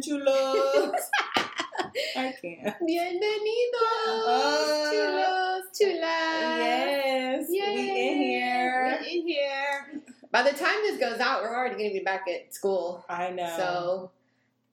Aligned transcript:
chulos. 0.00 0.92
I 2.16 2.34
can't. 2.40 2.76
bienvenidos, 2.86 4.26
Uh, 4.26 4.90
chulos, 4.92 5.62
chulas. 5.74 6.58
Yes, 6.58 7.46
Yay. 7.50 7.74
we 7.74 8.08
in 8.08 8.18
here. 8.18 8.98
We're 9.00 9.06
in 9.06 9.26
here. 9.26 10.00
By 10.30 10.42
the 10.42 10.50
time 10.50 10.76
this 10.82 10.98
goes 11.00 11.20
out, 11.20 11.42
we're 11.42 11.54
already 11.56 11.76
going 11.76 11.90
to 11.92 11.98
be 11.98 12.04
back 12.04 12.24
at 12.28 12.54
school. 12.54 13.04
I 13.08 13.30
know. 13.30 13.54
So, 13.56 14.10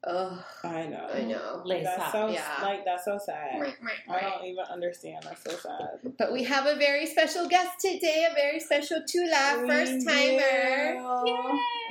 ugh, 0.04 0.40
I 0.64 0.86
know. 0.88 1.08
I 1.14 1.22
know. 1.24 1.62
Lace 1.66 1.84
That's 1.86 2.02
up. 2.04 2.12
so 2.12 2.28
Yeah. 2.30 2.44
like 2.62 2.86
that's 2.86 3.06
so 3.06 3.18
sad. 3.24 3.60
Right, 3.60 3.74
right, 3.82 4.24
I 4.24 4.30
don't 4.30 4.46
even 4.46 4.64
understand. 4.66 5.24
That's 5.24 5.44
so 5.44 5.52
sad. 5.58 6.14
But 6.18 6.32
we 6.34 6.44
have 6.44 6.66
a 6.68 6.76
very 6.76 7.06
special 7.06 7.48
guest 7.48 7.80
today, 7.80 8.28
a 8.30 8.34
very 8.36 8.60
special 8.60 9.02
Tula 9.08 9.60
We 9.62 9.68
first 9.68 10.08
timer. 10.08 11.02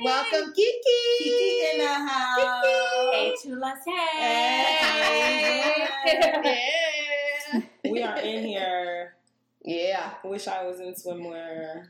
Welcome, 0.03 0.53
Kiki. 0.55 0.81
Kiki 1.19 1.65
in 1.73 1.79
the 1.79 1.87
house. 1.87 2.65
Hey, 3.13 3.33
Chulas, 3.43 3.83
Hey. 3.85 4.21
hey! 4.21 5.87
yeah. 7.53 7.61
We 7.89 8.01
are 8.03 8.17
in 8.17 8.45
here. 8.45 9.15
Yeah. 9.63 10.11
Wish 10.23 10.47
I 10.47 10.63
was 10.65 10.79
in 10.79 10.93
swimwear. 10.93 11.87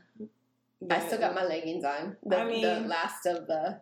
I 0.90 1.00
still 1.06 1.18
got 1.18 1.34
my 1.34 1.44
leggings 1.44 1.84
on. 1.84 2.16
The, 2.24 2.38
I 2.38 2.44
mean- 2.44 2.62
the 2.62 2.80
last 2.80 3.26
of 3.26 3.46
the 3.46 3.80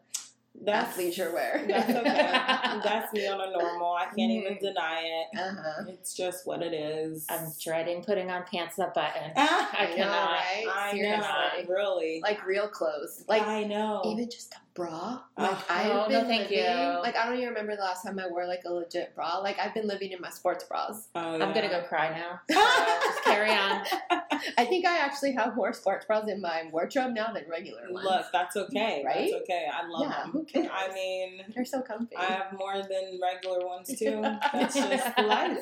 That's 0.62 0.96
leisure 0.96 1.32
wear. 1.32 1.64
That's 1.68 1.90
okay. 1.90 2.00
That's 2.84 3.12
me 3.12 3.26
on 3.26 3.40
a 3.40 3.50
normal. 3.52 3.92
I 3.94 4.04
can't 4.06 4.30
even 4.30 4.54
Mm-hmm. 4.54 4.64
deny 4.64 5.00
it. 5.02 5.38
uh-huh. 5.38 5.84
It's 5.88 6.14
just 6.14 6.46
what 6.46 6.62
it 6.62 6.72
is. 6.72 7.26
I'm 7.28 7.48
dreading 7.62 8.02
putting 8.02 8.30
on 8.30 8.44
pants 8.50 8.76
that 8.76 8.94
button. 8.94 9.32
Ah, 9.36 9.70
I 9.78 9.84
I 9.84 9.88
know, 9.90 9.94
cannot. 9.96 10.30
right? 10.30 10.64
I 10.74 10.90
Seriously. 10.92 11.20
know, 11.68 11.74
really. 11.74 12.20
Like 12.22 12.46
real 12.46 12.68
clothes. 12.68 13.24
Like 13.28 13.42
I 13.42 13.64
know. 13.64 14.02
even 14.06 14.30
just 14.30 14.54
a 14.54 14.58
bra. 14.74 15.20
Ugh. 15.36 15.50
Like 15.50 15.70
I've 15.70 15.90
Oh, 15.90 15.94
no, 15.94 16.08
been 16.08 16.26
thank 16.26 16.50
living, 16.50 16.58
you. 16.58 16.98
Like 17.00 17.16
I 17.16 17.26
don't 17.26 17.36
even 17.36 17.48
remember 17.50 17.76
the 17.76 17.82
last 17.82 18.02
time 18.04 18.18
I 18.18 18.26
wore 18.28 18.46
like 18.46 18.62
a 18.66 18.72
legit 18.72 19.14
bra. 19.14 19.38
Like 19.38 19.58
I've 19.58 19.72
been 19.74 19.86
living 19.86 20.12
in 20.12 20.20
my 20.20 20.30
sports 20.30 20.64
bras. 20.64 21.08
Oh, 21.14 21.20
I'm 21.34 21.54
gonna 21.54 21.68
go 21.68 21.82
cry 21.88 22.10
now. 22.10 22.40
So 22.54 23.10
just 23.10 23.24
carry 23.24 23.50
on. 23.50 23.84
I 24.58 24.64
think 24.66 24.84
I 24.86 24.98
actually 24.98 25.32
have 25.32 25.54
more 25.56 25.72
sports 25.72 26.04
bras 26.06 26.28
in 26.28 26.40
my 26.40 26.64
wardrobe 26.72 27.12
now 27.14 27.32
than 27.32 27.44
regular 27.48 27.82
ones. 27.90 28.04
Look, 28.04 28.26
that's 28.32 28.56
okay. 28.56 29.02
Right? 29.04 29.30
That's 29.30 29.42
okay. 29.42 29.66
I 29.72 29.86
love 29.88 30.02
Yeah, 30.02 30.22
them. 30.22 30.30
who 30.32 30.44
cares? 30.44 30.68
I 30.72 30.92
mean, 30.92 31.44
They're 31.54 31.64
so 31.64 31.80
comfy. 31.80 32.16
I 32.16 32.24
have 32.24 32.52
more 32.58 32.74
than 32.74 33.18
regular 33.22 33.66
ones 33.66 33.88
too. 33.98 34.20
That's 34.52 34.74
just 34.74 35.18
life. 35.18 35.58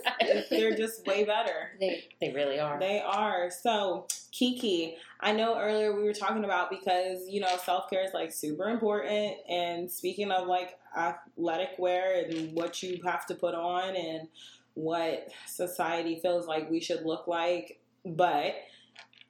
They're 0.50 0.74
just 0.76 1.06
way 1.06 1.24
better. 1.24 1.70
They 1.78 2.04
they 2.20 2.32
really 2.32 2.58
are. 2.58 2.78
They 2.78 3.00
are. 3.00 3.50
So, 3.50 4.06
Kiki, 4.32 4.96
I 5.20 5.32
know 5.32 5.58
earlier 5.58 5.94
we 5.94 6.04
were 6.04 6.14
talking 6.14 6.44
about 6.44 6.70
because, 6.70 7.28
you 7.28 7.40
know, 7.40 7.54
self 7.64 7.90
care 7.90 8.04
is 8.04 8.14
like 8.14 8.32
super 8.32 8.70
important. 8.70 9.36
And 9.48 9.90
speaking 9.90 10.30
of 10.32 10.48
like 10.48 10.78
athletic 10.96 11.70
wear 11.78 12.24
and 12.24 12.52
what 12.54 12.82
you 12.82 13.00
have 13.04 13.26
to 13.26 13.34
put 13.34 13.54
on 13.54 13.94
and 13.94 14.28
what 14.74 15.28
society 15.46 16.18
feels 16.20 16.46
like 16.46 16.70
we 16.70 16.80
should 16.80 17.04
look 17.04 17.28
like. 17.28 17.78
But, 18.06 18.54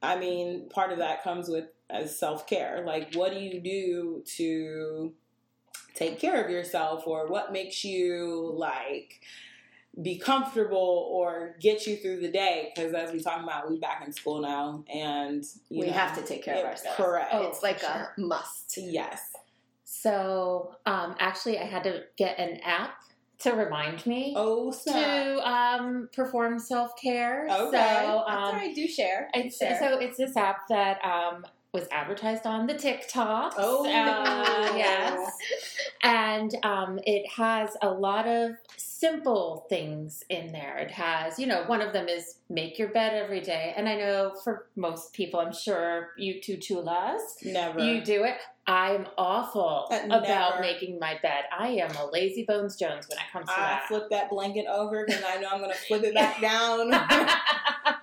I 0.00 0.16
mean, 0.16 0.68
part 0.68 0.92
of 0.92 0.98
that 0.98 1.24
comes 1.24 1.48
with 1.48 1.66
as 1.90 2.16
self 2.16 2.46
care. 2.46 2.84
Like, 2.86 3.14
what 3.14 3.32
do 3.32 3.40
you 3.40 3.60
do 3.60 4.22
to 4.36 5.12
take 5.94 6.20
care 6.20 6.42
of 6.42 6.48
yourself 6.48 7.06
or 7.06 7.28
what 7.28 7.52
makes 7.52 7.84
you 7.84 8.52
like 8.54 9.20
be 10.00 10.16
comfortable 10.16 11.08
or 11.10 11.54
get 11.60 11.86
you 11.86 11.96
through 11.96 12.20
the 12.20 12.30
day 12.30 12.72
because 12.74 12.94
as 12.94 13.12
we 13.12 13.20
talking 13.20 13.44
about 13.44 13.68
we 13.68 13.78
back 13.78 14.02
in 14.06 14.12
school 14.12 14.40
now 14.40 14.82
and 14.92 15.44
we 15.70 15.86
know, 15.86 15.92
have 15.92 16.16
to 16.16 16.22
take 16.22 16.42
care 16.42 16.56
of 16.60 16.64
ourselves. 16.64 16.96
correct 16.96 17.28
Oh, 17.32 17.42
it's 17.48 17.62
like 17.62 17.80
for 17.80 18.12
a 18.16 18.20
must. 18.20 18.78
yes 18.78 19.20
So 19.84 20.76
um, 20.86 21.14
actually, 21.18 21.58
I 21.58 21.64
had 21.64 21.84
to 21.84 22.04
get 22.16 22.38
an 22.38 22.58
app 22.64 22.94
to 23.40 23.52
remind 23.52 24.06
me 24.06 24.32
oh 24.36 24.70
snap. 24.70 24.94
to 24.94 25.48
um, 25.48 26.08
perform 26.14 26.58
self 26.58 26.92
care. 27.00 27.46
Okay. 27.50 27.70
So 27.76 28.24
um, 28.26 28.54
right. 28.56 28.74
Do 28.74 28.88
share. 28.88 29.28
It's, 29.34 29.58
share. 29.58 29.78
so 29.78 29.98
it's 29.98 30.16
this 30.16 30.36
app 30.36 30.68
that 30.68 30.98
um, 31.04 31.44
was 31.74 31.86
advertised 31.90 32.46
on 32.46 32.66
the 32.66 32.74
TikTok. 32.74 33.54
Oh. 33.58 33.84
uh, 33.84 34.76
yes, 34.76 35.30
and 36.02 36.54
um, 36.62 36.98
it 37.04 37.28
has 37.36 37.76
a 37.82 37.90
lot 37.90 38.26
of 38.26 38.52
simple 39.02 39.66
things 39.68 40.22
in 40.28 40.52
there. 40.52 40.78
It 40.78 40.92
has, 40.92 41.36
you 41.36 41.48
know, 41.48 41.64
one 41.66 41.80
of 41.82 41.92
them 41.92 42.06
is 42.08 42.36
make 42.48 42.78
your 42.78 42.88
bed 42.90 43.14
every 43.20 43.40
day, 43.40 43.74
and 43.76 43.88
I 43.88 43.96
know 43.96 44.32
for 44.44 44.68
most 44.76 45.12
people, 45.12 45.40
I'm 45.40 45.52
sure 45.52 46.10
you 46.16 46.40
two 46.40 46.56
chulas, 46.56 47.18
never 47.44 47.80
you 47.80 48.00
do 48.00 48.22
it. 48.22 48.36
I'm 48.64 49.08
awful 49.18 49.88
Uh, 49.90 49.98
about 50.06 50.60
making 50.60 51.00
my 51.00 51.18
bed. 51.20 51.42
I 51.58 51.70
am 51.70 51.90
a 51.96 52.06
lazy 52.12 52.44
bones 52.44 52.76
Jones 52.76 53.08
when 53.08 53.18
it 53.18 53.24
comes 53.32 53.46
to 53.48 53.52
I 53.52 53.56
that. 53.70 53.88
flip 53.88 54.04
that 54.10 54.30
blanket 54.30 54.66
over 54.68 55.04
because 55.04 55.24
I 55.26 55.38
know 55.40 55.48
I'm 55.52 55.60
gonna 55.60 55.74
flip 55.74 56.04
it 56.04 56.14
back 56.14 56.40
down 56.50 56.90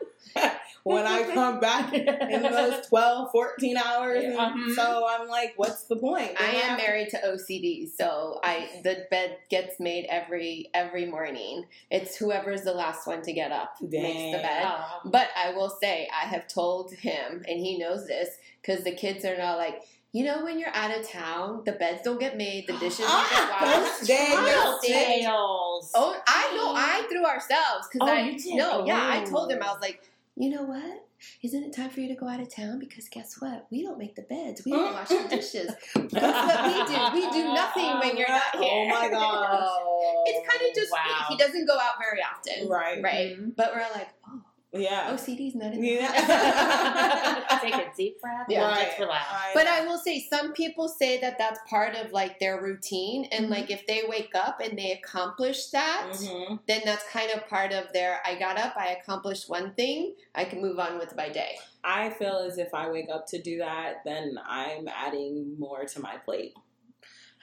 when 0.95 1.05
I 1.07 1.23
come 1.33 1.59
back 1.59 1.94
in 1.94 2.41
those 2.41 2.85
12, 2.89 3.31
14 3.31 3.77
hours. 3.77 4.23
And 4.23 4.33
Mhm. 4.38 4.75
So 4.75 5.05
I'm 5.09 5.27
like, 5.27 5.53
what's 5.57 5.83
the 5.83 5.95
point? 5.95 6.31
I 6.39 6.45
am 6.45 6.69
have- 6.69 6.77
married 6.77 7.09
to 7.09 7.17
OCD, 7.17 7.88
so 7.89 8.39
I 8.44 8.81
the 8.83 9.05
bed 9.11 9.38
gets 9.50 9.79
made 9.79 10.05
every 10.09 10.69
every 10.73 11.05
morning. 11.05 11.66
It's 11.91 12.16
whoever's 12.16 12.63
the 12.63 12.73
last 12.73 13.05
one 13.07 13.22
to 13.23 13.33
get 13.33 13.51
up 13.51 13.75
makes 13.81 14.38
the 14.38 14.41
bed. 14.41 14.63
Um, 14.66 15.11
But 15.11 15.27
I 15.35 15.51
will 15.51 15.69
say, 15.69 16.09
I 16.13 16.25
have 16.27 16.47
told 16.47 16.94
him, 16.94 17.44
and 17.47 17.59
he 17.59 17.77
knows 17.77 18.07
this, 18.07 18.29
because 18.61 18.83
the 18.83 18.91
kids 18.91 19.23
are 19.25 19.38
now 19.38 19.56
like, 19.57 19.81
you 20.11 20.23
know, 20.25 20.44
when 20.44 20.57
you're 20.57 20.73
out 20.75 20.89
of 20.97 21.07
town, 21.07 21.61
the 21.66 21.71
beds 21.73 22.01
don't 22.03 22.19
get 22.19 22.35
made, 22.35 22.66
the 22.66 22.73
dishes 22.79 23.06
don't 23.06 23.29
get 23.29 23.50
washed. 23.61 24.00
those. 24.00 24.07
Child 24.07 24.81
tales. 24.83 25.91
Oh, 25.94 26.16
I 26.27 26.56
know. 26.56 26.73
I 26.75 27.06
threw 27.09 27.25
ourselves 27.25 27.88
because 27.91 28.09
Oh, 28.09 28.13
I 28.13 28.21
you 28.21 28.39
did? 28.39 28.56
no, 28.56 28.85
yeah. 28.85 29.00
I 29.00 29.21
Oh. 29.21 29.29
told 29.29 29.51
him 29.51 29.61
I 29.61 29.71
was 29.71 29.81
like, 29.81 30.01
you 30.39 30.50
know 30.50 30.63
what? 30.63 31.05
Isn't 31.44 31.63
it 31.66 31.73
time 31.75 31.89
for 31.89 32.00
you 32.00 32.07
to 32.07 32.16
go 32.16 32.27
out 32.29 32.39
of 32.39 32.53
town? 32.53 32.79
Because 32.79 33.09
guess 33.09 33.35
what? 33.39 33.67
We 33.69 33.83
don't 33.83 33.97
make 34.00 34.16
the 34.16 34.22
beds. 34.22 34.63
We 34.66 34.72
don't 34.72 34.94
wash 34.94 35.09
the 35.09 35.27
dishes. 35.29 35.69
That's 35.94 36.13
what 36.13 36.66
we 36.66 36.95
do. 36.95 37.27
We 37.27 37.31
do 37.31 37.53
nothing 37.53 38.00
when 38.00 38.16
you're 38.16 38.29
not 38.29 38.55
here. 38.55 38.72
Oh 38.72 38.88
my 38.88 39.09
gosh. 39.11 39.59
Oh, 39.61 40.23
It's 40.27 40.47
kind 40.50 40.61
of 40.69 40.73
just 40.75 40.91
wow. 40.94 41.25
he 41.27 41.35
doesn't 41.35 41.66
go 41.67 41.73
out 41.73 41.95
very 42.00 42.22
often, 42.23 42.69
Right. 42.69 43.03
Right. 43.03 43.38
Mhm. 43.38 43.53
But 43.55 43.73
we're 43.73 43.81
like, 43.94 44.07
oh, 44.29 44.41
Yeah. 44.72 45.12
OCD's 45.12 45.56
not 45.56 45.74
in 45.74 45.81
the 45.81 45.88
Yeah. 45.88 47.46
Take 47.62 47.74
a 47.74 47.91
deep 47.97 48.22
breath. 48.22 48.46
Yeah. 48.47 48.69
and 48.69 48.85
just 48.85 49.00
relax. 49.00 49.25
But 49.56 49.66
I 49.68 49.85
will 49.85 49.97
say, 49.97 50.25
some 50.30 50.53
people 50.53 50.88
say 50.88 51.19
that 51.22 51.38
that's 51.40 51.59
part 51.68 51.96
of 51.96 52.12
like 52.12 52.40
their 52.40 52.62
routine, 52.62 53.25
and 53.31 53.46
Mhm. 53.47 53.50
like 53.50 53.72
if 53.72 53.88
they 53.88 54.03
wake 54.07 54.35
up 54.35 54.59
and 54.62 54.78
they 54.78 54.91
accomplish 54.91 55.68
that, 55.72 56.09
Mhm. 56.12 56.59
then 56.68 56.81
that's 56.85 57.03
kind 57.09 57.31
of 57.31 57.47
part 57.47 57.72
of 57.74 57.91
their. 57.94 58.22
I 58.25 58.35
got 58.35 58.57
up, 58.59 58.74
I 58.78 58.90
accomplished 59.02 59.50
one 59.50 59.74
thing, 59.74 60.16
I 60.35 60.46
can 60.46 60.62
move 60.62 60.78
on 60.80 61.00
with 61.00 61.16
my 61.16 61.30
day. 61.30 61.57
I 61.84 62.12
feel 62.12 62.38
as 62.38 62.57
if 62.60 62.74
I 62.74 62.89
wake 62.89 63.10
up 63.12 63.25
to 63.27 63.42
do 63.42 63.57
that, 63.60 64.04
then 64.06 64.39
I'm 64.45 64.88
adding 64.88 65.57
more 65.57 65.86
to 65.86 66.00
my 66.01 66.18
plate. 66.18 66.54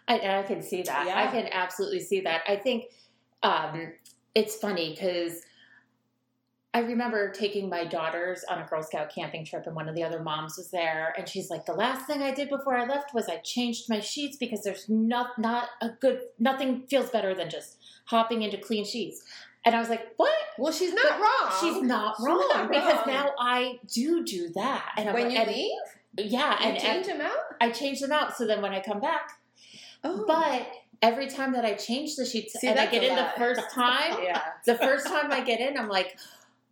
I, 0.08 0.18
and 0.18 0.32
I 0.36 0.42
can 0.44 0.62
see 0.62 0.82
that. 0.82 1.06
Yeah. 1.06 1.20
I 1.20 1.26
can 1.26 1.48
absolutely 1.50 2.00
see 2.00 2.20
that. 2.20 2.42
I 2.46 2.54
think 2.56 2.84
um, 3.42 3.92
it's 4.34 4.56
funny 4.56 4.90
because 4.90 5.42
I 6.76 6.80
remember 6.80 7.30
taking 7.30 7.70
my 7.70 7.84
daughters 7.84 8.44
on 8.50 8.58
a 8.60 8.66
Girl 8.66 8.82
Scout 8.82 9.08
camping 9.08 9.46
trip, 9.46 9.66
and 9.66 9.74
one 9.74 9.88
of 9.88 9.94
the 9.94 10.02
other 10.02 10.22
moms 10.22 10.58
was 10.58 10.70
there, 10.70 11.14
and 11.16 11.26
she's 11.26 11.48
like, 11.48 11.64
"The 11.64 11.72
last 11.72 12.06
thing 12.06 12.22
I 12.22 12.34
did 12.34 12.50
before 12.50 12.76
I 12.76 12.84
left 12.84 13.14
was 13.14 13.28
I 13.30 13.38
changed 13.38 13.88
my 13.88 14.00
sheets 14.00 14.36
because 14.36 14.62
there's 14.62 14.86
not 14.86 15.38
not 15.38 15.70
a 15.80 15.88
good 15.88 16.20
nothing 16.38 16.82
feels 16.86 17.08
better 17.08 17.34
than 17.34 17.48
just 17.48 17.78
hopping 18.04 18.42
into 18.42 18.58
clean 18.58 18.84
sheets." 18.84 19.24
And 19.64 19.74
I 19.74 19.78
was 19.80 19.88
like, 19.88 20.06
"What?" 20.18 20.34
Well, 20.58 20.70
she's 20.70 20.92
not 20.92 21.06
But 21.08 21.20
wrong. 21.20 21.52
She's 21.62 21.82
not 21.82 22.16
She's 22.18 22.26
wrong 22.26 22.48
not 22.52 22.68
because 22.70 23.06
wrong. 23.06 23.06
now 23.06 23.30
I 23.38 23.78
do 23.90 24.22
do 24.22 24.50
that. 24.50 24.92
And 24.98 25.08
I'm 25.08 25.14
when 25.14 25.24
like- 25.28 25.32
you 25.32 25.38
and- 25.40 25.50
leave, 25.50 26.30
yeah, 26.32 26.60
you 26.62 26.68
and, 26.72 26.78
change 26.78 27.06
and 27.08 27.20
them 27.20 27.26
out. 27.26 27.38
I 27.58 27.70
change 27.70 28.00
them 28.00 28.12
out. 28.12 28.36
So 28.36 28.46
then 28.46 28.60
when 28.60 28.72
I 28.74 28.80
come 28.80 29.00
back, 29.00 29.40
Oh, 30.04 30.24
but 30.26 30.66
every 31.02 31.26
time 31.26 31.52
that 31.54 31.64
I 31.64 31.72
change 31.72 32.16
the 32.16 32.24
sheets 32.26 32.60
See, 32.60 32.66
and 32.68 32.78
I 32.78 32.84
get 32.86 33.02
in 33.02 33.16
the 33.16 33.30
first 33.38 33.62
time, 33.74 34.18
yeah. 34.22 34.42
the 34.66 34.76
first 34.76 35.06
time 35.06 35.32
I 35.32 35.40
get 35.40 35.58
in, 35.60 35.76
I'm 35.78 35.88
like, 35.88 36.16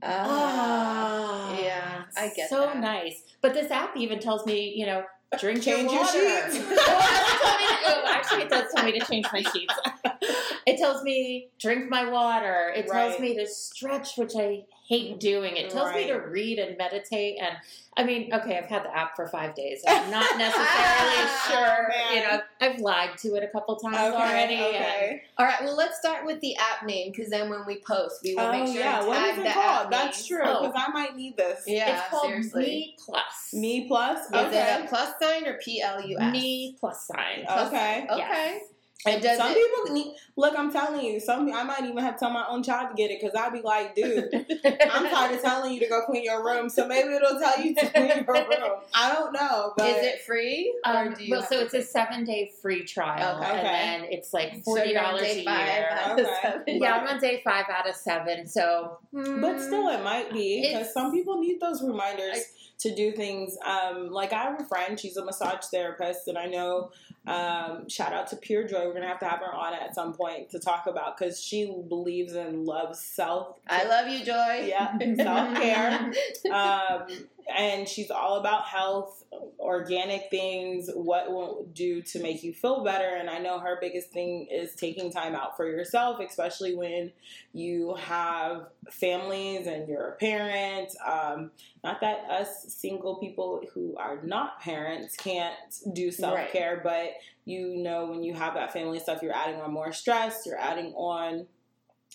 Ah, 0.05 1.49
ah, 1.51 1.59
yeah, 1.61 2.03
I 2.17 2.29
get 2.35 2.49
so 2.51 2.61
that. 2.61 2.79
nice. 2.79 3.23
But 3.41 3.55
this 3.55 3.71
app 3.71 3.97
even 3.97 4.19
tells 4.21 4.45
me, 4.47 4.73
you 4.77 4.87
know, 4.87 5.05
drink 5.39 5.63
Change 5.63 5.91
your 5.91 6.01
your 6.03 6.07
sheets. 6.07 6.59
Well, 6.69 6.73
it 6.73 7.41
doesn't 7.43 7.59
me 7.59 7.67
to- 7.67 7.85
oh, 7.87 8.05
actually, 8.09 8.43
it 8.43 8.49
does 8.51 8.73
tell 8.75 8.85
me 8.85 8.99
to 8.99 9.07
change 9.07 9.27
my 9.33 9.43
sheets. 9.43 9.75
it 10.67 10.79
tells 10.79 11.03
me 11.03 11.49
drink 11.59 11.91
my 11.91 12.09
water. 12.11 12.73
It 12.77 12.87
tells 12.89 13.19
me 13.19 13.35
to 13.37 13.47
stretch, 13.47 14.17
which 14.17 14.33
I 14.39 14.63
hate 14.87 15.19
doing. 15.19 15.57
It 15.57 15.71
tells 15.71 15.95
me 15.95 16.07
to 16.09 16.15
read 16.15 16.59
and 16.59 16.77
meditate. 16.77 17.39
And 17.41 17.57
I 17.97 18.05
mean, 18.05 18.33
okay, 18.35 18.59
I've 18.59 18.67
had 18.67 18.85
the 18.85 18.95
app 18.95 19.17
for 19.17 19.27
five 19.29 19.55
days. 19.55 19.83
I'm 19.89 20.11
not 20.11 20.37
necessarily 20.39 20.69
Oh, 20.77 21.49
sure. 21.49 21.89
man. 21.89 22.15
You 22.15 22.21
know, 22.29 22.41
I've 22.61 22.79
lied 22.81 23.17
to 23.19 23.35
it 23.37 23.43
a 23.43 23.49
couple 23.49 23.77
times 23.77 23.97
Okay, 23.97 24.15
already. 24.17 24.55
and- 24.57 24.65
okay. 24.67 25.23
All 25.39 25.47
right, 25.47 25.63
well, 25.63 25.77
let's 25.77 25.99
start 25.99 26.27
with 26.27 26.41
the 26.41 26.55
app 26.57 26.85
name 26.87 27.13
because 27.13 27.31
then 27.31 27.49
when 27.51 27.65
we 27.67 27.79
post, 27.87 28.21
we 28.23 28.35
will 28.35 28.43
Oh 28.43 28.53
make 28.53 28.67
sure 28.67 28.77
yeah, 28.77 29.01
to 29.01 29.07
tag 29.11 29.37
the 29.37 29.51
called? 29.51 29.85
app 29.87 29.91
That's 29.91 30.31
name. 30.31 30.39
true 30.41 30.47
Oh. 30.51 30.67
because 30.67 30.83
I 30.89 30.93
might 30.93 31.17
need 31.17 31.37
this. 31.37 31.63
Yeah, 31.67 32.01
it's 32.01 32.09
called 32.11 32.27
seriously. 32.27 32.63
Me 32.63 32.97
Plus. 33.05 33.51
Me 33.55 33.87
plus. 33.89 34.27
Is 34.27 34.33
Okay. 34.35 34.75
it 34.81 34.85
a 34.85 34.89
plus 34.89 35.15
sign 35.23 35.47
or 35.47 35.59
P 35.65 35.81
L 35.81 36.01
U 36.07 36.19
S? 36.21 36.33
Me 36.33 36.77
plus 36.79 37.07
sign. 37.07 37.45
Plus 37.47 37.69
Okay. 37.69 38.07
sign. 38.09 38.19
Yes. 38.19 38.31
Okay. 38.31 38.53
And 38.59 38.61
And 39.07 39.23
does 39.23 39.39
some 39.39 39.51
it- 39.51 39.55
people 39.57 39.95
need. 39.95 40.17
Look, 40.37 40.59
I'm 40.59 40.73
telling 40.73 41.05
you. 41.05 41.21
Some 41.21 41.53
I 41.53 41.63
might 41.63 41.85
even 41.85 41.99
have 41.99 42.15
to 42.15 42.21
tell 42.21 42.31
my 42.31 42.45
own 42.49 42.63
child 42.63 42.91
to 42.91 42.95
get 42.97 43.11
it 43.11 43.21
because 43.21 43.37
I'd 43.39 43.53
be 43.53 43.61
like, 43.61 43.95
dude, 43.95 44.29
I'm 44.65 45.09
tired 45.09 45.35
of 45.37 45.43
telling 45.43 45.73
you 45.75 45.81
to 45.81 45.87
go 45.89 46.03
clean 46.07 46.25
your 46.25 46.45
room. 46.45 46.69
So 46.69 46.89
maybe 46.89 47.13
it'll 47.15 47.39
tell 47.39 47.63
you 47.63 47.75
to 47.75 47.87
clean 47.91 48.07
your 48.09 48.25
room. 48.25 48.73
I 48.95 49.13
don't 49.15 49.33
know, 49.33 49.73
but 49.77 49.89
Is 49.91 50.03
it 50.05 50.21
free 50.23 50.75
or 50.87 50.97
Um, 50.97 51.15
do 51.15 51.25
you? 51.25 51.31
well, 51.33 51.43
so 51.43 51.61
it's 51.61 51.75
a 51.75 51.83
seven 51.83 52.25
day 52.25 52.53
free 52.61 52.83
trial, 52.85 53.37
Okay. 53.39 53.47
and 53.51 53.59
Okay. 53.59 53.63
then 53.63 54.05
it's 54.11 54.33
like 54.33 54.65
forty 54.65 54.93
dollars 54.93 55.23
day 55.23 55.45
a 55.47 55.51
year. 55.51 55.89
out 55.93 56.19
Okay. 56.21 56.63
Yeah, 56.79 56.95
I'm 56.97 57.07
on 57.07 57.21
day 57.21 57.41
five 57.45 57.67
out 57.71 57.89
of 57.89 57.95
seven. 57.95 58.47
So, 58.47 58.99
But 59.13 59.61
still, 59.61 59.89
it 59.91 60.03
might 60.03 60.33
be 60.33 60.63
because 60.67 60.93
some 60.93 61.13
people 61.13 61.39
need 61.41 61.61
those 61.61 61.83
reminders 61.83 62.37
I- 62.39 62.43
to 62.81 62.95
do 62.95 63.13
things. 63.13 63.57
Um, 63.65 64.11
like 64.11 64.33
I 64.33 64.43
have 64.43 64.61
a 64.61 64.65
friend; 64.65 64.99
she's 64.99 65.17
a 65.17 65.25
massage 65.25 65.65
therapist, 65.67 66.27
and 66.27 66.37
I 66.37 66.47
know. 66.47 66.91
Um, 67.27 67.89
shout 67.89 68.13
out 68.13 68.27
to 68.29 68.37
Pure 68.37 68.65
Joy. 68.69 68.91
We're 68.95 69.01
gonna 69.01 69.11
have 69.11 69.21
to 69.21 69.29
have 69.29 69.41
her 69.41 69.53
on 69.53 69.75
at 69.75 69.93
some 69.93 70.13
point 70.13 70.51
to 70.51 70.61
talk 70.61 70.87
about 70.87 71.19
because 71.19 71.43
she 71.43 71.67
believes 71.89 72.35
and 72.35 72.65
loves 72.65 73.01
self. 73.01 73.59
I 73.69 73.85
love 73.89 74.07
you, 74.07 74.25
Joy. 74.25 74.69
Yeah, 74.69 74.97
self 75.17 75.57
care. 75.57 76.13
um, 76.53 77.09
and 77.53 77.89
she's 77.89 78.11
all 78.11 78.37
about 78.37 78.65
health, 78.65 79.25
organic 79.59 80.31
things, 80.31 80.91
what 80.95 81.31
will 81.31 81.67
do 81.73 82.03
to 82.03 82.21
make 82.21 82.43
you 82.43 82.53
feel 82.53 82.83
better. 82.83 83.17
And 83.17 83.29
I 83.29 83.39
know 83.39 83.59
her 83.59 83.79
biggest 83.81 84.11
thing 84.11 84.47
is 84.51 84.75
taking 84.75 85.11
time 85.13 85.35
out 85.35 85.57
for 85.57 85.67
yourself, 85.67 86.21
especially 86.21 86.75
when 86.75 87.13
you 87.53 87.95
have 87.97 88.69
families 88.91 89.67
and 89.67 89.89
you're 89.89 90.09
a 90.09 90.17
parent. 90.17 90.95
Um, 91.07 91.51
not 91.83 92.01
that 92.01 92.25
us 92.31 92.65
single 92.69 93.17
people 93.17 93.63
who 93.75 93.97
are 93.99 94.21
not 94.23 94.61
parents 94.61 95.17
can't 95.17 95.55
do 95.93 96.11
self 96.11 96.51
care, 96.51 96.81
but 96.83 97.11
you 97.45 97.77
know, 97.77 98.07
when 98.07 98.23
you 98.23 98.35
have 98.35 98.55
that 98.55 98.73
family 98.73 98.99
stuff, 99.01 99.23
you're 99.23 99.35
adding 99.35 99.61
on 99.61 99.73
more 99.73 99.93
stress, 99.93 100.45
you're 100.47 100.59
adding 100.59 100.93
on. 100.95 101.47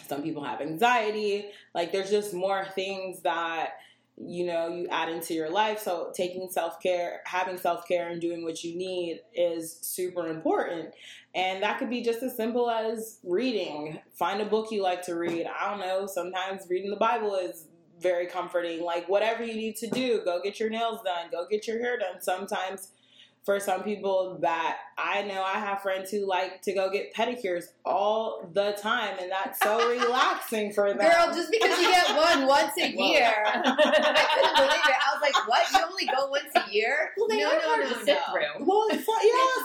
Some 0.07 0.23
people 0.23 0.43
have 0.45 0.61
anxiety. 0.61 1.49
Like, 1.75 1.91
there's 1.91 2.09
just 2.09 2.33
more 2.33 2.65
things 2.73 3.21
that 3.23 3.71
you 4.19 4.45
know 4.45 4.67
you 4.67 4.87
add 4.89 5.09
into 5.09 5.33
your 5.33 5.49
life. 5.49 5.79
So 5.79 6.11
taking 6.15 6.49
self-care 6.49 7.21
having 7.25 7.57
self-care 7.57 8.09
and 8.09 8.21
doing 8.21 8.43
what 8.43 8.63
you 8.63 8.77
need 8.77 9.21
is 9.33 9.79
super 9.81 10.27
important. 10.27 10.93
And 11.33 11.63
that 11.63 11.79
could 11.79 11.89
be 11.89 12.01
just 12.01 12.21
as 12.23 12.35
simple 12.35 12.69
as 12.69 13.19
reading. 13.23 13.99
Find 14.13 14.41
a 14.41 14.45
book 14.45 14.71
you 14.71 14.81
like 14.81 15.01
to 15.03 15.15
read. 15.15 15.47
I 15.47 15.69
don't 15.69 15.79
know 15.79 16.07
sometimes 16.07 16.63
reading 16.69 16.89
the 16.89 16.97
bible 16.97 17.35
is 17.35 17.65
very 17.99 18.27
comforting. 18.27 18.83
Like 18.83 19.07
whatever 19.07 19.43
you 19.43 19.55
need 19.55 19.77
to 19.77 19.87
do 19.87 20.21
go 20.23 20.41
get 20.43 20.59
your 20.59 20.69
nails 20.69 20.99
done 21.03 21.29
go 21.31 21.45
get 21.49 21.67
your 21.67 21.79
hair 21.79 21.97
done. 21.97 22.21
Sometimes 22.21 22.91
for 23.49 23.59
some 23.59 23.81
people 23.81 24.37
that 24.41 24.77
I 24.95 25.23
know 25.23 25.41
I 25.41 25.57
have 25.57 25.81
friends 25.81 26.11
who 26.11 26.27
like 26.27 26.61
to 26.61 26.71
go 26.71 26.91
get 26.91 27.15
pedicures 27.15 27.63
all 27.83 28.47
the 28.53 28.77
time 28.79 29.15
and 29.19 29.31
that's 29.31 29.57
so 29.63 29.89
relaxing 29.99 30.71
for 30.71 30.87
them. 30.89 30.99
Girl, 30.99 31.33
just 31.33 31.49
because 31.49 31.81
you 31.81 31.89
get 31.89 32.15
one 32.15 32.45
once 32.45 32.73
a 32.77 32.87
year, 32.91 33.33
I 33.47 33.53
couldn't 33.55 34.55
believe 34.55 34.85
it. 34.85 34.95
I 35.01 35.13
was 35.15 35.21
like, 35.23 35.47
"What? 35.47 35.65
You 35.71 35.79
only 35.89 36.05
go 36.05 36.27
once 36.29 36.51
a 36.57 36.71
year?" 36.71 37.09
well, 37.17 37.27
they 37.27 37.39
no, 37.39 37.49
are 37.49 37.53
no, 37.53 37.67
hard 37.69 37.85
no, 37.85 37.89
to 37.89 38.05
sit 38.05 38.19
no. 38.27 38.33
through. 38.33 38.65
Well, 38.67 38.85
yeah, 38.91 38.97
It's 38.99 39.05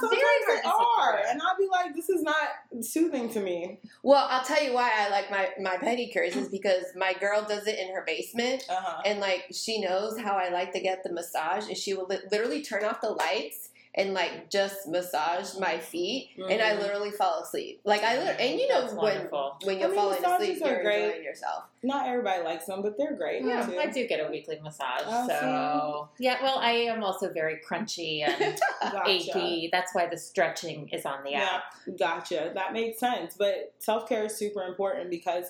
sometimes 0.01 0.11
they 0.13 0.17
hard 0.23 0.63
to 0.63 0.69
sit 0.69 0.75
are, 0.99 1.21
and 1.29 1.43
I'll 1.43 1.59
be 1.59 1.69
like, 1.71 1.95
"This 1.95 2.09
is 2.09 2.23
not 2.23 2.49
soothing 2.81 3.29
to 3.35 3.41
me." 3.41 3.81
Well, 4.03 4.27
I'll 4.31 4.47
tell 4.47 4.63
you 4.65 4.73
why 4.73 4.93
I 4.97 5.11
like 5.11 5.31
my 5.31 5.51
my 5.61 5.77
pedicures 5.77 6.37
is 6.37 6.49
because 6.49 6.85
my 6.97 7.13
girl 7.13 7.45
does 7.47 7.67
it 7.67 7.79
in 7.79 7.95
her 7.95 8.03
basement, 8.07 8.65
Uh 8.71 8.77
huh. 8.81 9.03
and 9.05 9.21
like 9.21 9.45
she 9.53 9.83
knows 9.83 10.19
how 10.19 10.39
I 10.39 10.49
like 10.49 10.73
to 10.73 10.81
get 10.81 11.03
the 11.05 11.13
massage, 11.13 11.69
and 11.69 11.77
she 11.77 11.93
will 11.93 12.07
li- 12.07 12.21
literally 12.31 12.63
turn 12.63 12.83
off 12.83 13.03
the 13.03 13.11
lights 13.11 13.69
and 13.97 14.13
like 14.13 14.51
just 14.51 14.89
massaged 14.89 15.61
my 15.61 15.79
feet, 15.79 16.31
and 16.37 16.61
I 16.61 16.73
Mhm. 16.75 16.81
literally 16.81 17.11
fall 17.13 17.43
asleep. 17.43 17.81
Like 17.85 18.03
I, 18.03 18.19
lit- 18.19 18.41
and 18.41 18.59
you 18.59 18.67
know 18.69 18.81
That's 18.81 18.93
when 18.95 19.15
wonderful. 19.15 19.57
when 19.63 19.79
you're 19.79 19.89
mean, 19.89 19.97
falling 19.97 20.25
asleep, 20.25 20.59
you're 20.65 20.83
great. 20.83 21.05
enjoying 21.05 21.23
yourself. 21.25 21.65
Not 21.85 22.09
everybody 22.09 22.43
likes 22.43 22.67
them, 22.67 22.83
but 22.83 22.97
they're 22.99 23.15
great 23.15 23.45
Yeah, 23.45 23.65
too. 23.65 23.79
I 23.79 23.87
do 23.87 24.07
get 24.09 24.19
a 24.27 24.29
weekly 24.31 24.59
massage. 24.63 25.03
Oh, 25.07 25.29
so 25.29 26.09
yeah, 26.19 26.43
well, 26.43 26.59
I 26.59 26.73
am 26.73 27.05
also 27.05 27.33
very 27.33 27.61
crunchy 27.65 28.27
and 28.27 28.59
Gotcha. 28.83 29.11
achy. 29.11 29.69
That's 29.71 29.95
why 29.95 30.07
the 30.07 30.17
stretching 30.19 30.89
is 30.93 31.07
on 31.07 31.23
the 31.23 31.31
Yeah, 31.33 31.45
app. 31.61 31.63
gotcha. 31.99 32.51
That 32.55 32.73
makes 32.73 32.99
sense. 32.99 33.35
But 33.39 33.75
self 33.79 34.09
care 34.09 34.25
is 34.25 34.35
super 34.37 34.63
important 34.65 35.09
because 35.11 35.45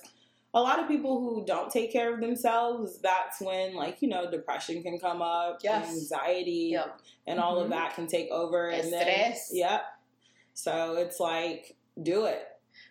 a 0.55 0.61
lot 0.61 0.79
of 0.79 0.87
people 0.89 1.21
who 1.21 1.45
don't 1.45 1.71
take 1.71 1.93
care 1.93 2.15
of 2.15 2.21
themselves, 2.21 2.99
that's 3.01 3.41
when 3.41 3.75
like 3.75 4.01
you 4.01 4.09
know 4.09 4.31
depression 4.31 4.83
can 4.83 4.99
come 4.99 5.21
up, 5.21 5.61
Yes. 5.62 5.89
anxiety, 5.89 6.71
Yep. 6.73 7.01
and 7.27 7.41
all 7.41 7.59
of 7.59 7.67
Mhm. 7.67 7.71
that 7.71 7.95
can 7.95 8.06
take 8.06 8.31
over. 8.31 8.69
And 8.69 8.93
then, 8.93 9.03
Stress. 9.03 9.51
yep. 9.53 9.83
So 10.55 10.95
it's 10.95 11.19
like 11.21 11.77
do 12.03 12.25
it. 12.27 12.47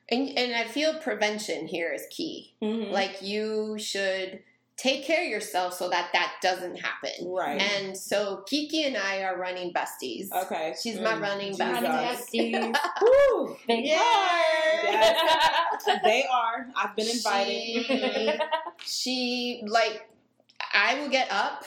And 0.10 0.38
and 0.38 0.54
I 0.56 0.66
feel 0.66 1.00
prevention 1.00 1.68
here 1.68 1.92
is 1.94 2.06
key. 2.10 2.54
Mhm. 2.62 2.92
Like 2.92 3.22
you 3.22 3.78
should 3.80 4.44
take 4.78 5.06
care 5.06 5.24
of 5.24 5.30
yourself 5.30 5.74
so 5.74 5.90
that 5.90 6.10
that 6.14 6.34
doesn't 6.42 6.76
happen. 6.78 7.12
right. 7.28 7.62
And 7.62 7.96
so 7.98 8.44
Kiki 8.48 8.84
and 8.86 8.98
I 8.98 9.22
are 9.24 9.38
running 9.38 9.72
besties. 9.74 10.32
okay. 10.32 10.74
She's 10.82 11.00
my 11.00 11.14
Mm, 11.14 11.22
running 11.22 11.48
Jesus. 11.52 11.66
bestie. 11.68 12.54
Running 12.54 12.74
besties. 12.74 12.76
Woo! 13.02 13.58
They 13.68 13.84
Yeah. 13.84 14.00
Yes. 14.84 16.00
they 16.04 16.26
are. 16.32 16.68
I've 16.76 16.96
been 16.96 17.08
invited. 17.08 17.86
She, 17.86 18.40
she 18.86 19.64
like 19.68 20.10
I 20.74 21.00
will 21.00 21.10
get 21.10 21.32
up 21.32 21.64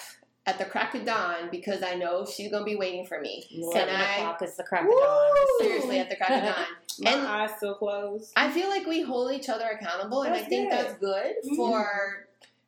at 0.46 0.58
the 0.58 0.64
crack 0.64 0.94
of 0.94 1.04
dawn 1.04 1.48
because 1.50 1.82
I 1.82 1.94
know 1.94 2.25
she's 2.26 2.50
gonna 2.50 2.64
be 2.64 2.76
waiting 2.76 3.04
for 3.06 3.20
me. 3.20 3.44
Seven 3.72 3.88
And 3.94 4.02
I- 4.02 4.16
o'clock 4.16 4.42
is 4.42 4.56
the 4.56 4.62
crack 4.64 4.82
of 4.82 4.88
Woo! 4.88 5.00
dawn. 5.00 5.34
Seriously, 5.60 5.98
at 5.98 6.08
the 6.10 6.16
crack 6.16 6.30
of 6.30 6.42
dawn. 6.54 6.64
My 7.00 7.10
And- 7.12 7.26
eyes 7.26 7.50
still 7.56 7.75
closed. 7.75 8.32
I 8.36 8.50
feel 8.50 8.68
like 8.68 8.86
we 8.86 9.02
hold 9.02 9.32
each 9.32 9.48
other 9.48 9.66
accountable, 9.68 10.22
and 10.22 10.34
I 10.34 10.38
think 10.42 10.70
good. 10.70 10.78
that's 10.78 10.94
good 10.98 11.34
Mhm. 11.44 11.56
for 11.56 12.25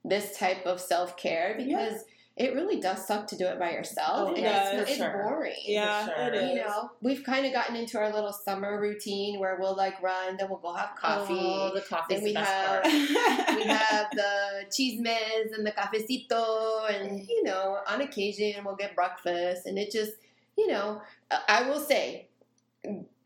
this 0.08 0.36
type 0.38 0.64
of 0.66 0.80
self 0.80 1.16
care 1.16 1.54
because 1.56 2.04
it 2.36 2.54
really 2.54 2.80
does 2.80 3.04
suck 3.04 3.26
to 3.26 3.36
do 3.36 3.46
it 3.46 3.58
by 3.58 3.72
yourself, 3.72 4.28
Oh, 4.28 4.34
and 4.34 4.38
it 4.38 4.42
does, 4.42 4.68
it's, 4.68 4.82
for 4.82 4.88
it's 4.90 4.96
sure. 4.96 5.22
boring. 5.28 5.52
Yeah, 5.66 6.04
sure. 6.06 6.14
it 6.28 6.34
is. 6.36 6.50
You 6.50 6.54
know, 6.56 6.90
we've 7.02 7.24
kind 7.24 7.44
of 7.44 7.52
gotten 7.52 7.74
into 7.74 7.98
our 7.98 8.12
little 8.12 8.32
summer 8.32 8.80
routine 8.80 9.40
where 9.40 9.56
we'll 9.60 9.74
like 9.76 10.00
run, 10.00 10.36
then 10.36 10.48
we'll 10.48 10.60
go 10.60 10.72
have 10.72 10.90
oh, 10.96 11.00
coffee. 11.00 11.34
Oh, 11.36 11.72
the 11.74 11.80
coffee's 11.80 12.18
Then 12.18 12.22
we 12.22 12.28
the 12.30 12.34
best 12.34 12.50
have- 12.52 12.82
part. 12.84 12.94
we 13.56 13.62
have 13.66 14.06
the 14.12 14.66
chismes 14.70 15.52
and 15.52 15.66
the 15.66 15.72
cafecito, 15.72 16.88
and 16.88 17.26
you 17.28 17.42
know, 17.42 17.78
on 17.88 18.02
occasion 18.02 18.64
we'll 18.64 18.76
get 18.76 18.94
breakfast, 18.94 19.66
and 19.66 19.76
it 19.76 19.90
just, 19.90 20.12
you 20.56 20.68
know, 20.68 21.02
I- 21.32 21.42
I 21.48 21.62
will 21.68 21.80
say, 21.80 22.28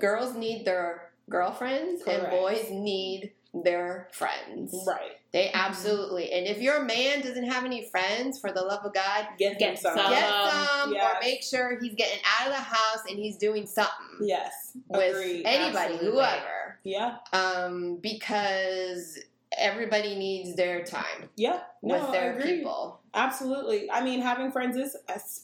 girls 0.00 0.34
need 0.34 0.64
their 0.64 1.10
girlfriends, 1.28 2.02
and 2.06 2.30
boys 2.30 2.70
need 2.70 3.32
their 3.54 4.08
friends. 4.12 4.74
right. 4.86 5.12
They 5.32 5.50
absolutely, 5.52 6.30
and 6.32 6.46
if 6.46 6.60
your 6.60 6.84
man 6.84 7.22
doesn't 7.22 7.44
have 7.50 7.64
any 7.64 7.88
friends, 7.90 8.38
for 8.38 8.52
the 8.52 8.60
love 8.62 8.84
of 8.84 8.92
God, 8.92 9.28
Get, 9.38 9.58
Get 9.58 9.78
some. 9.78 9.96
some. 9.96 10.10
get 10.10 10.28
some, 10.28 10.92
yes. 10.92 11.04
or 11.16 11.20
make 11.22 11.42
sure 11.42 11.78
he's 11.80 11.94
getting 11.94 12.20
out 12.38 12.48
of 12.48 12.52
the 12.54 12.60
house 12.62 13.00
and 13.08 13.18
he's 13.18 13.36
doing 13.38 13.66
something 13.66 13.92
Yes. 14.20 14.52
with 14.88 15.16
Agreed. 15.16 15.42
anybody, 15.46 15.94
Absolutely. 15.94 16.10
whoever, 16.10 16.78
Yeah. 16.84 17.16
um, 17.32 17.96
because 17.96 19.18
everybody 19.58 20.14
needs 20.14 20.54
their 20.56 20.84
time 20.84 21.28
Yeah. 21.36 21.60
No, 21.82 22.00
with 22.00 22.12
their 22.12 22.40
people. 22.40 23.00
Absolutely. 23.14 23.90
I 23.90 24.02
mean, 24.02 24.20
having 24.20 24.50
friends 24.50 24.76
is 24.76 24.96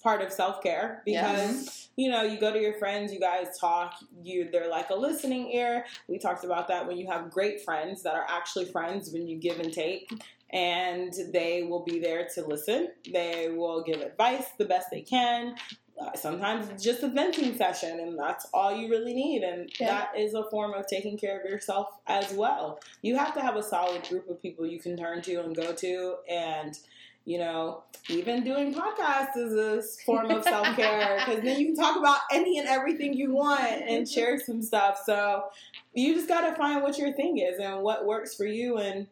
part 0.03 0.23
of 0.23 0.33
self 0.33 0.63
care 0.63 1.03
because 1.05 1.89
you 1.97 2.11
know 2.11 2.23
you 2.23 2.39
go 2.39 2.53
to 2.53 2.61
your 2.61 2.75
friends, 2.75 3.13
you 3.13 3.21
guys 3.21 3.59
talk. 3.59 3.95
You 4.23 4.49
they're 4.51 4.71
like 4.71 4.91
a 4.91 4.95
listening 4.95 5.51
ear. 5.53 5.85
We 6.09 6.19
talked 6.19 6.45
about 6.45 6.69
that 6.69 6.87
when 6.87 6.97
you 6.97 7.07
have 7.09 7.31
great 7.31 7.65
friends 7.65 8.03
that 8.03 8.15
are 8.15 8.27
actually 8.29 8.67
friends 8.67 9.13
when 9.13 9.27
you 9.27 9.37
give 9.37 9.61
and 9.61 9.73
take. 9.73 10.11
And 10.51 11.13
they 11.35 11.65
will 11.65 11.85
be 11.85 11.99
there 11.99 12.27
to 12.35 12.47
listen. 12.47 12.89
They 13.13 13.51
will 13.51 13.83
give 13.83 14.01
advice 14.01 14.47
the 14.57 14.65
best 14.65 14.87
they 14.91 15.03
can. 15.03 15.57
Uh, 16.01 16.15
sometimes 16.15 16.69
it's 16.69 16.83
just 16.83 17.03
a 17.03 17.09
venting 17.09 17.57
session, 17.57 17.99
and 18.01 18.17
that's 18.17 18.47
all 18.55 18.75
you 18.75 18.89
really 18.89 19.15
need. 19.15 19.43
And 19.43 19.71
Yeah. 19.81 19.89
that 19.89 20.19
is 20.19 20.35
a 20.35 20.45
form 20.45 20.73
of 20.75 20.87
taking 20.87 21.19
care 21.19 21.41
of 21.41 21.51
yourself 21.51 21.89
as 22.07 22.33
well. 22.33 22.79
You 23.03 23.17
have 23.17 23.35
to 23.35 23.41
have 23.41 23.57
a 23.57 23.63
solid 23.63 24.09
group 24.09 24.29
of 24.31 24.41
people 24.41 24.65
you 24.67 24.79
can 24.79 24.97
turn 24.97 25.23
to 25.23 25.41
and 25.41 25.57
go 25.57 25.73
to. 25.73 26.17
And 26.29 26.79
you 27.25 27.39
know, 27.39 27.83
even 28.09 28.43
doing 28.43 28.73
podcasts 28.73 29.37
is 29.37 29.53
a 29.53 29.83
form 30.07 30.31
of 30.31 30.43
self 30.43 30.75
care 30.77 31.19
because 31.19 31.41
then 31.45 31.61
you 31.61 31.67
can 31.67 31.77
talk 31.77 31.99
about 31.99 32.21
any 32.33 32.59
and 32.59 32.67
everything 32.67 33.13
you 33.13 33.35
want 33.35 33.61
and 33.61 34.09
share 34.17 34.41
some 34.41 34.63
stuff. 34.63 35.03
So 35.05 35.45
you 35.93 36.15
just 36.15 36.27
got 36.27 36.49
to 36.49 36.57
find 36.57 36.83
what 36.83 36.97
your 36.97 37.13
thing 37.13 37.37
is 37.37 37.59
and 37.59 37.83
what 37.83 38.07
works 38.07 38.35
for 38.35 38.47
you. 38.47 38.79
And, 38.79 39.09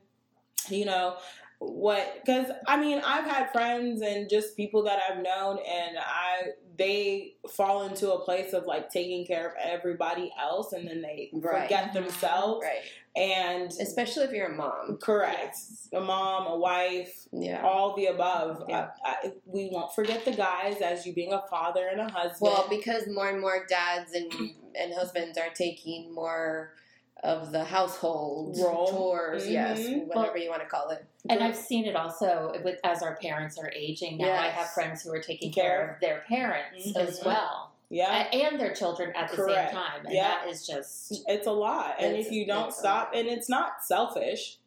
you 0.71 0.87
know, 0.87 1.19
what 1.59 2.21
because 2.25 2.51
I 2.67 2.79
mean 2.79 3.01
I've 3.05 3.25
had 3.27 3.51
friends 3.53 4.03
and 4.03 4.29
just 4.29 4.57
people 4.57 4.83
that 4.85 4.99
I've 5.11 5.23
known 5.23 5.59
and 5.59 5.99
I 5.99 6.53
they 6.79 7.35
fall 7.51 7.87
into 7.87 8.13
a 8.13 8.21
place 8.25 8.53
of 8.53 8.67
like 8.67 8.91
taking 8.91 9.27
care 9.27 9.49
of 9.49 9.55
everybody 9.63 10.33
else 10.41 10.73
and 10.73 10.87
then 10.89 11.03
they 11.03 11.31
Right. 11.33 11.63
forget 11.63 11.93
themselves 11.93 12.63
Right. 12.65 12.83
and 13.15 13.71
Especially 13.71 14.25
if 14.25 14.33
you're 14.33 14.53
a 14.53 14.57
mom. 14.57 14.99
correct 15.01 15.57
a 15.93 16.01
mom 16.01 16.47
a 16.47 16.57
wife 16.57 17.27
Yeah. 17.33 17.63
all 17.63 17.95
the 17.97 18.07
above 18.07 18.65
Yeah. 18.69 18.91
I, 19.05 19.09
I, 19.27 19.33
we 19.47 19.69
won't 19.71 19.95
forget 19.95 20.25
the 20.25 20.33
guys 20.33 20.81
as 20.83 21.07
you 21.07 21.13
being 21.15 21.33
a 21.33 21.43
father 21.49 21.87
and 21.89 22.01
a 22.01 22.09
husband 22.11 22.41
Well, 22.41 22.67
because 22.69 23.07
more 23.09 23.29
and 23.29 23.41
more 23.41 23.67
dads 23.69 24.13
and 24.13 24.33
and 24.75 24.93
husbands 24.93 25.39
are 25.39 25.51
taking 25.55 26.13
more 26.15 26.75
of 27.23 27.51
the 27.51 27.65
household 27.65 28.57
Role. 28.59 28.87
chores, 28.91 29.49
yes, 29.49 29.81
Mhm. 29.81 30.07
whatever 30.07 30.33
Well, 30.35 30.43
you 30.43 30.51
want 30.51 30.63
to 30.63 30.69
call 30.69 30.91
it. 30.91 31.05
And 31.29 31.43
I've 31.43 31.57
seen 31.57 31.87
it 31.87 31.97
also 31.97 32.53
with 32.63 32.79
as 32.85 33.03
our 33.03 33.17
parents 33.17 33.59
are 33.59 33.71
aging 33.75 34.19
now. 34.19 34.33
I 34.33 34.49
have 34.49 34.69
friends 34.71 35.03
who 35.03 35.13
are 35.13 35.21
taking 35.23 35.51
Care. 35.53 35.65
care 35.65 35.95
of 35.95 36.01
their 36.01 36.21
parents 36.29 36.89
Mhm. 36.93 36.97
as 36.97 37.25
well, 37.25 37.73
yeah 37.89 38.29
and 38.33 38.61
their 38.61 38.75
children 38.75 39.13
at 39.17 39.31
the 39.31 39.37
Correct. 39.37 39.71
same 39.71 39.79
time, 39.81 40.05
and 40.07 40.15
Yeah. 40.15 40.29
that 40.41 40.49
is 40.49 40.67
just 40.67 41.23
it's 41.29 41.47
a 41.47 41.53
lot 41.53 41.95
and 42.01 42.17
if 42.17 42.31
you 42.33 42.45
don't 42.45 42.73
stop 42.73 43.13
and 43.15 43.29
it's 43.29 43.49
not 43.49 43.83
selfish 43.83 44.59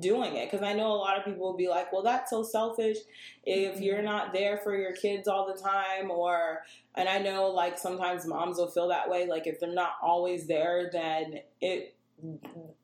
doing 0.00 0.36
it 0.36 0.50
because 0.50 0.66
i 0.66 0.72
know 0.72 0.90
a 0.92 0.96
lot 0.96 1.18
of 1.18 1.24
people 1.26 1.46
will 1.46 1.56
be 1.56 1.68
like 1.68 1.92
well 1.92 2.00
that's 2.02 2.30
so 2.30 2.42
selfish 2.42 2.96
if 3.44 3.76
Mhm. 3.76 3.82
you're 3.82 4.00
not 4.02 4.32
there 4.32 4.56
for 4.56 4.74
your 4.74 4.92
kids 4.92 5.28
all 5.28 5.46
the 5.46 5.52
time 5.60 6.10
or 6.10 6.64
and 6.94 7.08
i 7.10 7.18
know 7.18 7.48
like 7.48 7.76
sometimes 7.78 8.24
moms 8.24 8.56
will 8.56 8.68
feel 8.68 8.88
that 8.88 9.08
way 9.10 9.26
like 9.26 9.46
if 9.46 9.60
they're 9.60 9.68
not 9.74 9.96
always 10.02 10.46
there 10.46 10.88
then 10.90 11.40
it 11.60 11.94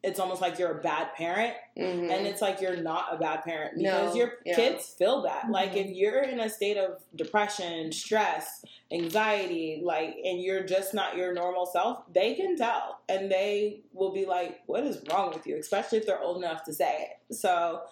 it's 0.03 0.21
almost 0.21 0.43
like 0.43 0.59
you're 0.59 0.79
a 0.79 0.83
bad 0.83 1.15
parent 1.15 1.55
Mhm. 1.77 2.11
and 2.11 2.27
it's 2.27 2.43
like 2.43 2.61
you're 2.61 2.77
not 2.77 3.15
a 3.15 3.17
bad 3.17 3.43
parent 3.43 3.77
No, 3.79 3.91
because 4.01 4.17
your 4.17 4.39
yeah. 4.45 4.55
kids 4.55 4.91
feel 4.99 5.23
that 5.23 5.51
like 5.51 5.73
Mhm. 5.73 5.77
if 5.87 5.91
you're 5.97 6.23
in 6.23 6.39
a 6.41 6.51
state 6.51 6.77
of 6.77 7.03
depression 7.17 7.91
stress 7.93 8.62
anxiety 8.91 9.81
like 9.83 10.17
and 10.25 10.41
you're 10.43 10.62
just 10.62 10.93
not 10.93 11.17
your 11.17 11.33
normal 11.33 11.65
self 11.67 12.03
they 12.12 12.35
can 12.35 12.57
tell 12.57 13.01
and 13.09 13.31
they 13.33 13.81
will 13.95 14.12
be 14.12 14.27
like 14.27 14.61
what 14.67 14.85
is 14.85 15.03
wrong 15.11 15.31
with 15.33 15.47
you 15.47 15.57
especially 15.57 15.97
if 15.99 16.07
they're 16.07 16.21
old 16.21 16.37
enough 16.37 16.62
to 16.65 16.73
say 16.73 17.09
it 17.29 17.35
so 17.35 17.83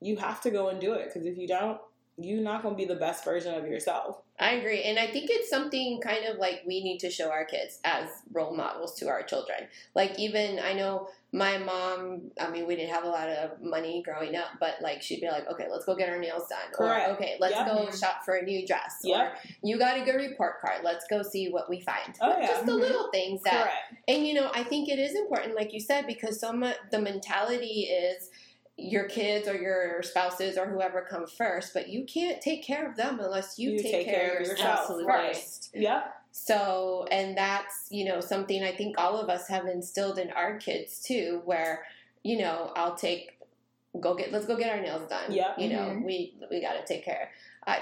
you 0.00 0.16
have 0.16 0.40
to 0.40 0.50
go 0.50 0.68
and 0.70 0.80
do 0.80 0.94
it 0.94 1.04
because 1.06 1.24
if 1.26 1.38
you 1.38 1.46
don't 1.46 1.80
you're 2.24 2.42
not 2.42 2.62
going 2.62 2.74
to 2.74 2.78
be 2.78 2.84
the 2.86 2.98
best 2.98 3.24
version 3.24 3.54
of 3.54 3.66
yourself 3.66 4.16
I 4.40 4.52
agree. 4.52 4.84
And 4.84 4.98
I 4.98 5.06
think 5.06 5.28
it's 5.30 5.50
something 5.50 6.00
kind 6.00 6.24
of 6.24 6.38
like 6.38 6.62
we 6.66 6.82
need 6.82 6.98
to 7.00 7.10
show 7.10 7.30
our 7.30 7.44
kids 7.44 7.78
as 7.84 8.08
role 8.32 8.56
models 8.56 8.94
to 9.00 9.08
our 9.08 9.22
children. 9.22 9.68
Like, 9.94 10.18
even 10.18 10.58
I 10.58 10.72
know 10.72 11.08
my 11.30 11.58
mom, 11.58 12.30
I 12.40 12.48
mean, 12.48 12.66
we 12.66 12.74
didn't 12.74 12.94
have 12.94 13.04
a 13.04 13.08
lot 13.08 13.28
of 13.28 13.60
money 13.60 14.02
growing 14.02 14.36
up, 14.36 14.46
but 14.58 14.76
like, 14.80 15.02
she'd 15.02 15.20
be 15.20 15.28
like, 15.28 15.46
okay, 15.46 15.66
let's 15.70 15.84
go 15.84 15.94
get 15.94 16.08
our 16.08 16.18
nails 16.18 16.48
done. 16.48 16.72
Correct. 16.72 17.10
Or, 17.10 17.12
okay, 17.12 17.36
let's 17.38 17.54
Yep. 17.54 17.66
go 17.66 17.90
shop 17.90 18.24
for 18.24 18.36
a 18.36 18.42
new 18.42 18.66
dress. 18.66 19.00
Yep. 19.04 19.26
Or 19.26 19.32
you 19.62 19.78
got 19.78 19.98
a 20.00 20.04
good 20.06 20.16
report 20.16 20.62
card. 20.62 20.80
Let's 20.82 21.04
go 21.10 21.22
see 21.22 21.50
what 21.50 21.68
we 21.68 21.80
find. 21.80 22.16
Oh, 22.22 22.34
yeah. 22.38 22.46
Just 22.46 22.64
the 22.64 22.72
Mhm. 22.72 22.80
little 22.80 23.10
things 23.10 23.42
that 23.42 23.64
correct 23.64 23.94
and 24.08 24.26
you 24.26 24.34
know, 24.34 24.50
I 24.54 24.64
think 24.64 24.88
it 24.88 24.98
is 24.98 25.14
important, 25.14 25.54
like 25.54 25.72
you 25.72 25.80
said, 25.80 26.06
because 26.06 26.40
so 26.40 26.52
much 26.52 26.76
the 26.90 26.98
mentality 26.98 27.82
is 27.82 28.30
your 28.80 29.04
kids 29.04 29.46
or 29.48 29.54
your 29.54 30.02
spouses 30.02 30.56
or 30.56 30.66
whoever 30.66 31.06
come 31.08 31.26
first, 31.26 31.74
but 31.74 31.88
you 31.88 32.04
can't 32.04 32.40
take 32.40 32.64
care 32.64 32.88
of 32.88 32.96
them 32.96 33.20
unless 33.20 33.58
you, 33.58 33.78
take, 33.78 34.06
care, 34.06 34.38
of 34.38 34.46
yourself 34.46 34.80
Absolutely. 34.80 35.12
first. 35.12 35.70
yep 35.74 36.14
So, 36.32 37.06
and 37.10 37.36
that's 37.36 37.86
you 37.90 38.04
know 38.04 38.20
something 38.20 38.62
I 38.62 38.72
think 38.72 38.96
all 38.98 39.18
of 39.18 39.28
us 39.28 39.48
have 39.48 39.66
instilled 39.66 40.18
in 40.18 40.30
our 40.30 40.58
kids 40.58 41.00
too, 41.00 41.42
where 41.44 41.84
you 42.22 42.38
know 42.38 42.72
I'll 42.76 42.94
take 42.96 43.32
go 44.00 44.14
get 44.14 44.30
let's 44.32 44.46
go 44.46 44.56
get 44.56 44.70
our 44.74 44.80
nails 44.80 45.08
done. 45.08 45.32
Yep. 45.32 45.58
you 45.58 45.68
know 45.70 45.82
Mhm. 45.90 46.04
we 46.04 46.34
we 46.50 46.60
got 46.60 46.74
to 46.74 46.84
take 46.86 47.04
care. 47.04 47.30
I 47.66 47.80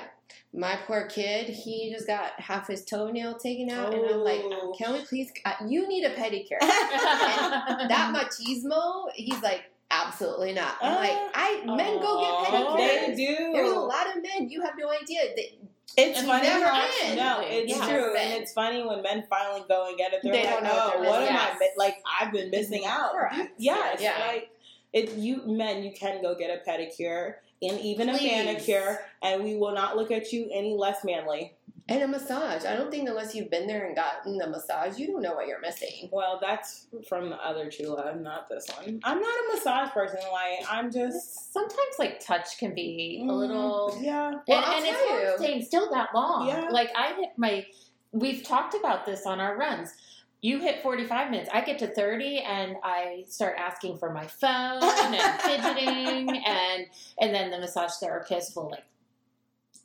my 0.52 0.76
poor 0.86 1.06
kid, 1.06 1.48
he 1.48 1.90
just 1.92 2.06
got 2.06 2.38
half 2.40 2.66
his 2.68 2.84
toenail 2.84 3.34
taken 3.38 3.70
out, 3.70 3.94
and 3.94 4.04
I'm 4.06 4.20
like, 4.24 4.40
Oh. 4.44 4.74
can 4.78 4.92
we 4.94 5.00
please? 5.04 5.30
Uh, 5.44 5.52
you 5.66 5.86
need 5.88 6.04
a 6.04 6.14
pedicure. 6.14 6.58
that 6.60 8.12
machismo, 8.14 9.10
he's 9.14 9.40
like, 9.42 9.64
absolutely 9.90 10.52
not. 10.52 10.76
I'm 10.80 10.94
like, 10.96 11.12
ah. 11.12 11.30
I 11.34 11.64
men 11.76 12.00
go 12.00 12.20
get 12.20 12.52
pedicures. 12.54 12.76
they 12.76 13.14
do 13.16 13.52
There's 13.52 13.70
a 13.72 13.78
lot 13.80 14.06
of 14.16 14.22
men. 14.22 14.48
You 14.50 14.62
have 14.62 14.74
no 14.78 14.90
idea. 14.90 15.20
They, 15.36 15.58
It's 15.96 16.22
funny. 16.22 16.46
never 16.46 16.66
how- 16.66 17.14
No, 17.14 17.40
it's 17.42 17.72
Yeah. 17.76 17.88
true, 17.88 18.14
and 18.16 18.42
it's 18.42 18.52
funny 18.52 18.82
when 18.84 19.02
men 19.02 19.24
finally 19.28 19.64
go 19.68 19.88
and 19.88 19.96
get 19.96 20.12
it. 20.12 20.20
They're 20.22 20.32
They 20.32 20.44
like, 20.44 20.54
don't 20.54 20.64
know 20.64 20.74
what 20.74 20.96
"Oh, 20.96 21.02
what 21.10 21.22
am 21.22 21.34
missing. 21.34 21.58
I 21.62 21.68
like? 21.76 21.96
I've 22.20 22.32
been 22.32 22.50
missing 22.50 22.84
out." 22.86 23.12
Correct. 23.12 23.52
Yes, 23.58 24.00
Yeah. 24.00 24.18
like 24.26 24.50
it. 24.92 25.12
You 25.14 25.42
men, 25.46 25.82
you 25.82 25.92
can 25.92 26.22
go 26.22 26.34
get 26.34 26.50
a 26.50 26.68
pedicure 26.70 27.36
and 27.62 27.80
even 27.80 28.08
Please. 28.10 28.30
a 28.30 28.44
manicure, 28.44 29.04
and 29.22 29.42
we 29.42 29.56
will 29.56 29.72
not 29.72 29.96
look 29.96 30.10
at 30.12 30.32
you 30.32 30.48
any 30.52 30.74
less 30.76 31.02
manly. 31.04 31.54
And 31.88 32.02
a 32.02 32.08
massage. 32.08 32.64
I 32.66 32.76
don't 32.76 32.90
think 32.90 33.08
unless 33.08 33.34
you've 33.34 33.50
been 33.50 33.66
there 33.66 33.86
and 33.86 33.96
gotten 33.96 34.40
a 34.42 34.46
massage, 34.48 34.98
you 34.98 35.06
don't 35.06 35.22
know 35.22 35.34
what 35.34 35.46
you're 35.46 35.60
missing. 35.60 36.08
Well, 36.12 36.38
that's 36.40 36.86
from 37.08 37.30
the 37.30 37.36
other 37.36 37.70
Chula, 37.70 38.14
not 38.16 38.48
this 38.48 38.66
one. 38.76 39.00
I'm 39.04 39.20
not 39.20 39.28
a 39.28 39.54
massage 39.54 39.90
person. 39.90 40.20
Like 40.30 40.66
I'm 40.70 40.92
just 40.92 41.52
Sometimes 41.52 41.94
like 41.98 42.24
touch 42.24 42.58
can 42.58 42.74
be 42.74 43.20
a 43.22 43.24
Mm, 43.24 43.36
little 43.36 43.98
yeah. 44.00 44.32
Well, 44.46 44.58
and, 44.58 44.64
I'll 44.66 44.76
and 44.76 44.86
it's 44.86 44.98
tell 44.98 45.24
not 45.24 45.38
staying 45.38 45.62
still 45.64 45.90
that 45.90 46.10
long. 46.14 46.46
Yeah. 46.48 46.68
Like 46.70 46.90
I 46.96 47.14
hit 47.14 47.30
my 47.36 47.66
we've 48.12 48.42
talked 48.42 48.74
about 48.74 49.06
this 49.06 49.26
on 49.26 49.40
our 49.40 49.56
runs. 49.56 49.92
You 50.40 50.60
hit 50.60 50.82
45 50.82 51.30
minutes. 51.32 51.50
I 51.52 51.62
get 51.62 51.80
to 51.80 51.88
30 51.88 52.38
and 52.38 52.76
I 52.84 53.24
start 53.26 53.56
asking 53.58 53.98
for 53.98 54.12
my 54.12 54.26
phone 54.26 54.82
and 54.82 55.40
fidgeting 55.40 56.42
and 56.46 56.86
and 57.20 57.34
then 57.34 57.50
the 57.50 57.58
massage 57.58 57.92
therapist 58.00 58.54
will 58.54 58.70
like 58.70 58.84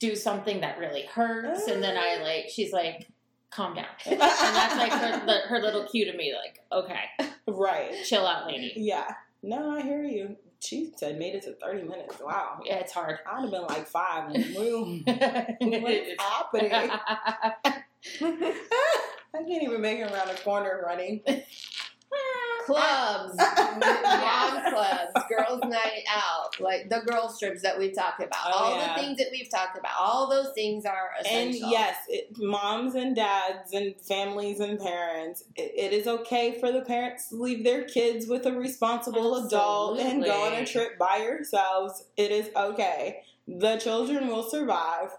do 0.04 0.18
something 0.18 0.60
that 0.60 0.78
really 0.78 1.06
hurts 1.06 1.68
and 1.68 1.82
then 1.82 1.96
I 1.96 2.18
ah. 2.20 2.24
like 2.24 2.50
she's 2.50 2.74
like 2.74 3.08
calm 3.50 3.74
down. 3.74 3.86
And 4.06 4.20
that's 4.20 4.76
like 4.76 4.92
her 4.92 5.26
the, 5.26 5.48
her 5.48 5.60
little 5.62 5.86
cue 5.86 6.12
to 6.12 6.18
me 6.18 6.36
like 6.36 6.60
okay, 6.72 7.30
right. 7.48 7.94
chill 8.04 8.28
out 8.28 8.48
lady. 8.48 8.74
Yeah. 8.76 9.16
No, 9.42 9.72
I 9.72 9.82
hear 9.82 10.04
you. 10.04 10.36
She 10.60 10.92
said 10.98 11.18
made 11.18 11.36
it 11.36 11.44
to 11.44 11.54
30 11.54 11.84
minutes. 11.84 12.18
Wow. 12.22 12.60
Yeah, 12.66 12.80
it's 12.80 12.92
hard. 12.92 13.20
I'd 13.26 13.42
have 13.42 13.52
been 13.52 13.64
like 13.64 13.88
five. 13.88 14.34
Boom. 14.56 15.04
What's 15.06 16.10
happening? 16.20 16.72
I 16.74 17.84
can't 19.34 19.64
even 19.64 19.82
make 19.82 20.00
it 20.00 20.12
around 20.12 20.28
the 20.28 20.42
corner 20.44 20.84
running. 20.86 21.22
Clubs, 22.66 23.36
mom 23.38 24.72
clubs, 24.72 25.26
girls' 25.30 25.62
night 25.64 26.04
out, 26.10 26.60
like 26.60 26.90
the 26.90 27.00
girl 27.06 27.30
strips 27.30 27.62
that 27.62 27.78
we've 27.78 27.96
talked 27.96 28.22
about, 28.22 28.40
Oh, 28.48 28.52
all 28.54 28.76
yeah. 28.78 28.96
the 28.96 29.02
things 29.02 29.18
that 29.18 29.28
we've 29.32 29.50
talked 29.50 29.78
about, 29.78 29.92
all 30.00 30.30
those 30.30 30.54
things 30.54 30.86
are 30.86 31.10
essential. 31.20 31.64
And 31.64 31.72
yes, 31.72 31.98
it, 32.08 32.30
moms 32.38 32.96
and 32.96 33.16
dads 33.16 33.74
and 33.74 33.96
families 34.02 34.60
and 34.60 34.80
parents, 34.80 35.44
it, 35.56 35.72
it 35.76 35.94
is 35.94 36.08
okay 36.08 36.60
for 36.60 36.72
the 36.72 36.82
parents 36.82 37.30
to 37.30 37.36
leave 37.36 37.64
their 37.64 37.84
kids 37.84 38.28
with 38.28 38.46
a 38.46 38.52
responsible 38.54 39.46
adult 39.46 40.00
and 40.00 40.24
go 40.24 40.44
on 40.48 40.54
a 40.54 40.66
trip 40.66 40.98
by 40.98 41.18
yourselves. 41.18 42.06
It 42.18 42.32
is 42.32 42.50
okay. 42.56 43.22
The 43.48 43.78
children 43.78 44.28
will 44.28 44.50
survive. 44.50 45.10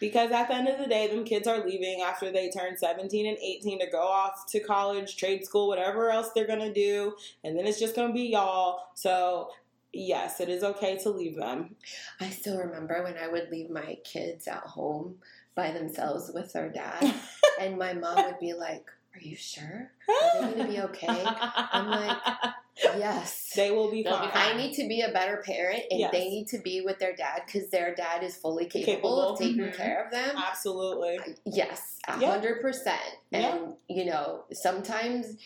Because 0.00 0.32
at 0.32 0.48
the 0.48 0.54
end 0.54 0.68
of 0.68 0.78
the 0.78 0.86
day, 0.86 1.06
them 1.06 1.24
kids 1.24 1.46
are 1.46 1.64
leaving 1.64 2.02
after 2.02 2.30
they 2.30 2.50
turn 2.50 2.76
17 2.76 3.26
and 3.26 3.38
18 3.38 3.80
to 3.80 3.86
go 3.86 4.02
off 4.02 4.46
to 4.50 4.60
college, 4.60 5.16
trade 5.16 5.44
school, 5.44 5.68
whatever 5.68 6.10
else 6.10 6.30
they're 6.34 6.46
going 6.46 6.58
to 6.58 6.72
do. 6.72 7.14
And 7.44 7.56
then 7.56 7.66
it's 7.66 7.78
just 7.78 7.94
going 7.94 8.08
to 8.08 8.14
be 8.14 8.24
y'all. 8.24 8.88
So, 8.94 9.50
yes, 9.92 10.40
it 10.40 10.48
is 10.48 10.64
okay 10.64 10.98
to 10.98 11.10
leave 11.10 11.36
them. 11.36 11.76
I 12.20 12.30
still 12.30 12.58
remember 12.58 13.02
when 13.02 13.16
I 13.16 13.28
would 13.28 13.50
leave 13.50 13.70
my 13.70 13.98
kids 14.04 14.48
at 14.48 14.62
home 14.62 15.16
by 15.54 15.70
themselves 15.70 16.30
with 16.34 16.52
their 16.52 16.70
dad, 16.70 17.14
and 17.60 17.78
my 17.78 17.92
mom 17.92 18.16
would 18.24 18.40
be 18.40 18.54
like, 18.54 18.86
"Are 19.14 19.20
you 19.20 19.36
sure? 19.36 19.90
Are 20.08 20.40
they 20.40 20.54
going 20.54 20.58
to 20.66 20.72
be 20.72 20.80
okay?" 20.80 21.22
I'm 21.26 21.88
like, 21.90 22.16
"Yes." 22.98 23.52
They 23.54 23.70
will 23.70 23.90
be 23.90 24.02
fine. 24.02 24.30
I 24.32 24.56
need 24.56 24.74
to 24.76 24.88
be 24.88 25.02
a 25.02 25.12
better 25.12 25.42
parent, 25.44 25.82
and 25.90 26.00
Yes. 26.00 26.12
they 26.12 26.28
need 26.30 26.48
to 26.48 26.58
be 26.58 26.80
with 26.80 26.98
their 26.98 27.14
dad 27.14 27.42
because 27.46 27.68
their 27.70 27.94
dad 27.94 28.22
is 28.22 28.34
fully 28.36 28.64
capable, 28.66 28.94
Capable. 28.94 29.28
of 29.34 29.38
taking 29.38 29.58
Mhm. 29.60 29.76
care 29.76 30.04
of 30.04 30.10
them. 30.10 30.36
Absolutely. 30.36 31.18
Yes, 31.44 31.98
a 32.08 32.18
Yeah. 32.18 32.30
hundred 32.30 32.62
percent. 32.62 33.00
And 33.32 33.74
you 33.88 34.06
know, 34.06 34.44
sometimes 34.52 35.36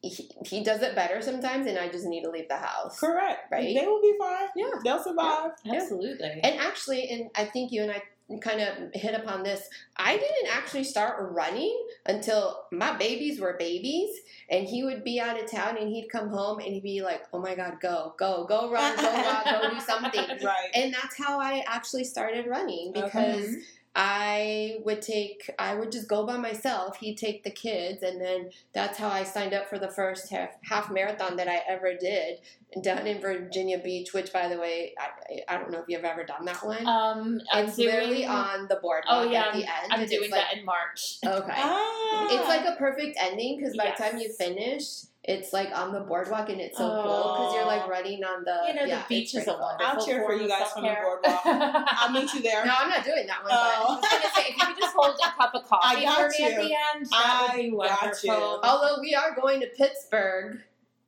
he, 0.00 0.30
he 0.46 0.62
does 0.62 0.80
it 0.82 0.94
better 0.94 1.20
sometimes, 1.20 1.66
and 1.66 1.76
I 1.76 1.88
just 1.88 2.06
need 2.06 2.22
to 2.22 2.30
leave 2.30 2.48
the 2.48 2.56
house. 2.58 3.00
Correct. 3.00 3.50
Right? 3.50 3.74
They 3.74 3.84
will 3.84 4.00
be 4.00 4.14
fine. 4.16 4.46
Yeah. 4.54 4.70
They'll 4.84 5.02
survive. 5.02 5.50
Absolutely. 5.68 6.40
And 6.44 6.60
actually, 6.60 7.08
and 7.08 7.30
I 7.34 7.44
think 7.44 7.72
you 7.72 7.82
and 7.82 7.90
I 7.90 8.02
kind 8.40 8.60
of 8.60 8.92
hit 8.92 9.14
upon 9.14 9.42
this. 9.42 9.68
I 9.96 10.18
didn't 10.18 10.54
actually 10.54 10.84
start 10.84 11.32
running 11.32 11.86
until 12.04 12.66
my 12.70 12.94
babies 12.96 13.40
were 13.40 13.56
babies, 13.58 14.10
and 14.50 14.66
he 14.66 14.84
would 14.84 15.02
be 15.02 15.18
out 15.18 15.42
of 15.42 15.50
town, 15.50 15.78
and 15.78 15.88
he'd 15.88 16.08
come 16.08 16.28
home, 16.28 16.58
and 16.58 16.68
he'd 16.74 16.82
be 16.82 17.02
like, 17.02 17.22
"Oh 17.32 17.40
my 17.40 17.54
God, 17.54 17.78
go, 17.80 18.14
go, 18.18 18.44
go, 18.46 18.70
run, 18.70 18.96
go, 18.96 19.12
walk, 19.12 19.44
go, 19.46 19.70
do 19.70 19.80
something." 19.86 20.28
Right. 20.44 20.70
And 20.74 20.92
that's 20.92 21.16
how 21.16 21.40
I 21.40 21.64
actually 21.66 22.04
started 22.04 22.46
running 22.46 22.92
Okay. 22.94 23.56
I 23.94 24.78
would 24.84 25.02
take, 25.02 25.50
I 25.58 25.74
would 25.74 25.90
just 25.90 26.08
go 26.08 26.24
by 26.24 26.36
myself. 26.36 26.98
He'd 26.98 27.16
take 27.16 27.42
the 27.42 27.50
kids, 27.50 28.02
and 28.02 28.20
then 28.20 28.50
that's 28.72 28.98
how 28.98 29.08
I 29.08 29.24
signed 29.24 29.54
up 29.54 29.68
for 29.68 29.78
the 29.78 29.88
first 29.88 30.30
half, 30.30 30.50
half 30.62 30.90
marathon 30.90 31.36
that 31.36 31.48
I 31.48 31.62
ever 31.68 31.94
did 31.94 32.38
down 32.82 33.06
in 33.06 33.20
Virginia 33.20 33.78
Beach. 33.78 34.12
Which, 34.12 34.32
by 34.32 34.48
the 34.48 34.58
way, 34.58 34.94
I, 34.98 35.54
I 35.54 35.58
don't 35.58 35.70
know 35.70 35.80
if 35.80 35.86
you've 35.88 36.04
ever 36.04 36.24
done 36.24 36.44
that 36.44 36.64
one. 36.64 36.86
Um, 36.86 37.40
I'm 37.52 37.66
it's 37.66 37.78
literally 37.78 38.24
on 38.24 38.68
the 38.68 38.76
boardwalk 38.76 39.04
Oh 39.08 39.30
yeah, 39.30 39.46
at 39.46 39.54
the 39.54 39.64
end. 39.64 39.90
I'm 39.90 40.06
doing 40.06 40.30
like, 40.30 40.42
that 40.42 40.56
in 40.56 40.64
March. 40.64 41.18
Okay. 41.24 41.52
Ah. 41.56 42.28
It's 42.30 42.46
like 42.46 42.66
a 42.66 42.76
perfect 42.76 43.16
ending 43.20 43.58
because 43.58 43.76
by 43.76 43.94
the 43.96 44.02
time 44.02 44.18
you 44.18 44.30
finish, 44.32 45.07
it's 45.24 45.52
like 45.52 45.70
on 45.76 45.92
the 45.92 46.00
boardwalk 46.00 46.48
and 46.48 46.60
it's 46.60 46.78
so 46.78 46.88
cool 46.88 47.34
because 47.34 47.54
you're 47.54 47.66
like 47.66 47.86
running 47.88 48.24
on 48.24 48.44
the. 48.44 48.60
You 48.68 48.74
know, 48.74 48.84
yeah, 48.86 49.02
the 49.02 49.04
beach 49.08 49.34
is 49.34 49.42
a 49.42 49.44
pretty 49.44 49.50
cool. 49.50 49.60
wonderful 49.60 50.00
I'll 50.00 50.06
cheer 50.06 50.24
for 50.24 50.34
you 50.34 50.48
guys 50.48 50.72
from 50.72 50.84
the 50.84 50.96
boardwalk. 51.02 51.40
I'll 51.44 52.10
meet 52.10 52.32
you 52.32 52.42
there. 52.42 52.64
No, 52.64 52.72
I'm 52.78 52.88
not 52.88 53.04
doing 53.04 53.26
that 53.26 53.42
one. 53.42 53.52
Oh. 53.52 53.56
I 53.56 54.00
was 54.00 54.08
gonna 54.10 54.34
say, 54.34 54.50
if 54.50 54.56
you 54.56 54.66
could 54.66 54.78
just 54.78 54.94
hold 54.94 55.14
a 55.14 55.30
cup 55.36 55.54
of 55.54 55.64
coffee 55.64 55.98
I 55.98 56.04
got 56.04 56.16
for 56.16 56.28
me 56.38 56.44
at 56.44 56.56
the 56.56 56.62
end, 56.62 57.06
that 57.10 57.48
would 57.52 57.56
be 57.56 57.66
I 57.68 57.70
got 57.70 58.00
wonderful. 58.00 58.30
you. 58.30 58.60
Although 58.62 59.00
we 59.02 59.14
are 59.14 59.34
going 59.34 59.60
to 59.60 59.66
Pittsburgh 59.66 60.60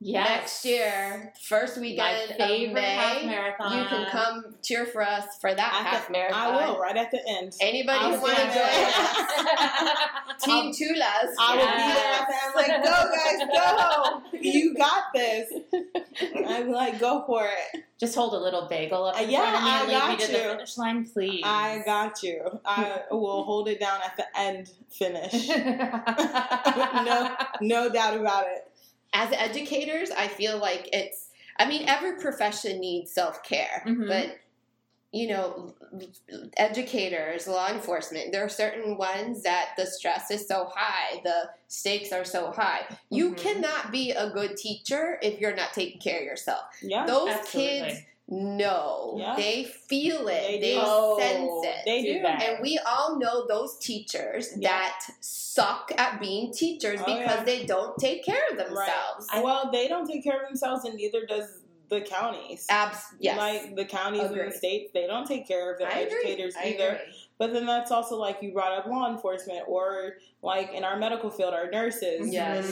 Yes. 0.03 0.27
next 0.29 0.65
year, 0.65 1.31
first 1.47 1.77
My 1.77 1.81
weekend 1.81 2.31
of 2.31 2.37
favorite 2.37 2.83
half 2.83 3.21
May, 3.21 3.27
marathon. 3.27 3.77
you 3.77 3.85
can 3.85 4.09
come 4.09 4.55
cheer 4.63 4.87
for 4.87 5.03
us 5.03 5.25
for 5.39 5.53
that 5.53 5.73
At 5.85 5.85
half 5.85 6.09
marathon. 6.09 6.39
I 6.41 6.67
will 6.67 6.79
right 6.79 6.97
at 6.97 7.11
the 7.11 7.19
end. 7.29 7.53
Anybody 7.61 7.99
who 8.05 8.19
want 8.19 8.35
to 8.35 8.43
join 8.45 8.55
us, 8.55 10.43
Team 10.43 10.71
Tulas. 10.73 11.29
I 11.39 11.55
will 11.55 11.67
be 11.67 11.93
there 11.93 12.13
at 12.13 12.27
the 12.27 12.35
end. 12.43 12.55
Like, 12.55 12.83
go 12.83 12.95
guys, 13.15 13.41
go! 13.53 14.39
You 14.39 14.73
got 14.73 15.03
this. 15.13 15.53
I'm 16.47 16.71
like, 16.71 16.99
go 16.99 17.23
for 17.27 17.45
it. 17.45 17.83
Just 17.99 18.15
hold 18.15 18.33
a 18.33 18.39
little 18.39 18.67
bagel 18.67 19.05
up 19.05 19.15
Uh, 19.15 19.21
yeah, 19.21 19.41
front 19.51 19.55
of 19.57 19.61
me 19.63 19.69
I 19.69 19.79
and 19.81 19.87
lead 19.87 19.93
me 19.93 20.17
got 20.17 20.19
to 20.25 20.31
the 20.31 20.37
you. 20.39 20.49
finish 20.55 20.77
line, 20.79 21.05
please. 21.05 21.41
I 21.45 21.83
got 21.85 22.23
you. 22.23 22.59
I 22.65 23.01
will 23.11 23.43
hold 23.43 23.67
it 23.69 23.79
down 23.79 23.99
at 24.03 24.17
the 24.17 24.25
end. 24.35 24.71
Finish. 24.89 25.47
no, 25.47 27.35
no 27.61 27.89
doubt 27.89 28.19
about 28.19 28.45
it. 28.47 28.67
As 29.13 29.31
educators, 29.33 30.11
I 30.11 30.27
feel 30.27 30.57
like 30.57 30.89
it's. 30.93 31.29
I 31.59 31.67
mean, 31.67 31.87
every 31.87 32.17
profession 32.19 32.79
needs 32.79 33.11
self 33.11 33.43
care, 33.43 33.83
Mhm. 33.85 34.07
but 34.07 34.37
you 35.13 35.27
know, 35.27 35.75
educators, 36.55 37.45
law 37.45 37.67
enforcement, 37.69 38.31
there 38.31 38.45
are 38.45 38.49
certain 38.49 38.97
ones 38.97 39.43
that 39.43 39.71
the 39.75 39.85
stress 39.85 40.31
is 40.31 40.47
so 40.47 40.71
high, 40.73 41.19
the 41.25 41.49
stakes 41.67 42.13
are 42.13 42.23
so 42.23 42.49
high. 42.51 42.85
You 43.09 43.31
Mhm. 43.33 43.37
cannot 43.37 43.91
be 43.91 44.11
a 44.11 44.29
good 44.29 44.55
teacher 44.55 45.19
if 45.21 45.39
you're 45.41 45.53
not 45.55 45.73
taking 45.73 45.99
care 45.99 46.19
of 46.19 46.23
yourself. 46.25 46.63
Yeah. 46.81 47.05
Those 47.05 47.29
Absolutely. 47.31 47.79
kids 47.79 47.99
know, 48.31 49.15
Yeah. 49.19 49.35
they 49.35 49.65
feel 49.65 50.27
it, 50.27 50.41
They 50.41 50.59
they, 50.59 50.73
do. 50.75 50.79
Oh, 50.83 51.19
sense 51.19 51.51
it. 51.65 51.81
They 51.85 52.01
do 52.01 52.13
do. 52.13 52.21
that. 52.23 52.41
And 52.41 52.59
we 52.61 52.79
all 52.87 53.19
know 53.19 53.45
those 53.45 53.77
teachers 53.79 54.53
Yeah. 54.57 54.69
that 54.69 54.99
suck 55.19 55.91
at 55.97 56.19
being 56.19 56.51
teachers 56.53 57.01
Oh, 57.01 57.05
because 57.05 57.37
yeah. 57.39 57.43
they 57.43 57.65
don't 57.65 57.97
take 57.99 58.23
care 58.25 58.43
of 58.49 58.57
themselves. 58.57 59.27
well, 59.43 59.69
they 59.71 59.87
don't 59.87 60.07
take 60.07 60.23
care 60.23 60.41
of 60.41 60.47
themselves, 60.47 60.85
and 60.85 60.95
neither 60.95 61.25
does 61.25 61.59
the 61.89 61.99
counties. 61.99 62.65
Abs- 62.69 63.03
yes. 63.19 63.37
Like 63.37 63.75
the 63.75 63.83
counties 63.83 64.21
in 64.21 64.27
Agree. 64.31 64.45
the 64.49 64.55
states, 64.55 64.91
they 64.93 65.07
don't 65.07 65.27
take 65.27 65.45
care 65.45 65.73
of 65.73 65.77
their 65.77 65.89
I 65.91 65.99
agree. 65.99 66.19
educators 66.19 66.55
I 66.55 66.67
either. 66.69 66.87
agree. 66.91 67.13
But 67.37 67.51
then 67.53 67.65
that's 67.65 67.91
also 67.91 68.15
like 68.17 68.37
you 68.41 68.53
brought 68.53 68.71
up 68.71 68.85
law 68.85 69.11
enforcement 69.11 69.63
or 69.67 70.13
like 70.41 70.71
in 70.73 70.85
our 70.85 70.95
medical 70.97 71.29
field, 71.29 71.53
our 71.53 71.69
nurses. 71.69 72.31
Yes. 72.33 72.65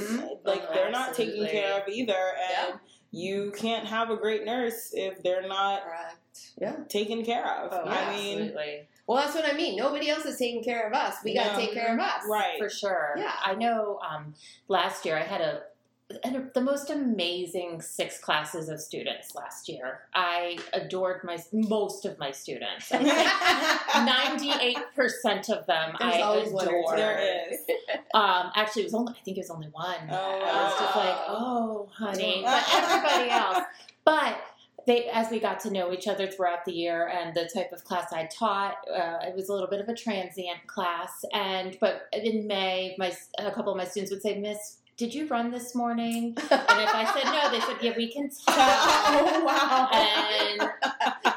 Like 0.46 0.64
Oh, 0.70 0.74
they're 0.74 0.90
not 0.92 1.16
taken 1.16 1.34
absolutely. 1.34 1.48
care 1.50 1.82
of 1.82 1.88
either. 1.90 2.14
And 2.14 2.70
Yeah. 2.70 2.78
You 3.12 3.52
can't 3.58 3.86
have 3.86 4.10
a 4.10 4.16
great 4.18 4.46
nurse 4.46 4.92
if 4.94 5.22
they're 5.24 5.48
not 5.48 5.84
Correct. 5.84 6.52
Yeah. 6.62 6.76
taken 6.90 7.26
care 7.26 7.46
of. 7.46 7.72
Oh, 7.74 7.90
I 7.90 8.16
mean, 8.16 8.38
absolutely. 8.40 8.88
Well, 9.08 9.18
that's 9.18 9.34
what 9.36 9.46
I 9.52 9.54
mean. 9.58 9.76
Nobody 9.76 10.10
else 10.10 10.26
is 10.26 10.38
taking 10.38 10.64
care 10.64 10.86
of 10.88 10.94
us. 10.94 11.16
We 11.24 11.34
got 11.34 11.48
to 11.48 11.54
No. 11.54 11.60
take 11.60 11.74
care 11.74 11.94
of 11.94 12.00
us. 12.00 12.22
right. 12.30 12.60
For 12.60 12.70
sure. 12.70 13.16
Yeah. 13.18 13.34
I 13.44 13.56
know 13.56 14.00
um, 14.08 14.36
last 14.68 15.06
year 15.06 15.18
I 15.18 15.24
had 15.24 15.42
a, 15.42 15.50
and 15.50 15.62
the 16.10 16.62
most 16.62 16.90
amazing 16.90 17.82
six 17.82 18.18
classes 18.18 18.68
of 18.68 18.80
students 18.82 19.36
last 19.36 19.70
year. 19.70 20.02
I 20.14 20.58
adored 20.74 21.24
my 21.24 21.38
most 21.54 22.06
of 22.06 22.18
my 22.18 22.32
students. 22.32 22.92
Ninety-eight 22.92 24.80
percent 24.96 25.50
of 25.50 25.68
them 25.68 25.96
There's 26.00 26.16
I 26.16 26.22
always 26.22 26.50
adore. 26.50 26.96
There 26.96 27.48
is. 27.52 27.60
Um, 28.12 28.50
actually, 28.56 28.84
it 28.84 28.86
was 28.86 28.96
only 28.96 29.14
I 29.14 29.24
think 29.24 29.38
it 29.38 29.42
was 29.42 29.52
only 29.52 29.68
one. 29.68 30.10
Oh, 30.10 30.42
I 30.44 30.64
was 30.64 30.80
just 30.80 30.96
like, 30.96 31.16
oh, 31.28 31.88
honey, 31.94 32.42
but 32.44 32.66
everybody 32.74 33.30
else. 33.30 33.60
But 34.04 34.42
they, 34.88 35.06
as 35.10 35.30
we 35.30 35.40
got 35.40 35.60
to 35.62 35.72
know 35.72 35.94
each 35.94 36.08
other 36.08 36.26
throughout 36.26 36.66
the 36.66 36.72
year, 36.72 37.08
and 37.08 37.36
the 37.36 37.48
type 37.54 37.72
of 37.72 37.84
class 37.84 38.12
I 38.12 38.26
taught, 38.26 38.78
uh, 38.92 39.20
it 39.28 39.36
was 39.36 39.50
a 39.50 39.54
little 39.54 39.68
bit 39.68 39.80
of 39.80 39.90
a 39.90 39.94
transient 39.94 40.66
class. 40.66 41.24
And 41.34 41.78
but 41.80 42.08
in 42.12 42.48
May, 42.48 42.96
my 42.98 43.14
a 43.38 43.52
couple 43.52 43.72
of 43.72 43.78
my 43.78 43.86
students 43.86 44.12
would 44.12 44.24
say, 44.24 44.40
Miss. 44.40 44.78
Did 45.00 45.14
you 45.16 45.28
run 45.28 45.50
this 45.50 45.74
morning? 45.76 46.36
And 46.52 46.80
if 46.88 46.94
I 46.94 47.06
said 47.14 47.24
no, 47.32 47.50
they 47.50 47.62
said, 47.62 47.78
"Yeah, 47.82 47.94
we 47.96 48.12
can 48.12 48.30
tell." 48.46 48.56
oh 48.58 49.44
wow. 49.46 49.88
And 49.94 50.70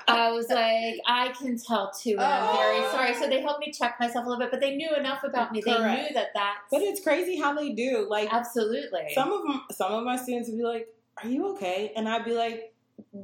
I 0.08 0.32
was 0.32 0.48
like, 0.48 0.96
I 1.06 1.28
can 1.38 1.56
tell 1.56 1.92
too, 1.92 2.16
and 2.18 2.22
I'm 2.22 2.56
very 2.56 2.80
Oh. 2.80 2.90
sorry. 2.90 3.14
So 3.14 3.28
they 3.28 3.40
helped 3.40 3.60
me 3.64 3.70
check 3.72 4.00
myself 4.00 4.26
a 4.26 4.28
little 4.28 4.42
bit, 4.42 4.50
but 4.50 4.60
they 4.60 4.74
knew 4.74 4.92
enough 4.96 5.22
about 5.22 5.52
me. 5.52 5.62
They 5.64 5.78
knew 5.78 6.12
that 6.14 6.30
that's 6.34 6.58
but 6.72 6.82
it's 6.82 7.00
crazy 7.04 7.36
how 7.38 7.54
they 7.54 7.70
do. 7.70 8.04
Like 8.10 8.34
absolutely. 8.34 9.12
some 9.14 9.32
of 9.32 9.42
them, 9.44 9.62
some 9.70 9.92
of 9.92 10.02
my 10.04 10.16
students 10.16 10.48
would 10.48 10.58
be 10.58 10.64
like, 10.64 10.88
"Are 11.22 11.28
you 11.28 11.54
okay?" 11.54 11.92
And 11.94 12.08
I'd 12.08 12.24
be 12.24 12.34
like, 12.34 12.74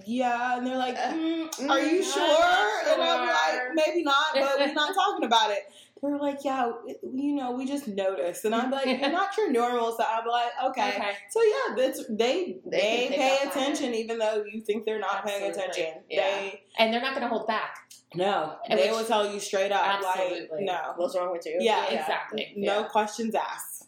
"Yeah," 0.06 0.56
and 0.56 0.64
they're 0.64 0.76
like, 0.78 0.94
Uh, 0.96 1.14
mm, 1.14 1.68
"Are 1.68 1.80
you 1.80 2.00
mm, 2.00 2.14
sure?" 2.14 2.44
I'm 2.44 3.00
And 3.00 3.02
sure. 3.02 3.26
like, 3.26 3.74
"Maybe 3.74 4.04
not, 4.04 4.26
but 4.34 4.58
we're 4.60 4.72
not 4.72 4.94
talking 4.94 5.24
about 5.24 5.50
it." 5.50 5.64
They 6.00 6.08
were 6.08 6.18
like, 6.18 6.44
"Yeah, 6.44 6.70
you 7.02 7.34
know, 7.34 7.50
we 7.52 7.66
just 7.66 7.88
noticed," 7.88 8.44
and 8.44 8.54
I'm 8.54 8.70
like, 8.70 8.86
"You're 8.86 9.10
not 9.10 9.36
your 9.36 9.50
normal," 9.50 9.96
so 9.96 10.04
I'm 10.08 10.26
like, 10.26 10.52
"Okay." 10.66 10.90
okay. 10.96 11.10
So 11.30 11.40
yeah, 11.42 11.74
that's 11.76 12.04
they 12.08 12.58
They 12.64 13.08
they, 13.10 13.16
pay 13.16 13.38
attention 13.44 13.94
even 13.94 14.18
though 14.18 14.44
you 14.50 14.60
think 14.60 14.84
they're 14.86 15.00
not 15.00 15.26
paying 15.26 15.50
attention. 15.50 16.02
Yeah. 16.08 16.22
They 16.22 16.62
And 16.78 16.92
they're 16.94 17.00
not 17.00 17.10
going 17.14 17.22
to 17.22 17.28
hold 17.28 17.46
back. 17.48 17.78
no, 18.14 18.56
And 18.68 18.78
they 18.78 18.84
which- 18.90 18.92
will 18.98 19.04
tell 19.04 19.32
you 19.32 19.40
straight 19.40 19.72
up, 19.72 19.84
Absolutely. 19.84 20.48
like 20.56 20.64
no, 20.64 20.92
What's 20.96 21.16
wrong 21.16 21.32
with 21.32 21.44
you? 21.46 21.56
Yeah, 21.60 21.86
Exactly. 21.86 22.52
no 22.56 22.80
Yeah. 22.80 22.86
questions 22.88 23.34
asked. 23.34 23.86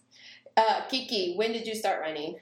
Uh, 0.57 0.81
Kiki, 0.89 1.35
when 1.37 1.53
did 1.53 1.67
you 1.67 1.75
start 1.77 2.01
running? 2.01 2.39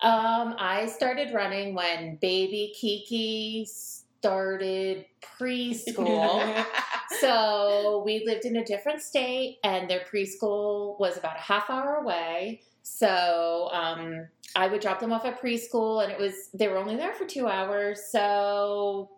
Um, 0.00 0.54
I 0.58 0.86
started 0.86 1.34
running 1.34 1.74
when 1.74 2.16
baby 2.16 2.72
Kiki 2.78 3.66
started 3.66 5.04
preschool. 5.38 6.64
so 7.20 8.02
we 8.04 8.24
lived 8.24 8.44
in 8.44 8.56
a 8.56 8.64
different 8.64 9.02
state, 9.02 9.58
and 9.64 9.88
their 9.88 10.00
preschool 10.00 10.98
was 10.98 11.16
about 11.16 11.36
a 11.36 11.40
half 11.40 11.70
hour 11.70 11.96
away. 11.96 12.62
So 12.82 13.70
um, 13.72 14.26
I 14.54 14.68
would 14.68 14.80
drop 14.80 15.00
them 15.00 15.12
off 15.12 15.24
at 15.24 15.40
preschool, 15.40 16.02
and 16.02 16.12
it 16.12 16.18
was 16.18 16.50
they 16.52 16.68
were 16.68 16.76
only 16.76 16.96
there 16.96 17.14
for 17.14 17.24
two 17.24 17.48
hours, 17.48 18.02
so 18.10 19.10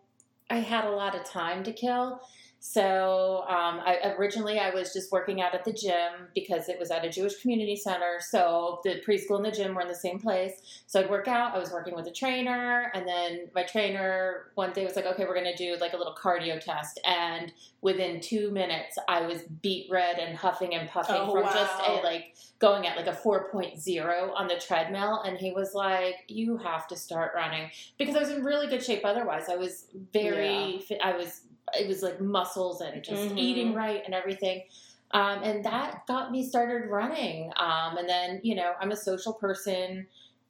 I 0.49 0.59
had 0.59 0.85
a 0.85 0.91
lot 0.91 1.15
of 1.15 1.25
time 1.25 1.65
to 1.65 1.73
kill. 1.73 2.21
So 2.69 3.45
um, 3.49 3.81
I, 3.87 4.15
originally 4.19 4.59
I 4.59 4.71
was 4.71 4.93
just 4.93 5.13
working 5.13 5.41
out 5.41 5.55
at 5.55 5.65
the 5.65 5.73
gym 5.73 6.27
because 6.35 6.69
it 6.69 6.81
was 6.81 6.91
at 6.91 7.05
a 7.05 7.09
Jewish 7.09 7.41
community 7.41 7.77
center. 7.77 8.19
So 8.21 8.81
the 8.83 9.01
preschool 9.07 9.37
and 9.37 9.45
the 9.45 9.53
gym 9.53 9.73
were 9.73 9.83
in 9.83 9.89
the 9.89 9.95
same 9.95 10.19
place. 10.19 10.53
So 10.89 10.99
I'd 10.99 11.09
work 11.09 11.29
out. 11.29 11.55
I 11.55 11.59
was 11.59 11.71
working 11.71 11.95
with 11.95 12.09
a 12.09 12.11
trainer, 12.11 12.91
and 12.93 13.07
then 13.07 13.51
my 13.55 13.63
trainer 13.63 14.51
one 14.57 14.73
day 14.73 14.85
was 14.85 14.97
like, 14.97 15.07
"Okay, 15.07 15.25
we're 15.25 15.41
going 15.41 15.47
to 15.47 15.57
do 15.57 15.77
like 15.81 15.93
a 15.93 15.97
little 15.97 16.15
cardio 16.21 16.61
test." 16.61 16.99
And 17.07 17.53
within 17.83 18.21
two 18.21 18.51
minutes, 18.51 18.99
I 19.09 19.21
was 19.21 19.43
beat 19.63 19.87
red 19.89 20.19
and 20.19 20.37
huffing 20.37 20.75
and 20.75 20.89
puffing 20.89 21.17
Oh, 21.21 21.33
from 21.33 21.45
just 21.45 21.81
a 21.87 21.93
like 22.03 22.35
going 22.59 22.85
at 22.85 22.97
like 22.97 23.07
a 23.07 23.13
4.0 23.13 24.33
on 24.35 24.49
the 24.49 24.57
treadmill. 24.57 25.23
And 25.23 25.39
he 25.39 25.53
was 25.53 25.73
like, 25.73 26.17
"You 26.27 26.57
have 26.57 26.89
to 26.89 26.97
start 26.97 27.31
running," 27.37 27.71
because 27.97 28.17
I 28.17 28.19
was 28.19 28.31
in 28.31 28.45
really 28.45 28.67
good 28.67 28.83
shape. 28.85 29.03
Otherwise, 29.05 29.49
I 29.49 29.55
was 29.55 29.87
very. 30.13 30.81
fit. 30.81 30.99
I 31.01 31.17
was. 31.17 31.43
It 31.75 31.89
was 31.89 32.03
like 32.03 32.21
muscles 32.21 32.81
and 32.81 33.03
just 33.03 33.31
Mhm. 33.31 33.39
eating 33.39 33.75
right 33.75 34.03
and 34.05 34.15
everything. 34.15 34.63
Um, 35.13 35.43
and 35.43 35.65
that 35.65 36.07
got 36.07 36.31
me 36.31 36.45
started 36.47 36.89
running. 36.91 37.53
Um, 37.57 37.97
and 37.97 38.09
then, 38.09 38.41
you 38.43 38.55
know, 38.55 38.73
I'm 38.81 38.91
a 38.91 38.97
social 38.97 39.33
person. 39.33 40.07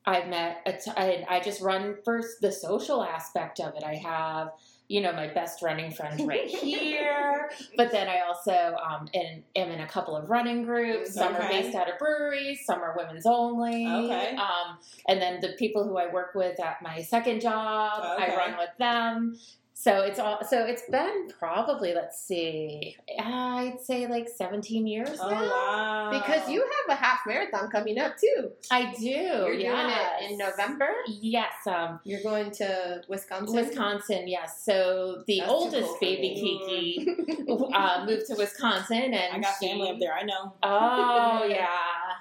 I've 0.06 0.28
met, 0.28 0.62
a 0.66 0.72
t- 0.72 0.92
I, 0.96 1.24
I 1.28 1.40
just 1.40 1.60
run 1.60 1.96
for 2.04 2.22
the 2.40 2.52
social 2.52 3.02
aspect 3.02 3.60
of 3.60 3.74
it. 3.76 3.82
I 3.82 3.96
have, 3.96 4.52
you 4.88 5.00
know, 5.00 5.12
my 5.12 5.26
best 5.26 5.62
running 5.62 5.90
friend 5.90 6.26
right 6.28 6.46
here. 6.48 7.50
But 7.76 7.90
then 7.90 8.08
I 8.08 8.20
also 8.20 8.76
um, 8.88 9.08
in, 9.12 9.42
am 9.56 9.70
in 9.70 9.80
a 9.80 9.86
couple 9.88 10.16
of 10.16 10.30
running 10.30 10.62
groups. 10.64 11.14
Some 11.14 11.34
are 11.34 11.48
based 11.48 11.74
out 11.74 11.90
of 11.90 11.98
breweries, 11.98 12.64
some 12.64 12.80
are 12.80 12.94
women's 12.96 13.26
only. 13.26 13.86
Okay. 13.86 14.36
Um, 14.36 14.78
and 15.08 15.20
then 15.20 15.40
the 15.40 15.54
people 15.58 15.82
who 15.84 15.98
I 15.98 16.10
work 16.12 16.34
with 16.34 16.58
at 16.60 16.80
my 16.82 17.02
second 17.02 17.40
job, 17.40 18.00
I 18.02 18.34
run 18.36 18.56
with 18.58 18.70
them. 18.78 19.36
So 19.78 20.00
it's 20.00 20.18
all. 20.18 20.42
So 20.42 20.64
it's 20.64 20.82
been 20.90 21.28
probably 21.38 21.92
let's 21.92 22.18
see. 22.18 22.96
I'd 23.20 23.76
say 23.82 24.06
like 24.06 24.26
17 24.26 24.86
years 24.86 25.18
Oh 25.20 25.28
now. 25.28 25.42
wow! 25.42 26.10
Because 26.10 26.48
you 26.48 26.60
have 26.62 26.98
a 26.98 26.98
half 26.98 27.18
marathon 27.26 27.68
coming 27.68 27.98
up 27.98 28.16
too. 28.16 28.52
I 28.70 28.94
do. 28.98 29.04
You're 29.04 29.50
doing 29.50 29.60
yes. 29.60 30.22
it 30.22 30.30
in 30.30 30.38
November. 30.38 30.88
Yes. 31.06 31.52
Um, 31.66 32.00
You're 32.04 32.22
going 32.22 32.52
to 32.52 33.02
Wisconsin. 33.06 33.54
Wisconsin. 33.54 34.28
Yes. 34.28 34.64
So 34.64 35.22
the 35.26 35.40
That's 35.40 35.50
oldest 35.52 35.88
cool 35.88 35.98
baby. 36.00 36.34
Kiki 36.34 37.42
uh, 37.74 38.06
moved 38.06 38.28
to 38.28 38.34
Wisconsin, 38.34 39.12
and 39.12 39.36
I 39.36 39.38
got 39.40 39.56
she- 39.60 39.68
family 39.68 39.90
up 39.90 39.98
there. 40.00 40.14
I 40.14 40.22
know. 40.22 40.54
Oh 40.62 41.44
yeah. 41.50 41.68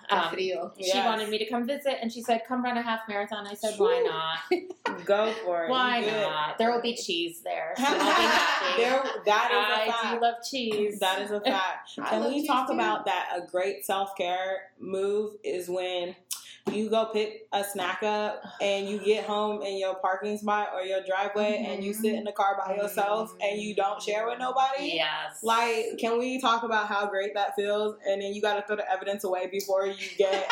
Qué 0.10 0.16
Um, 0.16 0.34
frío. 0.34 0.72
she 0.92 0.98
wanted 1.00 1.30
me 1.30 1.38
to 1.38 1.46
come 1.50 1.66
visit, 1.66 1.98
and 2.02 2.12
she 2.12 2.22
said, 2.22 2.42
"Come 2.48 2.64
run 2.64 2.78
a 2.78 2.82
half 2.82 3.02
marathon." 3.08 3.46
I 3.48 3.54
said, 3.54 3.74
"Why 3.78 4.02
not? 4.06 5.06
Go 5.06 5.32
for 5.44 5.66
it. 5.66 5.70
Why 5.70 6.02
good. 6.02 6.22
not? 6.22 6.58
There 6.58 6.72
will 6.72 6.82
be 6.82 6.96
cheese 6.96 7.42
there. 7.44 7.74
So 7.78 7.84
I'll 7.86 7.94
be 7.94 8.00
happy. 8.02 8.78
there, 8.84 9.04
that 9.26 9.52
is 9.52 9.58
a 9.58 9.82
I 9.82 9.92
fact. 10.02 10.14
do 10.16 10.22
love 10.22 10.36
cheese. 10.50 11.00
That 11.00 11.22
is 11.22 11.32
a 11.32 11.42
fact. 11.42 11.96
Can 12.10 12.28
we 12.32 12.46
talk 12.46 12.68
too. 12.68 12.74
about 12.74 13.06
that? 13.06 13.30
A 13.36 13.46
great 13.46 13.86
self 13.86 14.16
care 14.16 14.72
move 14.80 15.34
is 15.44 15.68
when 15.70 16.16
you 16.72 16.90
go 16.90 17.06
pick 17.14 17.48
a 17.54 17.64
snack 17.64 18.02
up 18.04 18.44
and 18.60 18.90
you 18.90 19.00
get 19.00 19.26
home 19.26 19.62
in 19.62 19.78
your 19.78 19.96
parking 19.96 20.38
spot 20.38 20.70
or 20.74 20.82
your 20.82 21.00
driveway 21.04 21.64
and 21.68 21.84
you 21.84 21.94
sit 21.94 22.16
in 22.16 22.24
the 22.24 22.32
car 22.32 22.58
by 22.66 22.76
yourself 22.76 23.34
and 23.42 23.62
you 23.62 23.76
don't 23.76 24.02
share 24.02 24.28
with 24.28 24.40
nobody. 24.40 24.94
yes. 24.96 25.42
Like, 25.44 25.98
can 26.00 26.18
we 26.18 26.42
talk 26.42 26.64
about 26.64 26.88
how 26.88 27.08
great 27.08 27.34
that 27.36 27.56
feels? 27.56 27.96
And 28.08 28.22
then 28.22 28.34
you 28.34 28.42
got 28.42 28.56
to 28.56 28.66
throw 28.66 28.76
the 28.76 28.92
evidence 28.92 29.24
away 29.24 29.48
before 29.48 29.86
you 29.86 29.96
get 30.18 30.52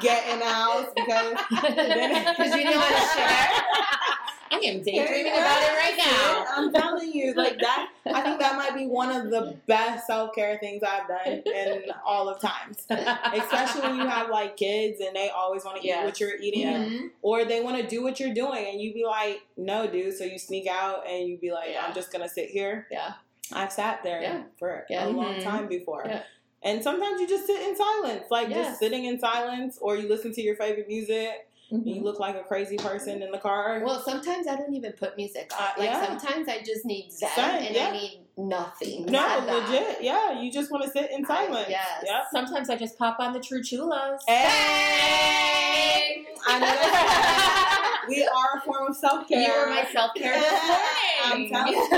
get 0.00 0.28
in 0.28 0.38
the 0.40 0.44
house 0.44 0.86
because 0.94 1.34
Because 1.50 2.54
you 2.54 2.64
know 2.64 2.78
how 2.78 2.88
to 2.88 3.18
share. 3.18 3.62
I 4.50 4.56
am 4.56 4.82
daydreaming 4.82 5.32
about 5.32 5.62
it 5.62 5.76
right 5.76 5.94
now. 5.98 6.44
I'm 6.56 6.72
telling 6.72 7.12
you, 7.12 7.34
like 7.34 7.58
that. 7.60 7.90
I 8.06 8.20
think 8.22 8.40
that 8.40 8.56
might 8.56 8.74
be 8.74 8.86
one 8.86 9.10
of 9.14 9.30
the 9.30 9.56
best 9.66 10.06
self 10.06 10.34
care 10.34 10.58
things 10.58 10.82
I've 10.82 11.06
done 11.08 11.42
in 11.46 11.82
all 12.04 12.28
of 12.28 12.40
times. 12.40 12.86
Especially 12.88 13.82
when 13.82 13.96
you 13.96 14.06
have 14.06 14.30
like 14.30 14.56
kids 14.56 15.00
and 15.00 15.14
they 15.14 15.30
always 15.30 15.64
want 15.64 15.80
to 15.80 15.86
eat 15.86 15.96
what 16.04 16.18
you're 16.20 16.36
eating, 16.40 16.66
Mhm. 16.66 17.10
or 17.22 17.44
they 17.44 17.60
want 17.60 17.76
to 17.76 17.86
do 17.86 18.02
what 18.02 18.18
you're 18.20 18.34
doing, 18.34 18.66
and 18.70 18.80
you 18.80 18.92
be 18.94 19.04
like, 19.04 19.40
"No, 19.56 19.86
dude." 19.86 20.16
So 20.16 20.24
you 20.24 20.38
sneak 20.38 20.66
out 20.66 21.06
and 21.06 21.28
you 21.28 21.36
be 21.38 21.50
like, 21.52 21.70
Yeah. 21.72 21.84
"I'm 21.86 21.94
just 21.94 22.10
gonna 22.12 22.28
sit 22.28 22.48
here." 22.50 22.86
Yeah. 22.90 23.12
I've 23.52 23.72
sat 23.72 24.02
there 24.02 24.20
Yeah. 24.22 24.42
for 24.58 24.86
Yeah. 24.88 25.06
a 25.06 25.08
long 25.08 25.36
Mhm. 25.36 25.42
time 25.42 25.66
before. 25.68 26.04
Yeah. 26.06 26.22
And 26.62 26.82
sometimes 26.82 27.20
you 27.20 27.28
just 27.28 27.46
sit 27.46 27.60
in 27.62 27.76
silence, 27.76 28.24
like 28.30 28.48
Yes. 28.48 28.66
just 28.66 28.80
sitting 28.80 29.04
in 29.04 29.18
silence, 29.20 29.78
or 29.80 29.96
you 29.96 30.08
listen 30.08 30.32
to 30.34 30.42
your 30.42 30.56
favorite 30.56 30.88
music. 30.88 31.47
And 31.70 31.86
You 31.86 32.02
look 32.02 32.18
like 32.18 32.36
a 32.36 32.42
crazy 32.44 32.76
person 32.76 33.22
in 33.22 33.30
the 33.30 33.38
car. 33.38 33.82
Well, 33.84 34.00
sometimes 34.02 34.46
I 34.46 34.56
don't 34.56 34.74
even 34.74 34.92
put 34.92 35.16
music 35.16 35.50
on. 35.58 35.62
Uh, 35.62 35.70
like 35.78 35.90
yeah. 35.90 36.06
sometimes 36.06 36.48
I 36.48 36.62
just 36.62 36.84
need 36.84 37.10
zen 37.12 37.28
Same, 37.34 37.66
and 37.66 37.74
yeah. 37.76 37.88
I 37.88 37.92
need 37.92 38.20
nothing. 38.36 39.06
no, 39.06 39.12
Nada. 39.12 39.52
legit. 39.58 39.98
Yeah, 40.02 40.40
you 40.40 40.50
just 40.50 40.70
want 40.70 40.84
to 40.84 40.90
sit 40.90 41.10
in 41.10 41.24
I- 41.24 41.28
silence. 41.28 41.66
yes. 41.68 42.04
Yep. 42.06 42.24
Sometimes 42.32 42.70
I 42.70 42.76
just 42.76 42.98
pop 42.98 43.18
on 43.20 43.32
the 43.32 43.40
True 43.40 43.60
Chulos. 43.62 44.20
Hey! 44.26 46.24
I 46.46 46.58
know 46.60 48.04
We 48.14 48.24
are 48.24 48.58
a 48.58 48.60
form 48.62 48.86
of 48.88 48.96
self 48.96 49.28
care. 49.28 49.40
You 49.42 49.52
were 49.60 49.68
my 49.68 49.84
self 49.92 50.14
care 50.14 50.32
this 50.32 50.52
I'm 51.24 51.46
telling 51.50 51.74
you. 51.74 51.88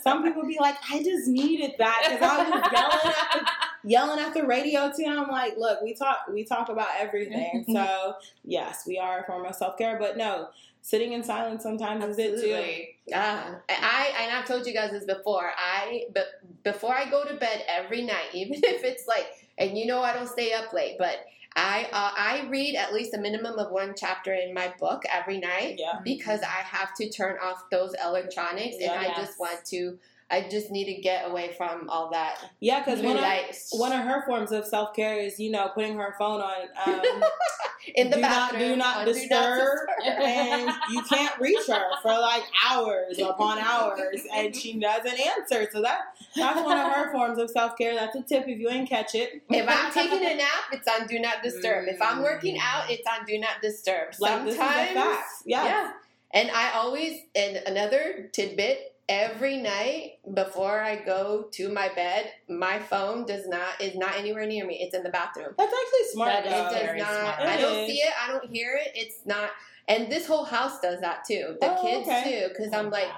Some 0.00 0.22
people 0.22 0.46
be 0.46 0.58
like, 0.60 0.76
I 0.92 1.02
just 1.02 1.26
needed 1.26 1.72
that 1.78 2.00
because 2.04 2.22
I 2.22 2.50
was 2.50 2.72
yelling 2.72 3.16
at, 3.16 3.32
the, 3.32 3.50
yelling 3.84 4.18
at 4.18 4.34
the 4.34 4.44
radio 4.44 4.90
too. 4.94 5.04
And 5.06 5.18
I'm 5.18 5.28
like, 5.28 5.56
look, 5.56 5.80
we 5.82 5.94
talk 5.94 6.18
we 6.32 6.44
talk 6.44 6.68
about 6.68 6.88
everything. 6.98 7.64
So 7.72 8.14
yes, 8.44 8.84
we 8.86 8.98
are 8.98 9.20
a 9.20 9.24
form 9.24 9.44
of 9.46 9.54
self 9.54 9.76
care, 9.78 9.98
but 9.98 10.16
no, 10.16 10.48
sitting 10.82 11.12
in 11.12 11.22
silence 11.22 11.62
sometimes 11.62 12.04
is 12.04 12.18
it 12.18 12.30
too. 12.40 12.52
Absolutely. 12.54 12.96
Ah, 13.14 13.56
I 13.68 14.12
and 14.20 14.32
I've 14.36 14.46
told 14.46 14.66
you 14.66 14.72
guys 14.74 14.90
this 14.90 15.04
before. 15.04 15.50
I 15.56 16.04
but 16.14 16.26
before 16.64 16.94
I 16.94 17.08
go 17.10 17.24
to 17.24 17.34
bed 17.34 17.64
every 17.68 18.02
night, 18.02 18.28
even 18.34 18.54
if 18.62 18.84
it's 18.84 19.06
like, 19.06 19.26
and 19.58 19.76
you 19.78 19.86
know 19.86 20.02
I 20.02 20.12
don't 20.12 20.28
stay 20.28 20.52
up 20.52 20.72
late, 20.72 20.96
but 20.98 21.24
I 21.56 21.84
uh, 21.92 22.12
I 22.16 22.46
read 22.48 22.74
at 22.76 22.92
least 22.92 23.14
a 23.14 23.18
minimum 23.18 23.58
of 23.58 23.70
one 23.72 23.94
chapter 23.96 24.32
in 24.32 24.54
my 24.54 24.72
book 24.78 25.02
every 25.12 25.38
night 25.38 25.76
Yeah. 25.78 25.98
because 26.04 26.40
I 26.42 26.62
have 26.62 26.94
to 26.96 27.08
turn 27.10 27.36
off 27.42 27.64
those 27.70 27.94
electronics, 28.04 28.76
Yeah. 28.78 28.92
and 28.92 29.00
I 29.00 29.08
Yes. 29.08 29.16
just 29.26 29.40
want 29.40 29.64
to. 29.66 29.98
I 30.30 30.46
just 30.50 30.70
need 30.70 30.94
to 30.94 31.00
get 31.00 31.28
away 31.30 31.54
from 31.56 31.88
all 31.88 32.10
that 32.10 32.38
Yeah, 32.60 32.80
because 32.84 33.00
one 33.00 33.16
of, 33.16 33.24
one 33.72 33.92
of 33.92 34.04
her 34.04 34.26
forms 34.26 34.52
of 34.52 34.66
self 34.66 34.94
care 34.94 35.18
is, 35.18 35.40
you 35.40 35.50
know, 35.50 35.70
putting 35.74 35.96
her 35.96 36.14
phone 36.18 36.42
on 36.42 36.68
um, 36.86 37.00
in 37.94 38.10
the 38.10 38.16
do 38.16 38.20
not- 38.22 38.52
bathroom. 38.52 38.60
do 38.70 38.76
not 38.76 39.04
disturb. 39.12 39.78
and 40.04 40.70
you 40.90 41.02
can't 41.02 41.38
reach 41.40 41.66
her 41.68 41.82
for 42.02 42.10
like 42.12 42.42
hours 42.68 43.18
upon 43.18 43.58
hours, 43.58 44.20
and 44.34 44.54
she 44.54 44.78
doesn't 44.78 45.18
answer. 45.18 45.66
So 45.72 45.80
that 45.82 46.00
that's 46.36 46.60
one 46.62 46.76
of 46.76 46.92
her 46.92 47.10
forms 47.12 47.38
of 47.38 47.50
self 47.50 47.78
care. 47.78 47.94
That's 47.94 48.14
a 48.14 48.22
tip 48.22 48.44
if 48.48 48.58
you 48.58 48.68
ain't 48.68 48.88
catch 48.88 49.14
it. 49.14 49.42
If 49.48 49.66
I'm 49.66 49.92
taking 49.92 50.18
a 50.26 50.34
nap, 50.34 50.48
it's 50.72 50.86
on 50.86 51.06
do 51.06 51.18
not 51.18 51.42
disturb. 51.42 51.88
If 51.88 52.02
I'm 52.02 52.22
working 52.22 52.58
out, 52.60 52.90
it's 52.90 53.06
on 53.06 53.24
do 53.26 53.38
not 53.38 53.62
disturb. 53.62 54.12
Like 54.20 54.44
this 54.44 54.54
is 54.54 54.60
a 54.60 54.64
Sometimes, 54.64 55.24
yeah. 55.46 55.92
And 56.34 56.50
I 56.50 56.72
always, 56.74 57.22
and 57.34 57.56
another 57.66 58.28
tidbit, 58.34 58.94
every 59.08 59.56
night 59.56 60.18
before 60.34 60.80
I 60.80 60.96
go 60.96 61.48
to 61.52 61.68
my 61.72 61.88
bed, 61.94 62.30
my 62.48 62.78
phone 62.78 63.24
does 63.26 63.46
not 63.48 63.80
is 63.80 63.96
not 63.96 64.16
anywhere 64.16 64.46
near 64.46 64.66
me. 64.66 64.78
It's 64.82 64.94
in 64.94 65.02
the 65.02 65.10
bathroom. 65.10 65.54
That's 65.56 65.72
actually 65.72 66.12
smart. 66.12 66.44
That 66.44 66.46
It 66.46 66.98
does 66.98 67.22
not. 67.24 67.40
I 67.40 67.56
don't 67.56 67.86
see 67.86 67.98
it. 67.98 68.12
I 68.22 68.30
don't 68.32 68.50
hear 68.50 68.78
it. 68.80 68.92
It's 68.94 69.20
not. 69.24 69.50
And 69.88 70.12
this 70.12 70.26
whole 70.26 70.44
house 70.44 70.80
does 70.80 71.00
that 71.00 71.24
too. 71.26 71.56
The 71.60 71.72
Oh, 71.78 71.82
kids 71.82 72.06
okay. 72.08 72.22
too, 72.42 72.48
because 72.48 72.72
I'm 72.74 72.90
like, 72.90 73.08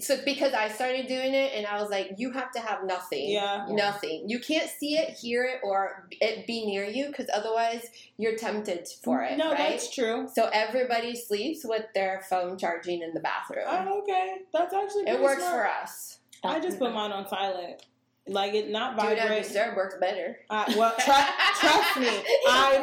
so 0.00 0.18
because 0.24 0.52
I 0.52 0.68
started 0.68 1.06
doing 1.06 1.34
it, 1.34 1.52
and 1.54 1.66
I 1.66 1.80
was 1.80 1.90
like, 1.90 2.14
you 2.18 2.32
have 2.32 2.52
to 2.52 2.60
have 2.60 2.84
nothing. 2.84 3.30
Yeah. 3.30 3.66
Nothing. 3.68 4.28
You 4.28 4.38
can't 4.38 4.68
see 4.68 4.96
it, 4.96 5.10
hear 5.10 5.44
it, 5.44 5.60
or 5.62 6.08
it 6.20 6.46
be 6.46 6.66
near 6.66 6.84
you 6.84 7.06
because 7.06 7.26
otherwise 7.32 7.86
you're 8.18 8.36
tempted 8.36 8.88
for 9.02 9.22
it. 9.22 9.36
No, 9.36 9.50
right? 9.50 9.70
that's 9.70 9.94
true. 9.94 10.28
So 10.32 10.48
everybody 10.52 11.14
sleeps 11.14 11.60
with 11.64 11.84
their 11.94 12.22
phone 12.28 12.58
charging 12.58 13.02
in 13.02 13.14
the 13.14 13.20
bathroom. 13.20 13.64
Oh, 13.66 14.00
okay. 14.02 14.38
That's 14.52 14.74
actually 14.74 15.08
it 15.08 15.20
works 15.20 15.42
smart. 15.42 15.54
for 15.54 15.66
us. 15.82 16.18
I 16.44 16.60
just 16.60 16.78
put 16.78 16.92
mine 16.92 17.12
on 17.12 17.28
silent. 17.28 17.82
Like 18.28 18.54
it 18.54 18.70
not 18.70 18.96
Do 18.98 19.04
not 19.04 19.16
vibrate. 19.18 19.44
disturb 19.44 19.76
works 19.76 19.94
better. 20.00 20.36
I, 20.50 20.74
well, 20.76 20.92
tru- 20.98 21.14
trust 21.60 21.96
me, 21.98 22.24
I 22.48 22.78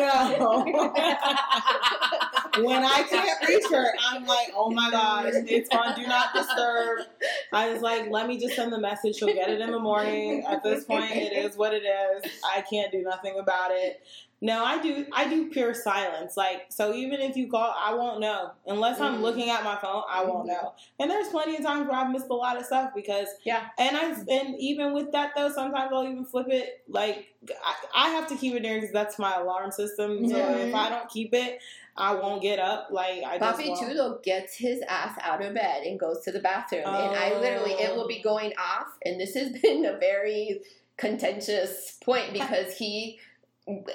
know. 2.56 2.64
when 2.66 2.84
I 2.84 3.04
can't 3.04 3.50
reach 3.50 3.66
her, 3.70 3.88
I'm 4.10 4.26
like, 4.26 4.52
oh 4.56 4.72
my 4.72 4.90
gosh, 4.90 5.34
it's 5.34 5.70
on 5.72 5.96
Do 5.96 6.08
Not 6.08 6.34
Disturb. 6.34 7.08
I 7.52 7.70
was 7.74 7.82
like, 7.82 8.10
let 8.10 8.28
me 8.28 8.40
just 8.40 8.56
send 8.56 8.72
the 8.72 8.80
message. 8.80 9.18
She'll 9.18 9.34
get 9.34 9.50
it 9.50 9.60
in 9.60 9.72
the 9.72 9.80
morning. 9.80 10.46
At 10.48 10.64
this 10.64 10.86
point, 10.86 11.12
it 11.12 11.34
is 11.34 11.58
what 11.58 11.74
it 11.74 11.84
is. 11.84 12.32
I 12.46 12.62
can't 12.62 12.92
do 12.92 13.02
nothing 13.02 13.38
about 13.38 13.72
it. 13.72 14.02
No, 14.44 14.66
I 14.66 14.82
do. 14.82 15.06
I 15.14 15.30
do 15.30 15.50
pure 15.50 15.74
silence. 15.74 16.36
Like 16.36 16.66
so, 16.68 16.94
even 16.94 17.22
if 17.22 17.38
you 17.38 17.50
call, 17.50 17.74
I 17.78 17.94
won't 17.94 18.20
know 18.20 18.52
unless 18.68 19.00
I'm 19.00 19.20
Mhm. 19.20 19.22
looking 19.22 19.50
at 19.50 19.64
my 19.64 19.78
phone. 19.78 20.04
I 20.10 20.26
won't 20.26 20.48
know. 20.48 20.74
And 21.00 21.10
there's 21.10 21.30
plenty 21.30 21.56
of 21.56 21.64
times 21.64 21.88
where 21.88 21.98
I've 21.98 22.12
missed 22.12 22.28
a 22.30 22.34
lot 22.34 22.58
of 22.58 22.66
stuff 22.66 22.92
because 22.94 23.30
Yeah. 23.46 23.68
and 23.80 23.96
I 23.96 24.10
and 24.30 24.60
even 24.60 24.92
with 24.94 25.14
that 25.14 25.32
though, 25.34 25.50
sometimes 25.50 25.92
I'll 25.94 26.04
even 26.04 26.26
flip 26.26 26.48
it. 26.50 26.84
Like 26.90 27.34
I, 27.66 28.08
I 28.08 28.10
have 28.10 28.28
to 28.28 28.36
keep 28.36 28.54
it 28.54 28.64
there 28.64 28.76
because 28.82 28.92
that's 28.92 29.18
my 29.18 29.34
alarm 29.38 29.72
system. 29.72 30.28
So 30.28 30.36
Mhm. 30.36 30.68
if 30.68 30.76
I 30.76 30.90
don't 30.90 31.10
keep 31.10 31.34
it, 31.34 31.60
I 31.96 32.14
won't 32.14 32.42
get 32.42 32.60
up. 32.60 32.90
Like 32.92 33.24
I 33.24 33.38
just 33.40 33.66
won't. 33.66 33.80
Chulo 33.80 34.20
gets 34.24 34.58
his 34.58 34.82
ass 34.90 35.18
out 35.22 35.42
of 35.42 35.54
bed 35.54 35.84
and 35.86 35.98
goes 35.98 36.22
to 36.26 36.34
the 36.34 36.40
bathroom. 36.42 36.84
And 36.86 37.16
I 37.16 37.34
literally, 37.40 37.74
it 37.74 37.96
will 37.96 38.08
be 38.10 38.20
Oh. 38.20 38.30
going 38.32 38.52
off. 38.58 38.88
And 39.06 39.22
this 39.22 39.36
has 39.36 39.52
been 39.62 39.86
a 39.86 39.94
very 39.98 40.64
contentious 40.98 41.98
point 42.04 42.34
because 42.34 42.78
he, 42.78 43.20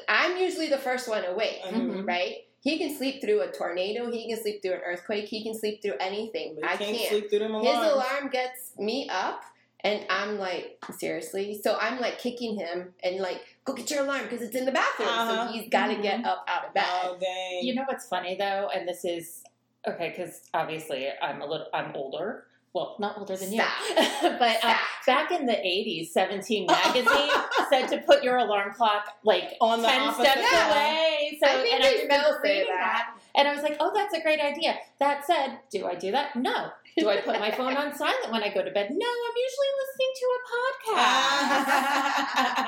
I'm 0.08 0.36
usually 0.38 0.68
the 0.68 0.78
first 0.78 1.08
one 1.08 1.24
awake, 1.24 1.62
Mhm. 1.64 2.06
right? 2.06 2.44
He 2.60 2.78
can 2.78 2.94
sleep 2.96 3.20
through 3.20 3.40
a 3.42 3.52
tornado. 3.52 4.10
He 4.10 4.28
can 4.28 4.40
sleep 4.40 4.62
through 4.62 4.72
an 4.74 4.80
earthquake. 4.84 5.26
He 5.26 5.42
can 5.42 5.54
sleep 5.54 5.80
through 5.82 5.94
anything. 6.00 6.56
You 6.56 6.62
I 6.64 6.76
can't 6.76 6.96
can't. 6.96 7.08
sleep 7.08 7.30
through 7.30 7.38
them 7.40 7.54
His 7.54 7.76
alarm 7.76 8.30
gets 8.30 8.72
me 8.78 9.08
up, 9.08 9.44
and 9.80 10.04
I'm 10.10 10.38
like, 10.38 10.82
seriously? 10.96 11.60
So 11.62 11.76
I'm 11.80 12.00
like 12.00 12.18
kicking 12.18 12.58
him 12.58 12.94
and 13.04 13.18
like, 13.20 13.42
go 13.64 13.74
get 13.74 13.90
your 13.90 14.00
alarm 14.04 14.24
because 14.24 14.42
it's 14.42 14.56
in 14.56 14.64
the 14.64 14.72
bathroom. 14.72 15.08
Uh-huh. 15.08 15.46
So 15.46 15.52
he's 15.52 15.68
got 15.68 15.86
to 15.88 15.94
Mhm. 15.94 16.02
get 16.02 16.24
up 16.24 16.44
out 16.48 16.64
of 16.66 16.74
bed. 16.74 16.84
Oh 17.04 17.16
dang! 17.20 17.62
You 17.64 17.74
know 17.74 17.84
what's 17.86 18.06
funny 18.08 18.34
though, 18.36 18.70
and 18.74 18.88
this 18.88 19.04
is 19.04 19.44
okay 19.86 20.08
because 20.10 20.42
obviously 20.52 21.08
I'm 21.22 21.40
a 21.42 21.46
little 21.46 21.68
I'm 21.72 21.94
older. 21.94 22.46
Well, 22.78 22.94
not 23.00 23.18
older 23.18 23.36
than 23.36 23.52
you, 23.52 23.60
but 24.22 24.56
uh, 24.62 24.76
back 25.04 25.32
in 25.32 25.46
the 25.46 25.52
'80s, 25.52 26.08
Seventeen 26.10 26.66
magazine 26.66 27.30
said 27.68 27.88
to 27.88 27.98
put 27.98 28.22
your 28.22 28.36
alarm 28.36 28.72
clock 28.72 29.16
like 29.24 29.54
On 29.60 29.82
the 29.82 29.88
ten 29.88 30.02
opposite 30.02 30.30
steps 30.30 30.48
side. 30.50 30.70
away. 30.70 31.38
So, 31.42 31.48
I 31.48 31.60
think 31.62 31.74
and 31.74 31.82
I 31.84 31.90
remember 32.02 32.26
still 32.28 32.38
say 32.44 32.58
reading 32.60 32.74
that. 32.74 33.14
and 33.34 33.48
I 33.48 33.54
was 33.54 33.62
like, 33.64 33.76
"Oh, 33.80 33.90
that's 33.92 34.14
a 34.14 34.20
great 34.22 34.40
idea." 34.40 34.76
That 35.00 35.26
said, 35.26 35.58
do 35.70 35.86
I 35.86 35.96
do 35.96 36.12
that? 36.12 36.36
No. 36.36 36.70
Do 36.96 37.08
I 37.08 37.20
put 37.20 37.38
my 37.38 37.50
phone 37.52 37.76
on 37.76 37.94
silent 37.96 38.30
when 38.32 38.42
I 38.42 38.48
go 38.52 38.64
to 38.64 38.70
bed? 38.72 38.88
No. 38.90 39.06
I'm 39.06 39.36
usually 39.48 39.72
listening 39.80 40.12
to 40.20 40.26
a 40.36 40.38
podcast 40.54 42.67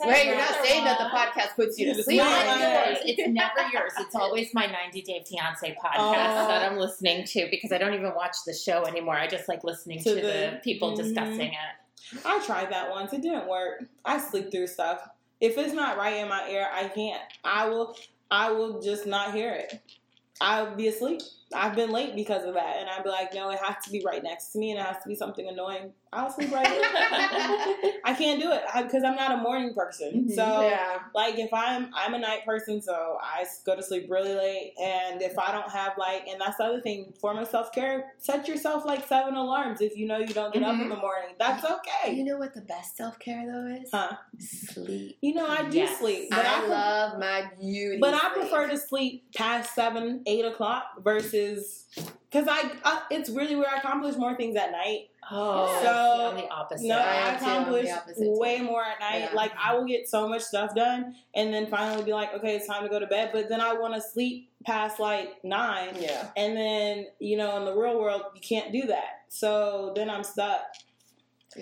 or 0.00 0.06
music 0.06 0.08
you 0.08 0.14
say 0.14 0.18
Right, 0.18 0.26
you're 0.26 0.36
not 0.36 0.64
saying 0.66 0.84
that 0.84 0.98
the 0.98 1.04
podcast 1.16 1.54
puts 1.56 1.78
you 1.78 1.92
to 1.94 2.02
sleep. 2.02 2.18
not 2.18 2.46
Not 2.46 2.60
yours. 2.60 2.98
It's 3.04 3.28
never 3.28 3.68
yours. 3.72 3.92
It's 3.98 4.14
always 4.14 4.52
my 4.54 4.66
90 4.66 5.02
Day 5.02 5.24
Fiance 5.28 5.76
podcast 5.82 5.94
Oh. 5.98 6.12
that 6.48 6.70
I'm 6.70 6.78
listening 6.78 7.24
to 7.26 7.48
because 7.50 7.72
I 7.72 7.78
don't 7.78 7.94
even 7.94 8.14
watch 8.14 8.36
the 8.46 8.54
show 8.54 8.84
anymore. 8.84 9.16
I 9.16 9.26
just 9.26 9.48
like 9.48 9.64
listening 9.64 9.98
to, 10.04 10.10
To 10.10 10.14
the, 10.14 10.20
the- 10.20 10.60
people 10.62 10.92
Mhm. 10.92 10.96
discussing 10.98 11.52
it. 11.52 12.20
I 12.24 12.38
tried 12.44 12.70
that 12.70 12.90
once. 12.90 13.12
It 13.12 13.22
didn't 13.22 13.48
work. 13.48 13.84
I 14.04 14.18
sleep 14.18 14.50
through 14.50 14.68
stuff. 14.68 15.06
If 15.40 15.56
it's 15.58 15.72
not 15.74 15.98
right 15.98 16.16
in 16.16 16.28
my 16.28 16.48
ear, 16.48 16.68
I 16.72 16.88
can't. 16.88 17.20
I 17.44 17.68
will. 17.68 17.96
I 18.30 18.50
will 18.50 18.80
just 18.80 19.06
not 19.06 19.34
hear 19.34 19.52
it. 19.52 19.80
I'll 20.40 20.74
be 20.74 20.88
asleep. 20.88 21.20
I've 21.54 21.74
been 21.74 21.90
late 21.90 22.14
because 22.14 22.44
of 22.44 22.54
that, 22.54 22.76
and 22.78 22.88
I'd 22.90 23.02
be 23.04 23.08
like, 23.10 23.32
no, 23.34 23.50
it 23.50 23.58
has 23.62 23.76
to 23.84 23.90
be 23.90 24.02
right 24.04 24.22
next 24.22 24.52
to 24.52 24.58
me, 24.58 24.70
and 24.72 24.78
it 24.80 24.84
has 24.84 25.02
to 25.02 25.08
be 25.08 25.14
something 25.14 25.48
annoying. 25.48 25.92
I'll 26.12 26.30
sleep 26.30 26.50
right. 26.52 26.66
there. 26.66 26.80
I 28.04 28.14
can't 28.16 28.40
do 28.40 28.50
it 28.50 28.62
because 28.82 29.02
I'm 29.04 29.14
not 29.16 29.32
a 29.32 29.36
morning 29.42 29.74
person. 29.74 30.24
Mhm. 30.28 30.34
So 30.34 30.42
Yeah. 30.62 31.00
like 31.14 31.38
if 31.38 31.52
I'm 31.52 31.90
I'm 31.94 32.14
a 32.14 32.18
night 32.18 32.46
person, 32.46 32.80
so 32.80 33.18
I 33.22 33.44
go 33.66 33.76
to 33.76 33.82
sleep 33.82 34.06
really 34.10 34.34
late, 34.34 34.72
and 34.82 35.20
if 35.20 35.38
I 35.38 35.52
don't 35.52 35.70
have 35.70 35.92
like, 35.98 36.26
and 36.26 36.40
that's 36.40 36.56
the 36.56 36.64
other 36.64 36.80
thing, 36.80 37.12
form 37.20 37.36
of 37.38 37.48
self 37.48 37.72
care, 37.72 38.12
set 38.18 38.48
yourself 38.48 38.86
like 38.86 39.06
seven 39.06 39.34
alarms 39.34 39.80
if 39.82 39.96
you 39.96 40.06
know 40.06 40.16
you 40.18 40.28
don't 40.28 40.52
get 40.52 40.62
up 40.62 40.74
in 40.74 40.86
Mhm. 40.86 40.88
the 40.90 40.96
morning. 40.96 41.34
That's 41.38 41.64
okay. 41.64 42.14
You 42.14 42.24
know 42.24 42.38
what 42.38 42.54
the 42.54 42.62
best 42.62 42.96
self 42.96 43.18
care 43.18 43.44
though 43.46 43.66
is? 43.82 43.90
Huh? 43.92 44.16
Sleep. 44.38 45.18
You 45.20 45.34
know, 45.34 45.46
I 45.46 45.68
do 45.68 45.76
Yes. 45.78 45.98
sleep, 45.98 46.28
but 46.30 46.44
I, 46.46 46.64
I, 46.64 46.66
love 46.68 47.18
my 47.18 47.50
beauty. 47.60 47.98
but 48.00 48.14
I 48.14 48.30
prefer 48.32 48.66
to 48.68 48.78
sleep 48.78 49.32
past 49.34 49.74
seven, 49.74 50.22
eight 50.26 50.44
o'clock 50.46 50.84
versus 51.04 51.37
because 52.30 52.46
I, 52.48 52.70
I 52.84 53.02
it's 53.10 53.30
really 53.30 53.56
where 53.56 53.68
I 53.68 53.78
accomplish 53.78 54.16
more 54.16 54.36
things 54.36 54.56
at 54.56 54.70
night. 54.72 55.08
Oh, 55.30 55.66
So, 55.82 56.28
I'm 56.30 56.36
the 56.36 56.48
opposite. 56.50 56.86
No, 56.88 56.96
I 56.96 57.00
I, 57.00 57.14
am 57.16 57.38
too. 57.38 57.44
I'm 57.44 57.50
the 57.50 57.60
accomplish 57.60 57.90
opposite 57.90 58.22
too. 58.24 58.38
way 58.38 58.60
more 58.62 58.82
at 58.82 58.98
night. 58.98 59.28
Yeah. 59.30 59.34
Like 59.34 59.52
I 59.62 59.74
will 59.74 59.84
get 59.84 60.08
so 60.08 60.26
much 60.28 60.40
stuff 60.42 60.74
done, 60.74 61.14
and 61.34 61.52
then 61.52 61.66
finally 61.66 62.02
be 62.02 62.12
like, 62.12 62.32
okay, 62.34 62.56
it's 62.56 62.66
time 62.66 62.82
to 62.82 62.88
go 62.88 62.98
to 62.98 63.06
bed. 63.06 63.30
But 63.32 63.48
then 63.50 63.60
I 63.60 63.74
want 63.74 63.94
to 63.94 64.00
sleep 64.00 64.50
past 64.64 64.98
like 65.00 65.42
nine, 65.44 65.96
Yeah. 66.00 66.28
and 66.36 66.56
then 66.56 67.06
you 67.18 67.36
know, 67.36 67.58
in 67.58 67.64
the 67.66 67.74
real 67.76 67.98
world, 68.00 68.22
you 68.34 68.40
can't 68.40 68.72
do 68.72 68.86
that. 68.86 69.22
So 69.28 69.92
then 69.94 70.08
I'm 70.08 70.24
stuck. 70.24 70.62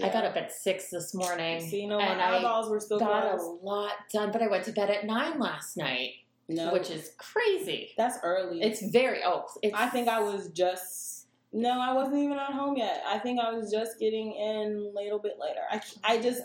I 0.03 0.09
got 0.11 0.25
up 0.25 0.37
at 0.37 0.53
six 0.53 0.91
this 0.91 1.15
morning. 1.15 1.61
See, 1.61 1.81
you 1.83 1.89
know, 1.89 1.99
and 1.99 2.19
my 2.19 2.25
I 2.25 2.37
eyeballs 2.39 2.69
were 2.69 2.81
still 2.81 2.99
got 2.99 3.35
a 3.35 3.43
lot 3.43 3.93
done, 4.13 4.31
but 4.31 4.43
I 4.43 4.49
went 4.49 4.65
to 4.65 4.73
bed 4.73 4.91
at 4.91 5.07
nine 5.07 5.39
last 5.39 5.77
night, 5.77 6.11
No, 6.49 6.73
which 6.73 6.91
is 6.91 7.11
crazy. 7.19 7.91
that's 7.97 8.19
early. 8.23 8.63
It's 8.63 8.85
very 8.91 9.21
oh, 9.25 9.47
it's, 9.63 9.75
I 9.75 9.89
think 9.89 10.09
I 10.09 10.21
was 10.21 10.49
just 10.51 11.17
no, 11.53 11.81
I 11.81 11.95
wasn't 11.95 12.19
even 12.19 12.39
at 12.39 12.53
home 12.53 12.77
yet. 12.77 13.03
I 13.07 13.19
think 13.19 13.41
I 13.41 13.51
was 13.51 13.71
just 13.71 13.99
getting 13.99 14.33
in 14.33 14.91
a 14.93 15.01
little 15.01 15.19
bit 15.19 15.39
later. 15.41 15.61
I, 15.71 15.81
I 16.05 16.21
just 16.21 16.43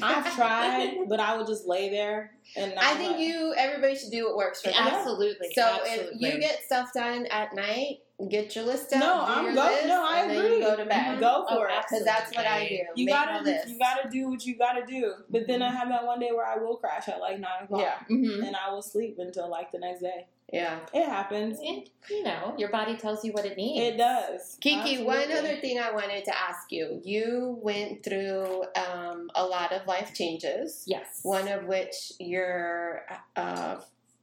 I've 0.00 0.32
tried, 0.36 1.08
but 1.08 1.18
I 1.18 1.36
would 1.36 1.46
just 1.46 1.66
lay 1.66 1.90
there 1.90 2.30
and 2.56 2.74
not 2.74 2.84
I 2.84 2.94
think 2.94 3.12
like- 3.12 3.20
you. 3.20 3.52
Everybody 3.56 3.96
should 3.96 4.12
do 4.12 4.26
what 4.26 4.36
works 4.36 4.62
for 4.62 4.68
them. 4.68 4.76
absolutely. 4.78 5.48
So 5.54 5.62
absolutely. 5.62 6.28
if 6.28 6.34
you 6.34 6.40
get 6.40 6.62
stuff 6.62 6.90
done 6.94 7.26
at 7.26 7.54
night, 7.54 7.98
get 8.30 8.54
your 8.54 8.64
list 8.64 8.92
out. 8.92 9.00
No, 9.00 9.20
I'm 9.26 9.44
your 9.46 9.54
go- 9.54 9.64
list, 9.64 9.86
no, 9.86 10.04
I 10.06 10.20
agree. 10.24 10.60
go 10.60 10.76
to 10.76 10.84
bed. 10.84 11.20
Go 11.20 11.44
Oh, 11.48 11.56
for 11.56 11.68
it. 11.68 11.74
Because 11.88 12.04
that's 12.04 12.34
what 12.34 12.46
I 12.46 12.68
do. 12.68 12.78
You 12.96 13.06
Make 13.06 13.14
gotta 13.14 13.42
list. 13.44 13.68
you 13.68 13.78
gotta 13.78 14.08
do 14.08 14.28
what 14.28 14.44
you 14.46 14.56
gotta 14.56 14.86
do. 14.86 15.14
But 15.28 15.46
then 15.46 15.62
I 15.62 15.70
have 15.70 15.88
that 15.88 16.04
one 16.06 16.20
day 16.20 16.30
where 16.32 16.46
I 16.46 16.56
will 16.56 16.76
crash 16.76 17.08
at 17.08 17.20
like 17.20 17.40
nine 17.40 17.64
o'clock. 17.64 17.80
Yeah. 17.80 17.98
Mhm. 18.16 18.46
And 18.46 18.56
I 18.56 18.72
will 18.72 18.82
sleep 18.82 19.16
until 19.18 19.48
like 19.50 19.72
the 19.72 19.78
next 19.78 20.00
day. 20.00 20.26
Yeah. 20.52 20.78
It 20.92 21.06
happens. 21.06 21.58
And, 21.58 21.88
you 22.08 22.22
know, 22.22 22.54
your 22.56 22.68
body 22.68 22.96
tells 22.96 23.24
you 23.24 23.32
what 23.32 23.44
it 23.46 23.56
needs. 23.56 23.94
It 23.94 23.96
does. 23.96 24.56
Kiki, 24.60 25.02
one 25.02 25.32
other 25.32 25.56
thing 25.56 25.80
I 25.80 25.90
wanted 25.90 26.24
to 26.26 26.38
ask 26.38 26.70
you. 26.70 27.00
You 27.02 27.58
went 27.62 28.04
through 28.04 28.64
um, 28.76 29.30
a 29.34 29.44
lot 29.44 29.72
of 29.72 29.86
life 29.88 30.14
changes. 30.14 30.84
Yes. 30.86 31.20
One 31.24 31.48
of 31.48 31.64
which 31.64 32.12
your 32.20 33.04
uh, 33.34 33.76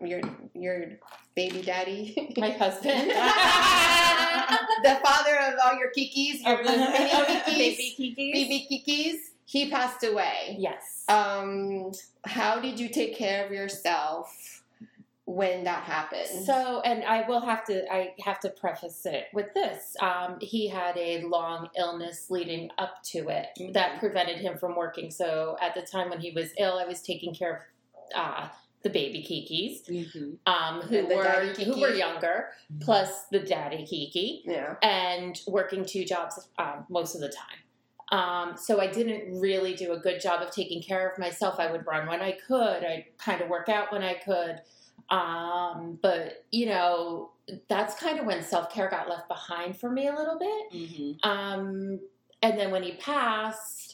your 0.04 0.22
your 0.54 0.86
baby 1.36 1.62
daddy, 1.62 2.34
My 2.38 2.50
husband. 2.52 3.12
the 4.84 5.00
father 5.04 5.38
of 5.48 5.54
all 5.64 5.78
your 5.78 5.92
kikis, 5.98 6.44
your 6.44 6.64
mini 6.64 6.84
kikis, 7.00 7.46
Baby 7.46 7.94
Kiki. 7.98 8.32
baby 8.34 8.68
kikis, 8.70 9.18
he 9.46 9.70
passed 9.70 10.04
away. 10.04 10.56
Yes. 10.60 11.04
Um, 11.08 11.92
how 12.26 12.60
did 12.60 12.80
you 12.80 12.90
take 12.90 13.16
care 13.16 13.46
of 13.46 13.52
yourself 13.52 14.64
when 15.26 15.64
that 15.66 15.84
happened? 15.84 16.46
So, 16.46 16.82
and 16.82 17.04
I 17.04 17.28
will 17.28 17.42
have 17.42 17.64
to, 17.66 17.92
I 17.94 18.14
have 18.24 18.40
to 18.42 18.50
preface 18.50 19.06
it 19.06 19.26
with 19.34 19.54
this. 19.54 19.96
Um, 20.02 20.38
he 20.42 20.68
had 20.68 20.98
a 20.98 21.24
long 21.24 21.70
illness 21.78 22.30
leading 22.30 22.70
up 22.78 23.04
to 23.12 23.28
it 23.30 23.48
Mhm. 23.60 23.74
that 23.74 24.00
prevented 24.00 24.38
him 24.38 24.58
from 24.58 24.76
working. 24.76 25.12
So, 25.12 25.58
at 25.62 25.76
the 25.76 25.82
time 25.82 26.10
when 26.10 26.20
he 26.20 26.32
was 26.32 26.52
ill, 26.58 26.78
I 26.80 26.86
was 26.86 27.02
taking 27.02 27.34
care 27.34 27.56
of 27.56 27.62
uh, 28.14 28.48
the 28.84 28.90
baby 28.90 29.22
Kikis, 29.24 29.88
Mhm. 29.88 30.38
um, 30.46 30.82
who 30.82 31.08
the 31.08 31.16
were 31.16 31.54
Kiki. 31.54 31.64
who 31.72 31.80
were 31.80 31.94
younger, 31.94 32.50
plus 32.80 33.26
the 33.28 33.40
daddy 33.40 33.86
Kiki, 33.86 34.44
yeah. 34.46 34.76
and 34.82 35.40
working 35.48 35.86
two 35.86 36.04
jobs 36.06 36.48
um, 36.58 36.86
most 36.90 37.14
of 37.16 37.22
the 37.22 37.30
time. 37.30 37.58
Um, 38.12 38.58
so 38.58 38.82
I 38.82 38.88
didn't 38.88 39.40
really 39.40 39.74
do 39.74 39.94
a 39.94 39.98
good 40.00 40.20
job 40.20 40.42
of 40.42 40.52
taking 40.52 40.82
care 40.82 41.08
of 41.10 41.18
myself. 41.18 41.60
I 41.60 41.72
would 41.72 41.86
run 41.88 42.08
when 42.08 42.22
I 42.22 42.34
could. 42.34 42.84
I'd 42.84 43.06
kind 43.18 43.42
of 43.42 43.48
work 43.50 43.70
out 43.70 43.92
when 43.92 44.04
I 44.04 44.16
could. 44.16 44.62
Um, 45.10 45.98
but 46.02 46.46
you 46.52 46.66
know, 46.66 47.32
that's 47.68 47.96
kind 47.96 48.20
of 48.20 48.26
when 48.26 48.44
self 48.44 48.72
care 48.74 48.90
got 48.90 49.08
left 49.10 49.28
behind 49.28 49.78
for 49.80 49.90
me 49.92 50.08
a 50.08 50.16
little 50.16 50.38
bit. 50.40 50.72
Mhm. 50.74 51.26
Um, 51.26 52.00
and 52.42 52.58
then 52.60 52.72
when 52.72 52.84
he 52.84 52.94
passed, 52.94 53.91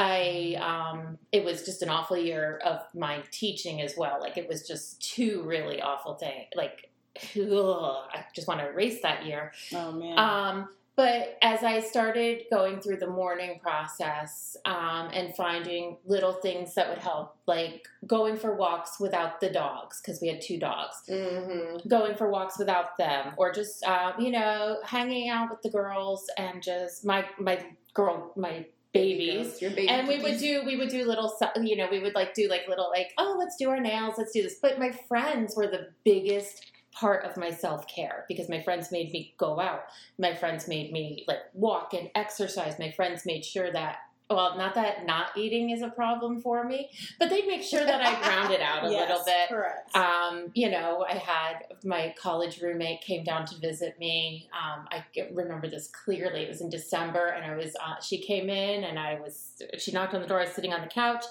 I 0.00 0.56
um, 0.70 1.18
it 1.30 1.44
was 1.44 1.62
just 1.62 1.82
an 1.82 1.90
awful 1.90 2.16
year 2.16 2.60
of 2.64 2.80
my 2.94 3.22
teaching 3.30 3.82
as 3.82 3.94
well. 3.98 4.18
Like 4.20 4.38
it 4.38 4.48
was 4.48 4.66
just 4.66 5.00
two 5.02 5.42
really 5.42 5.80
awful 5.82 6.14
things. 6.14 6.46
Like 6.54 6.90
ugh, 7.36 7.96
I 8.12 8.24
just 8.34 8.48
want 8.48 8.60
to 8.60 8.68
erase 8.68 9.02
that 9.02 9.26
year. 9.26 9.52
Oh 9.74 9.92
man. 9.92 10.18
Um, 10.18 10.68
but 10.96 11.38
as 11.40 11.62
I 11.62 11.80
started 11.80 12.42
going 12.50 12.80
through 12.80 12.98
the 12.98 13.06
mourning 13.06 13.58
process 13.60 14.56
um, 14.66 15.08
and 15.14 15.34
finding 15.34 15.96
little 16.04 16.34
things 16.34 16.74
that 16.74 16.90
would 16.90 16.98
help, 16.98 17.36
like 17.46 17.86
going 18.06 18.36
for 18.36 18.54
walks 18.54 19.00
without 19.00 19.40
the 19.40 19.48
dogs, 19.48 20.00
because 20.00 20.20
we 20.20 20.28
had 20.28 20.42
two 20.42 20.58
dogs, 20.58 20.96
Mm-hmm. 21.08 21.88
going 21.88 22.16
for 22.16 22.30
walks 22.30 22.58
without 22.58 22.98
them, 22.98 23.32
or 23.38 23.50
just 23.52 23.82
um, 23.84 24.14
you 24.18 24.30
know 24.30 24.78
hanging 24.84 25.28
out 25.30 25.50
with 25.50 25.62
the 25.62 25.70
girls 25.70 26.28
and 26.36 26.62
just 26.62 27.04
my 27.04 27.24
my 27.38 27.64
girl 27.94 28.32
my 28.36 28.66
babies. 28.92 29.60
Your 29.60 29.70
baby 29.70 29.88
And 29.88 30.08
we 30.08 30.20
would 30.20 30.38
do 30.38 30.62
we 30.64 30.76
would 30.76 30.88
do 30.88 31.04
little 31.06 31.32
you 31.62 31.76
know 31.76 31.88
we 31.90 32.00
would 32.00 32.14
like 32.14 32.34
do 32.34 32.48
like 32.48 32.68
little 32.68 32.90
like 32.90 33.12
oh 33.18 33.36
let's 33.38 33.56
do 33.56 33.70
our 33.70 33.80
nails 33.80 34.14
let's 34.18 34.32
do 34.32 34.42
this. 34.42 34.56
But 34.60 34.78
my 34.78 34.92
friends 35.08 35.56
were 35.56 35.66
the 35.66 35.88
biggest 36.04 36.66
part 36.92 37.24
of 37.24 37.36
my 37.36 37.50
self-care 37.50 38.24
because 38.28 38.48
my 38.48 38.60
friends 38.62 38.90
made 38.90 39.12
me 39.12 39.32
go 39.38 39.60
out. 39.60 39.84
My 40.18 40.34
friends 40.34 40.66
made 40.66 40.92
me 40.92 41.24
like 41.28 41.38
walk 41.54 41.94
and 41.94 42.10
exercise. 42.14 42.78
My 42.78 42.90
friends 42.90 43.24
made 43.24 43.44
sure 43.44 43.72
that 43.72 43.98
well 44.30 44.56
not 44.56 44.74
that 44.74 45.04
not 45.06 45.26
eating 45.36 45.70
is 45.70 45.82
a 45.82 45.88
problem 45.88 46.40
for 46.40 46.64
me 46.64 46.88
but 47.18 47.28
they'd 47.28 47.46
make 47.46 47.62
sure 47.62 47.84
that 47.84 48.00
i 48.00 48.18
grounded 48.22 48.60
out 48.60 48.84
a 48.86 48.90
Yes, 48.90 49.08
little 49.08 49.24
bit 49.24 49.48
Correct. 49.48 49.96
um, 49.96 50.50
you 50.54 50.70
know, 50.70 51.04
I 51.08 51.14
had 51.14 51.64
my 51.84 52.14
college 52.18 52.60
roommate 52.60 53.00
came 53.02 53.24
down 53.24 53.44
to 53.46 53.56
visit 53.58 53.98
me. 53.98 54.48
Um, 54.52 54.86
I 54.90 55.04
remember 55.32 55.68
this 55.68 55.88
clearly. 55.88 56.42
It 56.42 56.48
was 56.48 56.60
in 56.60 56.70
December, 56.70 57.26
and 57.28 57.44
I 57.44 57.56
was. 57.56 57.74
Uh, 57.76 58.00
she 58.00 58.18
came 58.18 58.48
in, 58.48 58.84
and 58.84 58.98
I 58.98 59.18
was. 59.20 59.62
She 59.78 59.90
knocked 59.92 60.14
on 60.14 60.20
the 60.22 60.26
door. 60.28 60.40
I 60.40 60.44
was 60.44 60.54
sitting 60.54 60.72
on 60.72 60.80
the 60.82 60.86
couch, 60.88 61.24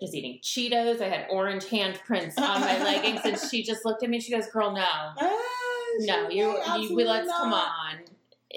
just 0.00 0.14
eating 0.14 0.38
Cheetos. 0.42 1.00
I 1.02 1.08
had 1.08 1.26
orange 1.30 1.64
handprints 1.64 2.38
on 2.38 2.60
my 2.60 2.78
leggings, 2.84 3.20
and 3.24 3.38
she 3.50 3.62
just 3.62 3.84
looked 3.84 4.02
at 4.02 4.10
me. 4.10 4.20
She 4.20 4.32
goes, 4.32 4.46
"Girl, 4.46 4.72
no, 4.72 4.80
Ah, 4.84 5.38
no, 6.00 6.28
you, 6.28 6.50
you 6.52 6.58
absolutely 6.66 7.04
let's 7.04 7.28
come 7.30 7.52
on." 7.52 7.96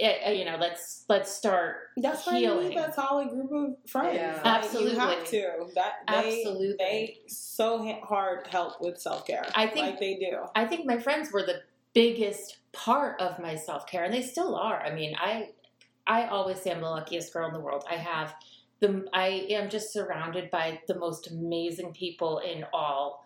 It, 0.04 0.28
uh, 0.28 0.32
you 0.32 0.46
know, 0.46 0.58
let's 0.60 1.06
let's 1.10 1.32
start 1.32 1.90
That's 1.96 2.26
why 2.26 2.40
you 2.40 2.60
need 2.62 2.76
that 2.76 2.96
solid 2.96 3.30
group 3.30 3.52
of 3.52 3.90
friends. 3.90 4.16
Yeah. 4.16 4.36
Like, 4.44 4.46
Absolutely. 4.64 4.94
you 4.94 5.00
have 5.00 5.26
to. 5.26 5.68
That 5.76 5.94
they, 6.08 6.40
Absolutely. 6.42 6.76
they 6.80 7.18
so 7.28 8.00
hard 8.04 8.48
help 8.48 8.82
with 8.82 9.00
self 9.00 9.28
care. 9.28 9.46
I 9.54 9.68
think- 9.68 9.86
like 9.86 10.00
they 10.00 10.16
do. 10.16 10.40
I 10.56 10.66
think 10.66 10.88
my 10.88 10.98
friends 10.98 11.32
were 11.32 11.44
the 11.44 11.62
biggest 11.94 12.58
part 12.72 13.22
of 13.22 13.38
my 13.40 13.56
self 13.56 13.86
care, 13.86 14.04
and 14.04 14.14
they 14.14 14.24
still 14.24 14.56
are. 14.56 14.82
I 14.82 14.92
mean, 14.94 15.16
I 15.20 15.50
I 16.08 16.26
always 16.28 16.60
say 16.60 16.72
I'm 16.72 16.82
the 16.82 16.90
luckiest 16.90 17.32
girl 17.32 17.48
in 17.48 17.54
the 17.54 17.60
world. 17.60 17.84
I 17.90 17.96
have 17.96 18.34
the 18.80 19.06
I 19.14 19.46
am 19.52 19.70
just 19.70 19.94
surrounded 19.94 20.50
by 20.50 20.82
the 20.88 20.96
most 20.96 21.30
amazing 21.30 21.94
people 21.94 22.40
in 22.40 22.66
all 22.74 23.24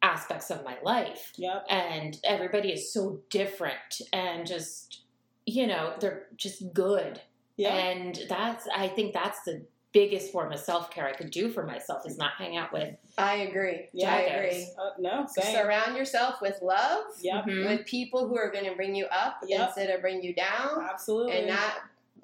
aspects 0.00 0.50
of 0.50 0.64
my 0.64 0.76
life, 0.82 1.32
Yep. 1.36 1.66
and 1.68 2.18
everybody 2.24 2.70
is 2.72 2.92
so 2.92 3.20
different 3.30 4.00
and 4.12 4.46
just 4.46 5.03
you 5.46 5.66
know 5.66 5.94
they're 6.00 6.26
just 6.36 6.72
good, 6.72 7.20
Yeah. 7.56 7.74
and 7.74 8.18
that's 8.28 8.66
I 8.74 8.88
think 8.88 9.12
that's 9.14 9.42
the 9.44 9.64
biggest 9.92 10.32
form 10.32 10.52
of 10.52 10.58
self 10.58 10.90
care 10.90 11.06
I 11.06 11.12
could 11.12 11.30
do 11.30 11.48
for 11.50 11.64
myself 11.64 12.02
is 12.06 12.18
not 12.18 12.32
hang 12.36 12.56
out 12.56 12.72
with 12.72 12.96
I 13.16 13.34
agree. 13.36 13.88
yeah. 13.92 14.12
I 14.12 14.18
agree. 14.22 14.66
Uh, 14.76 14.90
no. 14.98 15.26
Same. 15.28 15.54
Surround 15.54 15.96
yourself 15.96 16.40
with 16.42 16.58
love, 16.62 17.04
Yep. 17.20 17.44
Mhm. 17.44 17.68
with 17.68 17.86
people 17.86 18.26
who 18.26 18.36
are 18.36 18.50
going 18.50 18.64
to 18.64 18.74
bring 18.74 18.94
you 18.96 19.06
up 19.06 19.36
Yep. 19.46 19.68
instead 19.68 19.90
of 19.90 20.00
bring 20.00 20.20
you 20.22 20.34
down, 20.34 20.84
Absolutely. 20.90 21.32
and 21.38 21.46
not 21.46 21.72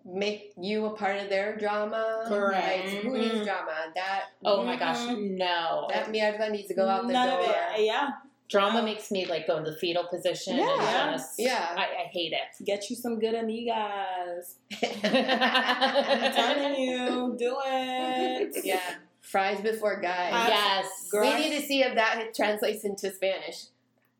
make 0.05 0.53
you 0.59 0.87
a 0.87 0.97
part 0.97 1.19
of 1.19 1.29
their 1.29 1.57
drama. 1.59 2.25
Correct. 2.27 2.87
Like, 2.87 3.03
who 3.05 3.17
needs 3.19 3.35
Mhm. 3.35 3.45
drama? 3.45 3.93
That 3.95 4.25
Oh 4.45 4.65
my 4.65 4.75
gosh, 4.77 4.97
Mhm. 4.99 5.37
no. 5.37 5.87
that 5.91 6.07
mierda 6.07 6.51
needs 6.51 6.67
to 6.69 6.75
go 6.75 6.89
out 6.89 7.07
the 7.07 7.13
None 7.13 7.29
door. 7.29 7.39
of 7.41 7.79
it. 7.79 7.85
Yeah. 7.85 8.09
Drama 8.51 8.83
makes 8.83 9.11
me 9.11 9.27
like 9.27 9.47
go 9.47 9.59
into 9.59 9.71
the 9.71 9.77
fetal 9.77 10.05
position. 10.05 10.57
Yeah. 10.57 11.09
and 11.11 11.19
just, 11.19 11.35
Yeah. 11.39 11.73
I, 11.77 11.83
I 11.85 12.09
hate 12.13 12.33
it. 12.33 12.65
Get 12.65 12.91
you 12.91 12.97
some 12.97 13.19
good 13.21 13.35
amigas. 13.35 14.55
I'm 15.15 16.33
telling 16.33 16.81
you, 16.81 17.35
do 17.39 17.57
it. 17.67 18.65
yeah. 18.65 18.81
Fries 19.21 19.61
before 19.61 20.01
guys. 20.01 20.33
I- 20.35 20.49
yes. 20.49 21.09
Girl, 21.11 21.23
we 21.33 21.49
need 21.49 21.61
to 21.61 21.67
see 21.67 21.83
if 21.83 21.95
that 21.95 22.35
translates 22.35 22.85
into 22.85 23.11
Spanish. 23.13 23.67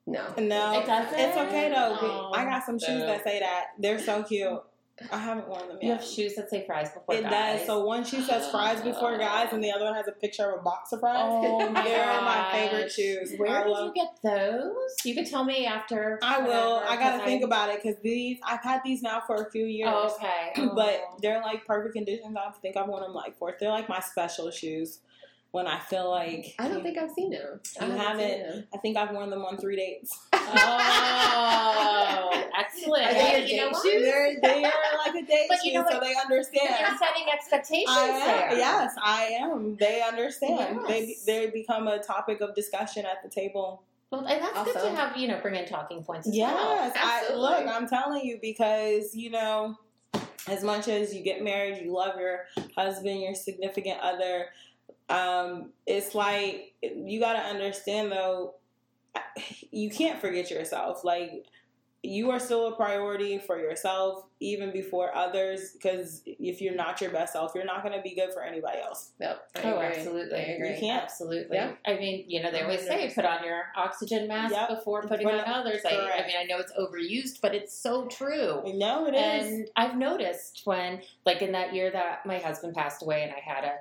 No. 0.07 0.23
No, 0.39 0.81
It 0.81 0.87
doesn't? 0.87 1.19
it's 1.19 1.37
okay 1.37 1.69
though. 1.69 1.97
Oh, 2.01 2.33
I 2.35 2.45
got 2.45 2.65
some 2.65 2.79
shoes 2.79 3.01
boo. 3.01 3.07
that 3.07 3.23
say 3.25 3.39
that. 3.41 3.67
They're 3.79 3.99
so 3.99 4.23
cute. 4.23 4.61
I 5.11 5.19
haven't 5.19 5.49
worn 5.49 5.67
them 5.69 5.79
You 5.81 5.89
yet. 5.89 6.01
have 6.01 6.07
shoes 6.07 6.35
that 6.35 6.51
say 6.51 6.65
fries 6.67 6.91
before 6.91 7.15
guys. 7.15 7.25
It 7.25 7.31
guys. 7.31 7.59
does. 7.61 7.67
So 7.67 7.85
one 7.85 8.05
shoe 8.05 8.21
says 8.23 8.49
fries 8.51 8.81
before 8.83 9.17
guys, 9.19 9.49
and 9.53 9.63
the 9.65 9.73
other 9.73 9.87
one 9.87 9.95
has 9.95 10.07
a 10.09 10.13
picture 10.13 10.51
of 10.51 10.61
a 10.61 10.63
box 10.63 10.93
of 10.93 11.01
fries. 11.01 11.17
Oh 11.25 11.69
my 11.71 11.83
They're 11.85 12.21
my 12.21 12.49
favorite 12.53 12.93
shoes. 12.93 13.33
Where 13.37 13.61
I 13.61 13.63
did 13.65 13.71
love- 13.71 13.93
you 13.97 14.03
get 14.03 14.17
those? 14.23 14.75
You 15.05 15.15
could 15.15 15.27
tell 15.27 15.45
me 15.45 15.65
after. 15.67 16.19
I 16.23 16.39
will. 16.39 16.75
whatever, 16.77 16.93
I 16.93 16.97
gotta 16.97 17.25
think 17.25 17.43
about 17.45 17.71
it 17.71 17.83
because 17.83 17.97
these 18.03 18.39
I've 18.47 18.63
had 18.63 18.83
these 18.85 19.03
now 19.03 19.23
for 19.27 19.37
a 19.37 19.51
few 19.51 19.65
years. 19.65 19.91
Oh, 19.93 20.15
okay. 20.17 20.53
But 20.75 21.01
Oh. 21.11 21.17
they're 21.23 21.41
like 21.41 21.65
perfect 21.67 21.95
conditions. 21.95 22.37
I 22.37 22.51
think 22.61 22.77
I've 22.77 22.89
worn 22.89 23.03
them 23.03 23.15
like 23.15 23.37
four. 23.39 23.57
They're 23.59 23.71
like 23.71 23.89
my 23.89 24.01
special 24.01 24.51
shoes 24.51 24.99
when 25.53 25.67
I 25.67 25.79
feel 25.81 26.09
like 26.11 26.55
I 26.61 26.69
don't 26.69 26.83
think 26.83 26.97
I've 26.99 27.11
seen 27.11 27.31
them. 27.31 27.61
I 27.81 27.87
You 27.87 27.93
haven't 27.93 28.21
seen 28.31 28.43
them. 28.43 28.65
I 28.75 28.79
think 28.79 28.97
I've 28.97 29.11
worn 29.13 29.31
them 29.31 29.45
on 29.45 29.57
three 29.57 29.77
dates. 29.77 30.17
Oh, 30.33 30.39
excellent. 32.59 33.07
Are 33.07 33.15
they 33.15 33.35
a 33.35 33.39
you 33.41 33.47
date 33.49 33.73
what? 33.73 33.83
shoe? 33.83 34.01
They're, 34.01 34.37
they 34.41 34.65
are 34.65 34.73
like 35.07 35.15
a 35.23 35.27
date 35.27 35.47
But 35.49 35.65
you 35.65 35.75
know 35.75 35.85
so 35.89 35.97
what? 35.99 36.05
they 36.05 36.15
understand. 36.15 36.69
You're 36.81 36.99
setting 36.99 37.29
expectations 37.33 37.87
there. 37.97 38.53
Yes, 38.57 38.95
I 39.03 39.23
am. 39.41 39.77
They 39.77 40.03
understand. 40.03 40.81
They 40.89 41.07
Yes. 41.09 41.25
they 41.25 41.51
become 41.51 41.89
a 41.89 41.99
topic 41.99 42.41
of 42.41 42.55
discussion 42.55 43.05
at 43.07 43.23
the 43.23 43.29
table. 43.29 43.83
Well, 44.11 44.27
and 44.27 44.43
that's 44.43 44.65
good 44.65 44.75
to 44.75 44.91
have, 44.97 45.17
you 45.17 45.29
know, 45.29 45.39
bring 45.41 45.55
in 45.55 45.67
talking 45.67 46.03
points 46.03 46.27
as 46.27 46.37
Yes, 46.37 46.53
well. 46.53 46.93
I 46.97 47.35
look. 47.35 47.67
I'm 47.69 47.89
telling 47.89 48.25
you 48.25 48.39
because 48.43 49.15
you 49.15 49.31
know, 49.31 49.77
as 50.49 50.65
much 50.65 50.89
as 50.89 51.15
you 51.15 51.23
get 51.23 51.43
married, 51.45 51.81
you 51.85 51.93
love 51.93 52.19
your 52.19 52.47
husband, 52.77 53.21
your 53.21 53.35
significant 53.35 54.01
other. 54.01 54.47
Um, 55.09 55.71
it's 55.87 56.15
like 56.15 56.75
you 56.83 57.21
got 57.21 57.35
to 57.35 57.41
understand 57.41 58.11
though. 58.13 58.55
You 59.71 59.91
can't 59.91 60.21
forget 60.21 60.51
yourself. 60.51 61.05
Like 61.05 61.47
you 62.03 62.31
are 62.31 62.39
still 62.41 62.69
a 62.69 62.77
priority 62.77 63.39
for 63.39 63.59
yourself, 63.59 64.25
even 64.41 64.73
before 64.73 65.15
others. 65.15 65.73
Because 65.73 66.23
if 66.25 66.63
you're 66.63 66.75
not 66.75 66.99
your 67.01 67.11
best 67.11 67.35
self, 67.35 67.53
you're 67.55 67.65
not 67.67 67.83
going 67.83 67.95
to 67.95 68.01
be 68.03 68.15
good 68.15 68.33
for 68.33 68.43
anybody 68.43 68.79
else. 68.79 69.11
Yep. 69.21 69.43
I 69.57 69.61
Oh, 69.65 69.75
agree. 69.75 69.87
absolutely. 69.99 70.39
I 70.39 70.43
agree. 70.43 70.69
You 70.75 70.81
can't. 70.81 71.03
Absolutely. 71.03 71.57
Yeah. 71.59 71.73
I 71.87 71.95
mean, 71.99 72.25
you 72.27 72.43
know, 72.43 72.51
they 72.51 72.63
always 72.63 72.87
say 72.87 73.07
100%. 73.09 73.15
put 73.15 73.25
on 73.27 73.45
your 73.45 73.65
oxygen 73.77 74.29
mask 74.29 74.55
Yep. 74.55 74.69
before 74.71 75.03
putting 75.03 75.27
on 75.27 75.41
others. 75.41 75.83
I, 75.85 75.91
I 75.91 76.27
mean, 76.27 76.37
I 76.41 76.45
know 76.45 76.59
it's 76.59 76.73
overused, 76.73 77.41
but 77.43 77.55
it's 77.55 77.77
so 77.77 78.07
true. 78.07 78.63
No, 78.65 79.07
it 79.07 79.15
is. 79.15 79.47
And 79.53 79.69
I've 79.77 79.97
noticed 79.97 80.63
when, 80.65 81.03
like 81.27 81.43
in 81.43 81.53
that 81.53 81.75
year 81.75 81.91
that 81.91 82.25
my 82.25 82.39
husband 82.39 82.75
passed 82.75 83.03
away, 83.03 83.25
and 83.25 83.33
I 83.33 83.41
had 83.41 83.65
a 83.65 83.75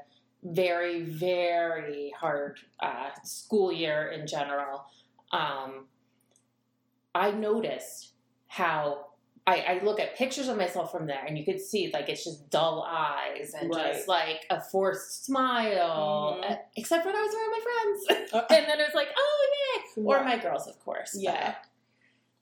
very, 0.43 1.03
very 1.03 2.13
hard 2.19 2.59
uh, 2.81 3.09
school 3.23 3.71
year 3.71 4.07
in 4.09 4.27
general, 4.27 4.83
um, 5.31 5.85
I 7.15 7.31
noticed 7.31 8.13
how. 8.47 9.05
I, 9.47 9.61
I 9.67 9.83
look 9.83 9.99
at 9.99 10.15
pictures 10.15 10.47
of 10.47 10.57
myself 10.57 10.91
from 10.91 11.07
there, 11.07 11.23
and 11.25 11.35
you 11.35 11.43
could 11.43 11.59
see 11.59 11.89
like 11.91 12.07
it's 12.07 12.23
just 12.23 12.51
dull 12.51 12.85
eyes 12.87 13.55
and 13.59 13.73
Right. 13.73 13.95
just 13.95 14.07
like 14.07 14.45
a 14.51 14.61
forced 14.61 15.25
smile, 15.25 16.37
Mhm. 16.39 16.51
uh, 16.51 16.55
except 16.75 17.03
when 17.03 17.15
I 17.15 17.19
was 17.21 17.33
around 17.33 17.51
my 17.51 17.59
friends. 18.19 18.33
Uh, 18.33 18.45
and 18.55 18.67
then 18.67 18.79
it 18.79 18.83
was 18.83 18.93
like, 18.93 19.07
oh 19.17 19.49
yay! 19.97 20.03
Or 20.05 20.23
my 20.23 20.37
girls, 20.37 20.67
of 20.67 20.79
course. 20.85 21.15
Yeah. 21.17 21.55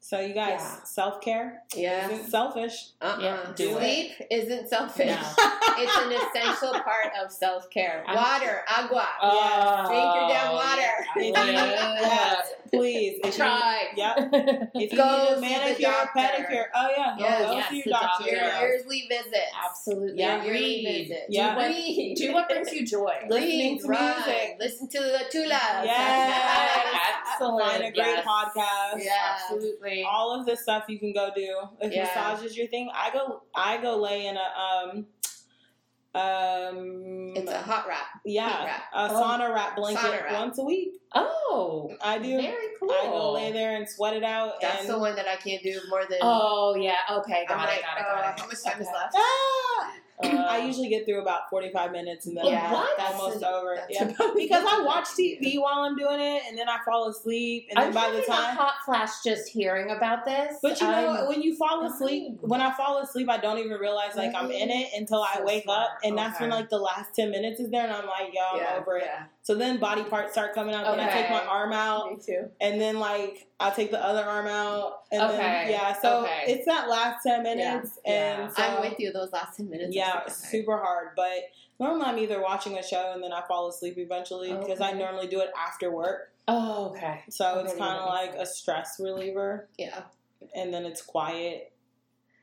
So 0.07 0.21
you 0.21 0.33
guys, 0.33 0.61
Yeah. 0.61 0.83
self 0.85 1.19
care 1.19 1.63
Yeah. 1.75 2.09
isn't 2.09 2.29
selfish. 2.31 2.91
Uh-uh. 3.01 3.17
Yeah, 3.21 3.37
do. 3.57 3.73
Sleep 3.75 4.11
isn't 4.31 4.69
selfish. 4.69 5.05
No. 5.09 5.19
it's 5.79 5.97
an 5.97 6.11
essential 6.13 6.71
part 6.79 7.11
of 7.21 7.29
self 7.29 7.69
care. 7.69 8.05
Water, 8.07 8.63
agua. 8.69 9.05
Oh, 9.21 9.83
Drink 9.89 10.15
your 10.15 10.29
damn 10.29 10.53
water. 10.53 10.93
yeah. 11.17 11.99
Yes, 11.99 12.53
please. 12.73 13.19
If 13.21 13.25
you- 13.25 13.31
Try. 13.33 13.87
Yep. 13.97 14.17
If 14.75 14.91
you 14.93 14.97
Go 14.97 15.09
need 15.09 15.37
a 15.37 15.41
manicure, 15.41 15.91
doctor. 15.91 16.19
pedicure, 16.21 16.65
oh 16.73 16.89
yeah, 16.95 17.15
Yes. 17.19 17.41
go 17.45 17.51
Yes, 17.57 17.69
see 17.69 17.75
your 17.83 17.99
doctor. 17.99 18.23
doctor. 18.23 18.31
Your 18.31 18.69
yearly 18.77 19.03
visits. 19.09 19.51
Absolutely. 19.65 20.19
Yeah. 20.19 20.43
Your 20.45 20.55
yearly 20.55 20.85
Read. 21.09 21.17
Yeah. 21.27 21.49
Do 21.51 21.55
what, 21.57 21.67
Read. 21.67 22.15
do 22.15 22.33
what 22.33 22.47
brings 22.47 22.71
you 22.71 22.85
joy. 22.87 23.13
Listening 23.27 23.73
Read, 23.73 23.81
to 23.81 23.87
run, 23.87 24.15
music. 24.15 24.55
Listen 24.57 24.87
to 24.87 24.99
the 24.99 25.25
tulas. 25.33 25.83
Yes. 25.83 26.95
Excellent. 27.33 27.69
Find 27.71 27.83
a 27.83 27.91
great 27.91 27.95
Yes. 28.07 28.25
podcast. 28.25 29.03
Yeah. 29.03 29.11
Absolutely. 29.35 29.96
All 30.05 30.37
of 30.37 30.45
this 30.45 30.61
stuff 30.61 30.85
you 30.87 30.99
can 30.99 31.13
go 31.13 31.29
do. 31.35 31.57
If 31.81 31.93
Yeah. 31.93 32.03
massage 32.03 32.43
is 32.45 32.57
your 32.57 32.67
thing, 32.67 32.89
I 32.93 33.09
go 33.11 33.43
I 33.55 33.77
go 33.77 33.97
lay 33.97 34.25
in 34.27 34.37
a 34.37 34.39
um 34.61 35.05
um 36.15 37.33
It's 37.35 37.51
a 37.51 37.61
hot 37.61 37.85
wrap. 37.87 38.07
yeah, 38.25 38.65
wrap. 38.65 38.83
a 38.93 39.09
Oh. 39.11 39.21
sauna 39.23 39.53
wrap 39.53 39.75
blanket 39.75 40.01
Sauna 40.01 40.23
wrap. 40.23 40.33
once 40.33 40.57
a 40.57 40.63
week. 40.63 40.93
Oh, 41.13 41.95
I 42.01 42.17
do. 42.17 42.41
very 42.41 42.67
cool. 42.79 42.91
I 42.91 43.05
go 43.05 43.31
lay 43.33 43.51
there 43.51 43.75
and 43.75 43.87
sweat 43.87 44.15
it 44.15 44.23
out. 44.23 44.59
That's 44.61 44.87
the 44.87 44.97
one 44.97 45.15
that 45.15 45.27
I 45.27 45.35
can't 45.35 45.61
do 45.63 45.79
more 45.89 46.03
than. 46.09 46.19
Oh 46.21 46.75
yeah. 46.75 46.95
Okay. 47.11 47.45
Got 47.47 47.57
I'm 47.59 47.63
it. 47.63 47.71
like, 47.71 47.81
got 47.81 47.97
it. 47.97 48.05
uh, 48.05 48.15
Got 48.15 48.33
it. 48.37 48.39
how 48.41 48.47
much 48.47 48.63
time 48.63 48.81
is 48.81 48.87
left? 48.87 49.15
Ah! 49.15 49.93
Uh, 50.23 50.27
I 50.49 50.65
usually 50.65 50.89
get 50.89 51.05
through 51.05 51.21
about 51.21 51.49
45 51.51 51.91
minutes 51.91 52.25
and 52.25 52.35
then 52.35 52.45
Yeah, 52.45 52.85
I'm 52.99 53.15
almost 53.15 53.43
over. 53.43 53.77
Yeah. 53.89 54.05
Because 54.35 54.65
I 54.67 54.81
watch 54.83 55.05
TV 55.09 55.59
while 55.59 55.81
I'm 55.83 55.95
doing 55.95 56.19
it 56.19 56.41
and 56.49 56.57
then 56.57 56.67
I 56.67 56.77
fall 56.83 57.07
asleep 57.07 57.67
and 57.69 57.77
then 57.77 57.87
I'm 57.89 57.93
by 57.93 58.09
the 58.19 58.23
time. 58.25 58.55
hot 58.55 58.75
flash 58.83 59.21
just 59.23 59.47
hearing 59.49 59.91
about 59.91 60.25
this. 60.25 60.57
But 60.61 60.81
you 60.81 60.87
know, 60.87 60.93
I'm- 60.93 61.27
when 61.27 61.41
you 61.43 61.55
fall 61.55 61.85
asleep, 61.85 62.39
Oh. 62.43 62.47
when 62.47 62.61
I 62.61 62.71
fall 62.71 62.97
asleep, 62.97 63.29
I 63.29 63.37
don't 63.37 63.59
even 63.59 63.77
realize 63.77 64.15
like 64.15 64.33
I'm 64.33 64.49
in 64.49 64.69
it 64.71 64.89
until 64.97 65.21
I 65.21 65.41
wake 65.43 65.63
smart. 65.65 65.81
up, 65.91 65.97
and 66.03 66.17
that's 66.17 66.39
when 66.39 66.49
like 66.49 66.69
the 66.69 66.79
last 66.79 67.13
ten 67.15 67.29
minutes 67.29 67.59
is 67.59 67.69
there, 67.69 67.83
and 67.83 67.91
I'm 67.93 68.07
like, 68.07 68.33
yo, 68.33 68.41
I'm 68.53 68.57
yeah, 68.57 68.77
over 68.79 68.97
it. 68.97 69.03
yeah. 69.05 69.23
So 69.47 69.55
then 69.55 69.79
body 69.79 70.03
parts 70.03 70.33
start 70.33 70.53
coming 70.53 70.75
out, 70.75 70.85
and 70.91 70.99
I 70.99 71.07
take 71.09 71.29
my 71.29 71.39
arm 71.45 71.71
out, 71.71 72.11
Me 72.11 72.17
too. 72.21 72.49
and 72.59 72.81
then 72.81 72.99
like 72.99 73.47
I 73.61 73.69
take 73.69 73.91
the 73.91 74.05
other 74.05 74.21
arm 74.25 74.45
out, 74.45 75.03
and 75.09 75.21
then 75.21 75.39
Okay. 75.39 75.71
yeah, 75.71 75.93
so 75.97 76.23
Okay. 76.25 76.43
it's 76.47 76.65
that 76.65 76.89
last 76.89 77.23
ten 77.25 77.43
minutes, 77.43 77.97
Yeah. 78.05 78.11
and 78.33 78.41
Yeah. 78.43 78.49
so, 78.49 78.61
I'm 78.61 78.81
with 78.81 78.99
you 78.99 79.13
those 79.13 79.31
last 79.31 79.55
10 79.55 79.69
minutes. 79.69 79.95
Yeah, 79.95 80.17
are 80.17 80.23
it's 80.27 80.35
super 80.35 80.49
super 80.49 80.77
hard, 80.79 81.11
but 81.15 81.43
normally 81.79 82.03
I'm 82.07 82.17
either 82.19 82.41
watching 82.41 82.77
a 82.77 82.83
show 82.83 83.13
and 83.13 83.23
then 83.23 83.31
I 83.31 83.41
fall 83.47 83.69
asleep 83.69 83.97
eventually 83.97 84.51
oh, 84.51 84.59
because 84.59 84.81
I 84.81 84.91
normally 84.91 85.27
do 85.27 85.39
it 85.39 85.49
after 85.57 85.91
work. 85.91 86.33
Oh, 86.49 86.89
okay. 86.89 87.21
So 87.29 87.59
it's 87.59 87.73
kind 87.73 87.97
of 88.01 88.05
like 88.09 88.33
a 88.35 88.45
stress 88.45 88.99
reliever, 88.99 89.69
Yeah. 89.77 90.01
and 90.55 90.73
then 90.73 90.85
it's 90.85 91.01
quiet. 91.01 91.71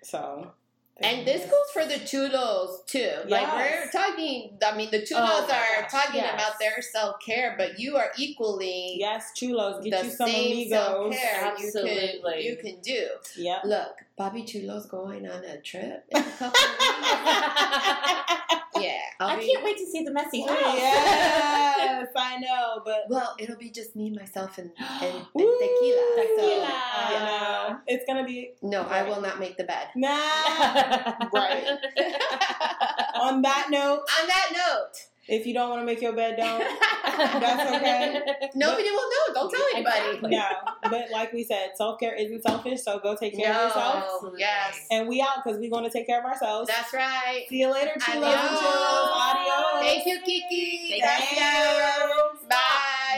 So 0.02 0.52
And 1.00 1.26
this 1.26 1.42
goes 1.50 1.70
for 1.72 1.84
the 1.84 1.94
chulos 2.04 2.86
too. 2.86 3.10
Like 3.28 3.42
Yes. 3.42 3.90
we're 3.92 4.00
talking, 4.00 4.56
I 4.64 4.76
mean, 4.76 4.90
the 4.92 5.00
chulos 5.00 5.28
Oh 5.28 5.42
are 5.44 5.48
gosh, 5.82 5.90
talking 5.90 6.20
yes. 6.20 6.34
about 6.34 6.58
their 6.60 6.80
self 6.82 7.16
care, 7.20 7.56
but 7.58 7.80
you 7.80 7.96
are 7.96 8.12
equally 8.16 8.94
yes, 8.98 9.32
chulos, 9.36 9.82
get 9.82 10.00
the 10.02 10.06
you 10.06 10.12
some 10.14 10.28
same 10.28 10.68
self 10.68 11.06
amigos. 11.06 11.20
care 11.20 11.34
you 11.34 11.40
can, 11.50 11.66
Absolutely. 11.66 12.46
you 12.46 12.56
can 12.56 12.80
do. 12.80 13.08
Yeah. 13.36 13.58
Look, 13.64 13.96
Bobby 14.16 14.44
Chulo's 14.44 14.86
going 14.86 15.28
on 15.28 15.44
a 15.44 15.60
trip 15.60 16.04
in 18.76 18.82
a 18.82 18.84
couple 18.84 18.86
of 18.86 18.86
weeks. 18.86 18.86
Yeah, 18.86 19.00
I'll 19.20 19.36
I 19.36 19.40
be- 19.40 19.46
can't 19.52 19.64
wait 19.64 19.76
to 19.78 19.86
see 19.86 20.04
the 20.04 20.12
messy 20.12 20.44
oh, 20.48 20.54
house. 20.54 20.76
yes, 20.76 22.08
I 22.16 22.38
know, 22.38 22.80
but 22.84 23.04
Well, 23.08 23.34
it'll 23.38 23.56
be 23.56 23.70
just 23.70 23.94
me, 23.96 24.10
myself, 24.10 24.58
and, 24.58 24.70
and, 24.78 25.14
and 25.16 25.26
Woo, 25.34 25.58
tequila. 25.60 26.02
So, 26.16 26.22
tequila. 26.22 26.66
I 26.66 27.08
yeah. 27.12 27.24
know. 27.24 27.78
It's 27.86 28.04
gonna 28.06 28.24
be 28.24 28.52
No, 28.62 28.82
I 28.82 29.02
will 29.02 29.20
not 29.20 29.38
make 29.40 29.56
the 29.56 29.64
bed. 29.64 29.88
nah. 29.96 30.08
Right. 31.32 31.64
On 33.20 33.42
that 33.42 33.68
note, 33.70 34.00
On 34.20 34.26
that 34.26 34.50
note, 34.52 35.06
if 35.28 35.46
you 35.46 35.54
don't 35.54 35.70
want 35.70 35.82
to 35.82 35.86
make 35.86 36.00
your 36.00 36.12
bed, 36.12 36.36
don't. 36.36 36.58
That's 37.16 37.70
okay. 37.76 38.20
nobody 38.54 38.90
will 38.90 39.10
know. 39.10 39.34
Don't 39.34 39.50
tell 39.50 39.66
anybody. 39.74 39.98
Exactly. 40.16 40.30
No, 40.34 40.90
but 40.90 41.10
like 41.12 41.32
we 41.32 41.44
said, 41.44 41.70
self 41.76 42.00
care 42.00 42.14
isn't 42.14 42.42
selfish, 42.42 42.82
so 42.82 42.98
go 42.98 43.14
take 43.14 43.36
care 43.36 43.54
of 43.54 43.68
yourself. 43.68 44.32
Yes. 44.36 44.86
And 44.90 45.08
we 45.08 45.20
out 45.20 45.44
because 45.44 45.58
we're 45.58 45.70
going 45.70 45.84
to 45.84 45.90
take 45.90 46.06
care 46.06 46.18
of 46.18 46.24
ourselves. 46.24 46.68
That's 46.68 46.92
right. 46.92 47.44
See 47.48 47.60
you 47.60 47.72
later, 47.72 47.92
chulos 48.00 48.14
and 48.14 48.24
Adios. 48.24 49.10
Adios. 49.14 49.80
Thank 49.80 50.06
you, 50.06 50.20
Kiki. 50.24 51.00
Thank 51.00 51.04
Thank 51.04 51.38